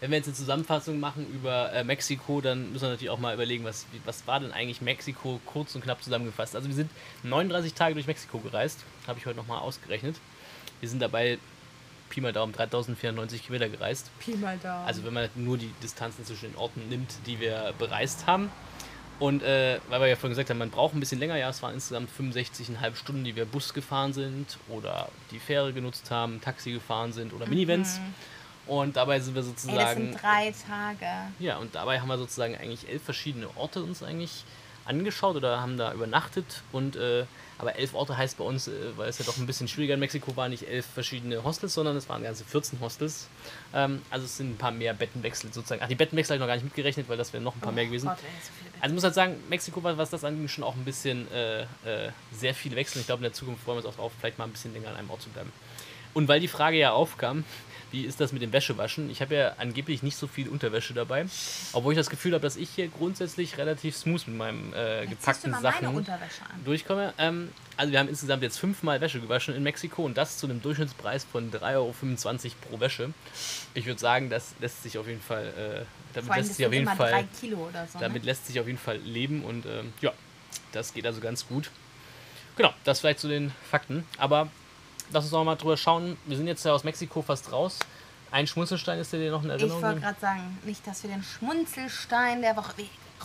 Wenn 0.00 0.10
wir 0.10 0.16
jetzt 0.18 0.26
eine 0.26 0.36
Zusammenfassung 0.36 1.00
machen 1.00 1.26
über 1.32 1.72
äh, 1.72 1.82
Mexiko, 1.84 2.40
dann 2.40 2.72
müssen 2.72 2.82
wir 2.82 2.90
natürlich 2.90 3.10
auch 3.10 3.18
mal 3.18 3.34
überlegen, 3.34 3.64
was, 3.64 3.86
was 4.04 4.26
war 4.26 4.40
denn 4.40 4.52
eigentlich 4.52 4.80
Mexiko 4.82 5.40
kurz 5.46 5.74
und 5.74 5.82
knapp 5.82 6.02
zusammengefasst. 6.02 6.54
Also 6.54 6.68
wir 6.68 6.74
sind 6.74 6.90
39 7.22 7.72
Tage 7.74 7.94
durch 7.94 8.06
Mexiko 8.06 8.38
gereist, 8.38 8.80
habe 9.06 9.18
ich 9.18 9.26
heute 9.26 9.36
nochmal 9.36 9.58
ausgerechnet. 9.58 10.16
Wir 10.80 10.88
sind 10.88 11.00
dabei 11.00 11.38
Pi 12.10 12.20
mal 12.20 12.32
Daumen 12.32 12.52
3094 12.52 13.46
Kilometer 13.46 13.68
gereist. 13.70 14.10
Pi 14.18 14.36
mal 14.36 14.58
da. 14.62 14.84
Also 14.84 15.04
wenn 15.04 15.14
man 15.14 15.28
nur 15.36 15.56
die 15.56 15.72
Distanzen 15.82 16.26
zwischen 16.26 16.50
den 16.52 16.56
Orten 16.56 16.88
nimmt, 16.88 17.10
die 17.26 17.40
wir 17.40 17.72
bereist 17.78 18.26
haben. 18.26 18.50
Und 19.18 19.42
äh, 19.42 19.80
weil 19.88 20.00
wir 20.00 20.06
ja 20.08 20.16
vorhin 20.16 20.30
gesagt 20.30 20.48
haben, 20.50 20.58
man 20.58 20.70
braucht 20.70 20.94
ein 20.94 21.00
bisschen 21.00 21.18
länger, 21.18 21.36
ja, 21.36 21.50
es 21.50 21.62
waren 21.62 21.74
insgesamt 21.74 22.08
65,5 22.18 22.94
Stunden, 22.94 23.22
die 23.24 23.36
wir 23.36 23.44
Bus 23.44 23.74
gefahren 23.74 24.12
sind 24.14 24.58
oder 24.68 25.08
die 25.30 25.38
Fähre 25.38 25.72
genutzt 25.74 26.10
haben, 26.10 26.40
Taxi 26.40 26.72
gefahren 26.72 27.12
sind 27.12 27.32
oder 27.34 27.46
Minivans. 27.46 28.00
Und 28.66 28.96
dabei 28.96 29.20
sind 29.20 29.34
wir 29.34 29.42
Mhm. 29.42 29.48
Ey, 29.48 29.54
das 29.54 29.62
sozusagen. 29.62 30.00
sind 30.12 30.22
drei 30.22 30.54
Tage. 30.66 31.06
Ja, 31.38 31.58
und 31.58 31.74
dabei 31.74 32.00
haben 32.00 32.08
wir 32.08 32.16
sozusagen 32.18 32.56
eigentlich 32.56 32.88
elf 32.88 33.02
verschiedene 33.02 33.48
Orte 33.56 33.82
uns 33.82 34.02
eigentlich 34.02 34.44
angeschaut 34.86 35.36
oder 35.36 35.60
haben 35.60 35.76
da 35.76 35.92
übernachtet. 35.92 36.62
Und 36.72 36.96
äh, 36.96 37.24
aber 37.60 37.76
elf 37.76 37.94
Orte 37.94 38.16
heißt 38.16 38.38
bei 38.38 38.44
uns, 38.44 38.68
äh, 38.68 38.72
weil 38.96 39.08
es 39.08 39.18
ja 39.18 39.24
doch 39.24 39.36
ein 39.36 39.46
bisschen 39.46 39.68
schwieriger 39.68 39.94
in 39.94 40.00
Mexiko 40.00 40.34
war, 40.36 40.48
nicht 40.48 40.66
elf 40.68 40.86
verschiedene 40.86 41.44
Hostels, 41.44 41.74
sondern 41.74 41.96
es 41.96 42.08
waren 42.08 42.22
ganze 42.22 42.44
14 42.44 42.80
Hostels. 42.80 43.28
Ähm, 43.74 44.02
also 44.10 44.24
es 44.24 44.36
sind 44.36 44.52
ein 44.52 44.56
paar 44.56 44.70
mehr 44.70 44.94
Bettenwechsel 44.94 45.52
sozusagen. 45.52 45.82
Ach, 45.84 45.88
die 45.88 45.94
Bettenwechsel 45.94 46.34
habe 46.34 46.36
ich 46.38 46.40
noch 46.40 46.46
gar 46.46 46.54
nicht 46.54 46.64
mitgerechnet, 46.64 47.08
weil 47.08 47.16
das 47.16 47.32
wären 47.32 47.44
noch 47.44 47.54
ein 47.54 47.60
paar 47.60 47.72
mehr 47.72 47.86
gewesen. 47.86 48.08
Oh 48.08 48.10
Gott, 48.10 48.18
so 48.18 48.52
Also 48.80 48.92
ich 48.92 48.94
muss 48.94 49.04
halt 49.04 49.14
sagen, 49.14 49.36
Mexiko 49.48 49.82
war, 49.82 49.96
was 49.98 50.10
das 50.10 50.24
angeht, 50.24 50.50
schon 50.50 50.64
auch 50.64 50.74
ein 50.74 50.84
bisschen 50.84 51.30
äh, 51.32 51.62
äh, 51.62 51.66
sehr 52.32 52.54
viele 52.54 52.76
Wechsel. 52.76 53.00
Ich 53.00 53.06
glaube, 53.06 53.20
in 53.20 53.24
der 53.24 53.32
Zukunft 53.32 53.62
freuen 53.62 53.78
wir 53.78 53.86
uns 53.86 53.94
auch 53.94 53.98
drauf, 53.98 54.12
vielleicht 54.18 54.38
mal 54.38 54.44
ein 54.44 54.52
bisschen 54.52 54.72
länger 54.72 54.88
an 54.88 54.96
einem 54.96 55.10
Ort 55.10 55.22
zu 55.22 55.28
bleiben. 55.30 55.52
Und 56.14 56.28
weil 56.28 56.40
die 56.40 56.48
Frage 56.48 56.76
ja 56.76 56.92
aufkam, 56.92 57.44
wie 57.90 58.04
ist 58.04 58.20
das 58.20 58.32
mit 58.32 58.42
dem 58.42 58.52
Wäschewaschen? 58.52 59.10
Ich 59.10 59.20
habe 59.20 59.34
ja 59.34 59.54
angeblich 59.58 60.02
nicht 60.02 60.16
so 60.16 60.26
viel 60.26 60.48
Unterwäsche 60.48 60.94
dabei, 60.94 61.26
obwohl 61.72 61.92
ich 61.92 61.98
das 61.98 62.10
Gefühl 62.10 62.32
habe, 62.32 62.42
dass 62.42 62.56
ich 62.56 62.70
hier 62.70 62.88
grundsätzlich 62.88 63.58
relativ 63.58 63.96
smooth 63.96 64.26
mit 64.28 64.36
meinen 64.36 64.72
äh, 64.72 65.06
gepackten 65.08 65.54
Sachen 65.60 66.06
durchkomme. 66.64 67.14
Ähm, 67.18 67.50
also 67.76 67.92
wir 67.92 67.98
haben 67.98 68.08
insgesamt 68.08 68.42
jetzt 68.42 68.58
fünfmal 68.58 69.00
Wäsche 69.00 69.20
gewaschen 69.20 69.54
in 69.54 69.62
Mexiko 69.62 70.04
und 70.04 70.16
das 70.16 70.38
zu 70.38 70.46
einem 70.46 70.60
Durchschnittspreis 70.60 71.24
von 71.24 71.50
3,25 71.50 71.64
Euro 71.74 71.94
pro 72.68 72.80
Wäsche. 72.80 73.12
Ich 73.74 73.86
würde 73.86 73.98
sagen, 73.98 74.30
das 74.30 74.54
lässt 74.60 74.82
sich 74.82 74.98
auf 74.98 75.06
jeden 75.06 75.22
Fall, 75.22 75.46
äh, 75.46 75.84
damit 76.14 76.36
lässt 76.36 76.54
sich 76.56 76.66
auf 76.66 76.72
jeden 76.72 76.88
Fall 76.88 77.24
so. 77.92 77.98
damit 77.98 78.22
ne? 78.22 78.26
lässt 78.26 78.46
sich 78.46 78.60
auf 78.60 78.66
jeden 78.66 78.78
Fall 78.78 78.98
leben 78.98 79.44
und 79.44 79.66
ähm, 79.66 79.92
ja, 80.00 80.12
das 80.72 80.92
geht 80.94 81.06
also 81.06 81.20
ganz 81.20 81.46
gut. 81.46 81.70
Genau, 82.56 82.74
das 82.84 83.00
vielleicht 83.00 83.20
zu 83.20 83.28
den 83.28 83.52
Fakten. 83.70 84.04
Aber 84.18 84.50
lass 85.12 85.24
uns 85.24 85.32
noch 85.32 85.44
mal 85.44 85.56
drüber 85.56 85.76
schauen. 85.76 86.16
Wir 86.26 86.36
sind 86.36 86.46
jetzt 86.46 86.64
ja 86.64 86.72
aus 86.72 86.84
Mexiko 86.84 87.22
fast 87.22 87.52
raus. 87.52 87.78
Ein 88.30 88.46
Schmunzelstein 88.46 88.98
ist 88.98 89.12
dir 89.12 89.30
noch 89.30 89.42
in 89.42 89.50
Ich 89.50 89.54
Erinnerung? 89.60 89.82
wollte 89.82 90.00
gerade 90.00 90.20
sagen, 90.20 90.58
nicht, 90.64 90.86
dass 90.86 91.02
wir 91.02 91.10
den 91.10 91.22
Schmunzelstein 91.22 92.42
der 92.42 92.56
Woche. 92.56 92.72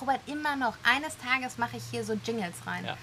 Robert, 0.01 0.19
immer 0.25 0.55
noch. 0.55 0.75
Eines 0.83 1.17
Tages 1.17 1.57
mache 1.57 1.77
ich 1.77 1.83
hier 1.91 2.03
so 2.03 2.13
Jingles 2.25 2.55
rein. 2.65 2.85
Ja. 2.85 2.97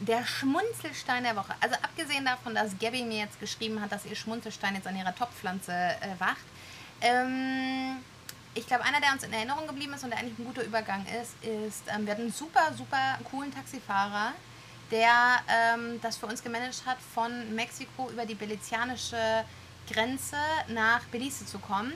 Der 0.00 0.24
Schmunzelstein 0.26 1.22
der 1.22 1.36
Woche. 1.36 1.54
Also 1.60 1.76
abgesehen 1.76 2.24
davon, 2.24 2.54
dass 2.54 2.76
Gabby 2.80 3.04
mir 3.04 3.18
jetzt 3.18 3.38
geschrieben 3.38 3.80
hat, 3.80 3.92
dass 3.92 4.04
ihr 4.06 4.16
Schmunzelstein 4.16 4.74
jetzt 4.74 4.86
an 4.86 4.96
ihrer 4.96 5.14
Topfpflanze 5.14 5.72
äh, 5.72 6.18
wacht. 6.18 6.38
Ähm, 7.02 7.98
ich 8.54 8.66
glaube, 8.66 8.84
einer, 8.84 9.00
der 9.00 9.12
uns 9.12 9.22
in 9.22 9.32
Erinnerung 9.32 9.66
geblieben 9.66 9.92
ist 9.94 10.02
und 10.02 10.10
der 10.10 10.18
eigentlich 10.18 10.38
ein 10.38 10.44
guter 10.44 10.64
Übergang 10.64 11.06
ist, 11.22 11.34
ist, 11.44 11.84
ähm, 11.94 12.04
wir 12.04 12.12
hatten 12.12 12.22
einen 12.22 12.32
super, 12.32 12.72
super 12.76 13.18
coolen 13.30 13.52
Taxifahrer, 13.54 14.32
der 14.92 15.40
ähm, 15.48 16.00
das 16.02 16.16
für 16.16 16.26
uns 16.26 16.42
gemanagt 16.42 16.82
hat, 16.86 16.98
von 17.14 17.54
Mexiko 17.54 18.10
über 18.10 18.26
die 18.26 18.34
belizianische 18.34 19.16
Grenze 19.90 20.36
nach 20.68 21.00
Belize 21.06 21.44
zu 21.44 21.58
kommen. 21.58 21.92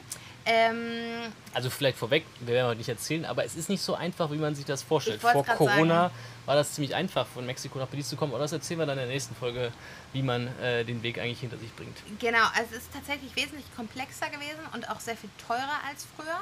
Ähm, 0.48 1.32
Also 1.54 1.70
vielleicht 1.70 1.98
vorweg, 1.98 2.24
wir 2.40 2.54
werden 2.54 2.68
heute 2.68 2.78
nicht 2.78 2.88
erzählen, 2.88 3.24
aber 3.24 3.44
es 3.44 3.56
ist 3.56 3.68
nicht 3.68 3.82
so 3.82 3.94
einfach, 3.94 4.30
wie 4.30 4.36
man 4.36 4.54
sich 4.54 4.64
das 4.64 4.82
vorstellt. 4.82 5.20
Vor 5.20 5.44
Corona 5.44 6.02
sagen. 6.08 6.14
war 6.46 6.54
das 6.54 6.72
ziemlich 6.72 6.94
einfach, 6.94 7.26
von 7.26 7.44
Mexiko 7.44 7.78
nach 7.78 7.88
Belize 7.88 8.10
zu 8.10 8.16
kommen. 8.16 8.32
Aber 8.32 8.42
das 8.42 8.52
erzählen 8.52 8.78
wir 8.78 8.86
dann 8.86 8.98
in 8.98 9.04
der 9.04 9.12
nächsten 9.12 9.34
Folge, 9.34 9.72
wie 10.12 10.22
man 10.22 10.46
äh, 10.60 10.84
den 10.84 11.02
Weg 11.02 11.18
eigentlich 11.18 11.40
hinter 11.40 11.58
sich 11.58 11.74
bringt. 11.74 11.96
Genau, 12.20 12.44
also 12.54 12.68
es 12.70 12.78
ist 12.78 12.92
tatsächlich 12.92 13.34
wesentlich 13.34 13.66
komplexer 13.74 14.28
gewesen 14.30 14.60
und 14.72 14.88
auch 14.88 15.00
sehr 15.00 15.16
viel 15.16 15.30
teurer 15.46 15.80
als 15.88 16.06
früher. 16.16 16.40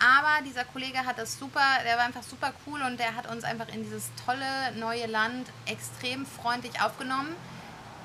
Aber 0.00 0.42
dieser 0.46 0.64
Kollege 0.64 1.04
hat 1.04 1.18
das 1.18 1.38
super, 1.38 1.60
der 1.84 1.98
war 1.98 2.06
einfach 2.06 2.22
super 2.22 2.54
cool 2.66 2.80
und 2.80 2.98
der 2.98 3.14
hat 3.14 3.30
uns 3.30 3.44
einfach 3.44 3.68
in 3.68 3.82
dieses 3.82 4.10
tolle 4.24 4.72
neue 4.76 5.06
Land 5.06 5.46
extrem 5.66 6.24
freundlich 6.24 6.80
aufgenommen. 6.80 7.36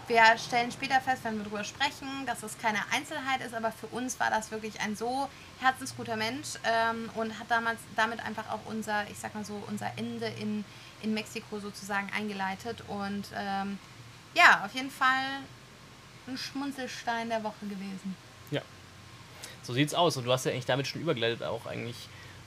Wir 0.08 0.38
stellen 0.38 0.72
später 0.72 1.00
fest, 1.02 1.24
wenn 1.24 1.38
wir 1.38 1.46
darüber 1.46 1.64
sprechen, 1.64 2.08
dass 2.28 2.44
es 2.44 2.58
keine 2.60 2.80
Einzelheit 2.92 3.42
ist, 3.42 3.56
aber 3.56 3.72
für 3.72 3.88
uns 3.88 4.20
war 4.20 4.30
das 4.30 4.52
wirklich 4.52 4.80
ein 4.82 4.96
so 4.96 5.30
herzensguter 5.62 6.18
Mensch 6.18 6.50
ähm, 6.64 7.10
und 7.16 7.40
hat 7.40 7.50
damals 7.50 7.80
damit 7.96 8.24
einfach 8.24 8.50
auch 8.52 8.60
unser, 8.66 9.10
ich 9.10 9.18
sag 9.18 9.34
mal 9.34 9.46
so, 9.46 9.64
unser 9.68 9.92
Ende 9.96 10.28
in, 10.28 10.64
in 11.02 11.14
Mexiko 11.14 11.60
sozusagen 11.60 12.12
eingeleitet. 12.16 12.84
Und 12.88 13.26
ähm, 13.36 13.80
ja, 14.36 14.66
auf 14.66 14.74
jeden 14.74 14.92
Fall 14.92 15.40
ein 16.28 16.38
Schmunzelstein 16.38 17.30
der 17.30 17.44
Woche 17.44 17.66
gewesen. 17.66 18.16
So 19.66 19.74
sieht's 19.74 19.94
aus. 19.94 20.18
Und 20.18 20.26
du 20.26 20.32
hast 20.32 20.46
ja 20.46 20.52
eigentlich 20.52 20.66
damit 20.66 20.88
schon 20.88 21.02
übergeleitet 21.02 21.44
auch 21.44 21.66
eigentlich. 21.66 21.96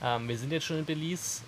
Ähm, 0.03 0.29
wir 0.29 0.39
sind 0.39 0.53
jetzt 0.53 0.65
schon 0.67 0.79
in 0.79 0.85
Belize. 0.85 1.43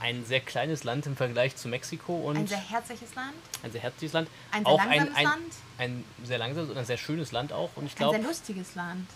Ein 0.00 0.24
sehr 0.24 0.38
kleines 0.38 0.84
Land 0.84 1.06
im 1.06 1.16
Vergleich 1.16 1.56
zu 1.56 1.66
Mexiko 1.66 2.14
und 2.14 2.36
Ein 2.36 2.46
sehr 2.46 2.56
herzliches 2.58 3.16
Land, 3.16 3.34
ein 3.64 3.72
sehr 3.72 3.80
herzliches 3.80 4.12
Land. 4.12 4.28
ein 4.52 4.62
sehr 4.62 4.72
auch 4.72 4.78
langsames 4.78 5.08
ein, 5.08 5.16
ein, 5.16 5.24
Land, 5.24 5.54
ein 5.78 6.04
sehr 6.22 6.38
langsames 6.38 6.70
und 6.70 6.76
ein 6.78 6.84
sehr 6.84 6.98
schönes 6.98 7.32
Land 7.32 7.52
auch. 7.52 7.70
Und 7.74 7.86
ich 7.86 7.94
ein 7.94 7.96
glaube, 7.96 8.16
sehr 8.18 8.24
lustiges 8.28 8.76
Land. 8.76 9.08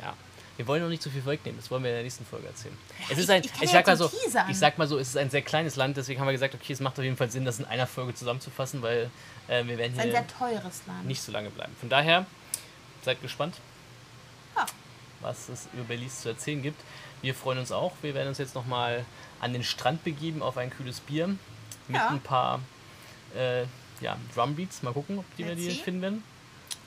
ja, 0.00 0.14
wir 0.58 0.66
wollen 0.68 0.80
noch 0.80 0.88
nicht 0.90 1.02
zu 1.02 1.10
viel 1.10 1.22
vorwegnehmen. 1.22 1.58
Das 1.58 1.72
wollen 1.72 1.82
wir 1.82 1.90
in 1.90 1.96
der 1.96 2.02
nächsten 2.04 2.24
Folge 2.24 2.46
erzählen. 2.46 2.78
es 3.06 3.10
ich- 3.10 3.18
ist 3.18 3.30
ein, 3.30 3.42
ich 3.42 3.50
ich, 3.52 3.60
ja 3.62 3.66
sag 3.82 3.86
mal 3.88 3.96
so, 3.96 4.06
teasern. 4.06 4.48
ich 4.48 4.58
sag 4.58 4.78
mal 4.78 4.86
so, 4.86 4.96
es 4.96 5.08
ist 5.08 5.16
ein 5.16 5.28
sehr 5.30 5.42
kleines 5.42 5.74
Land. 5.74 5.96
Deswegen 5.96 6.20
haben 6.20 6.28
wir 6.28 6.32
gesagt, 6.34 6.54
okay, 6.54 6.72
es 6.72 6.78
macht 6.78 6.96
auf 7.00 7.04
jeden 7.04 7.16
Fall 7.16 7.28
Sinn, 7.28 7.44
das 7.44 7.58
in 7.58 7.64
einer 7.64 7.88
Folge 7.88 8.14
zusammenzufassen, 8.14 8.80
weil 8.80 9.10
äh, 9.48 9.64
wir 9.64 9.76
werden 9.76 9.98
ein 9.98 10.08
hier 10.08 10.24
nicht 11.02 11.20
so 11.20 11.32
lange 11.32 11.50
bleiben. 11.50 11.74
Von 11.80 11.88
daher, 11.88 12.26
seid 13.04 13.20
gespannt. 13.22 13.56
Was 15.22 15.48
es 15.48 15.68
über 15.72 15.84
Belize 15.84 16.22
zu 16.22 16.28
erzählen 16.28 16.62
gibt. 16.62 16.80
Wir 17.22 17.34
freuen 17.34 17.58
uns 17.58 17.72
auch. 17.72 17.92
Wir 18.02 18.14
werden 18.14 18.28
uns 18.28 18.38
jetzt 18.38 18.54
nochmal 18.54 19.04
an 19.40 19.52
den 19.52 19.62
Strand 19.64 20.04
begeben 20.04 20.42
auf 20.42 20.56
ein 20.58 20.70
kühles 20.70 21.00
Bier 21.00 21.28
mit 21.88 21.96
Ja. 21.96 22.08
ein 22.08 22.20
paar 22.20 22.60
äh, 23.36 23.62
ja, 24.00 24.16
Drumbeats. 24.34 24.82
Mal 24.82 24.92
gucken, 24.92 25.18
ob 25.18 25.36
die 25.36 25.46
wir 25.46 25.54
die 25.54 25.70
see. 25.70 25.82
finden 25.82 26.02
werden. 26.02 26.24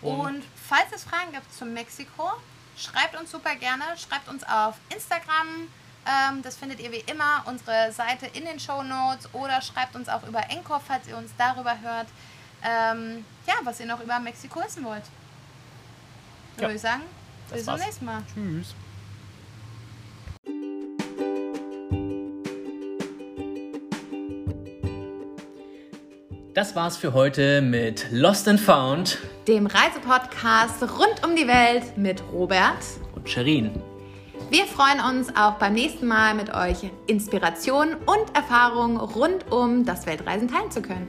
Und 0.02 0.44
falls 0.56 0.92
es 0.94 1.04
Fragen 1.04 1.32
gibt 1.32 1.52
zum 1.54 1.74
Mexiko, 1.74 2.32
schreibt 2.78 3.18
uns 3.20 3.32
super 3.32 3.56
gerne. 3.56 3.84
Schreibt 3.98 4.28
uns 4.28 4.44
auf 4.44 4.76
Instagram. 4.94 5.68
Ähm, 6.08 6.42
das 6.44 6.56
findet 6.58 6.80
ihr 6.82 6.92
wie 6.92 7.04
immer 7.10 7.44
unsere 7.48 7.92
Seite 7.92 8.28
in 8.28 8.46
den 8.46 8.60
Show 8.60 8.84
Notes 8.84 9.28
oder 9.34 9.62
schreibt 9.62 9.96
uns 9.96 10.08
auch 10.08 10.24
über 10.28 10.50
Encore, 10.52 10.82
falls 10.86 11.08
ihr 11.08 11.18
uns 11.18 11.32
darüber 11.38 11.80
hört. 11.82 12.08
Ähm, 12.64 13.26
ja, 13.48 13.56
was 13.64 13.80
ihr 13.80 13.86
noch 13.86 14.00
über 14.02 14.20
Mexiko 14.20 14.62
wissen 14.64 14.84
wollt. 14.84 15.04
Ja, 16.58 16.64
würde 16.64 16.76
ich 16.76 16.82
sagen, 16.82 17.02
das 17.50 17.58
bis 17.58 17.66
zum 17.66 17.76
nächsten 17.76 18.06
Mal. 18.06 18.24
Tschüss. 18.34 18.76
Das 26.54 26.74
war's 26.76 26.96
für 26.96 27.14
heute 27.14 27.62
mit 27.62 28.08
Lost 28.12 28.48
and 28.48 28.60
Found 28.62 29.18
Dem 29.48 29.68
Reisepodcast 29.68 30.84
rund 30.84 31.26
um 31.26 31.36
die 31.36 31.48
Welt 31.48 31.98
mit 31.98 32.24
Robert. 32.32 32.78
und 33.14 33.30
Sherin. 33.30 33.72
Wir 34.50 34.66
freuen 34.66 35.02
uns 35.02 35.36
auch 35.36 35.56
beim 35.56 35.74
nächsten 35.74 36.08
Mal 36.08 36.34
mit 36.34 36.54
euch 36.54 36.90
Inspirationen 37.08 37.96
und 37.96 38.36
Erfahrungen 38.36 38.98
rund 38.98 39.52
um 39.52 39.86
das 39.86 40.06
Weltreisen 40.06 40.48
teilen 40.48 40.72
zu 40.72 40.82
können. 40.82 41.08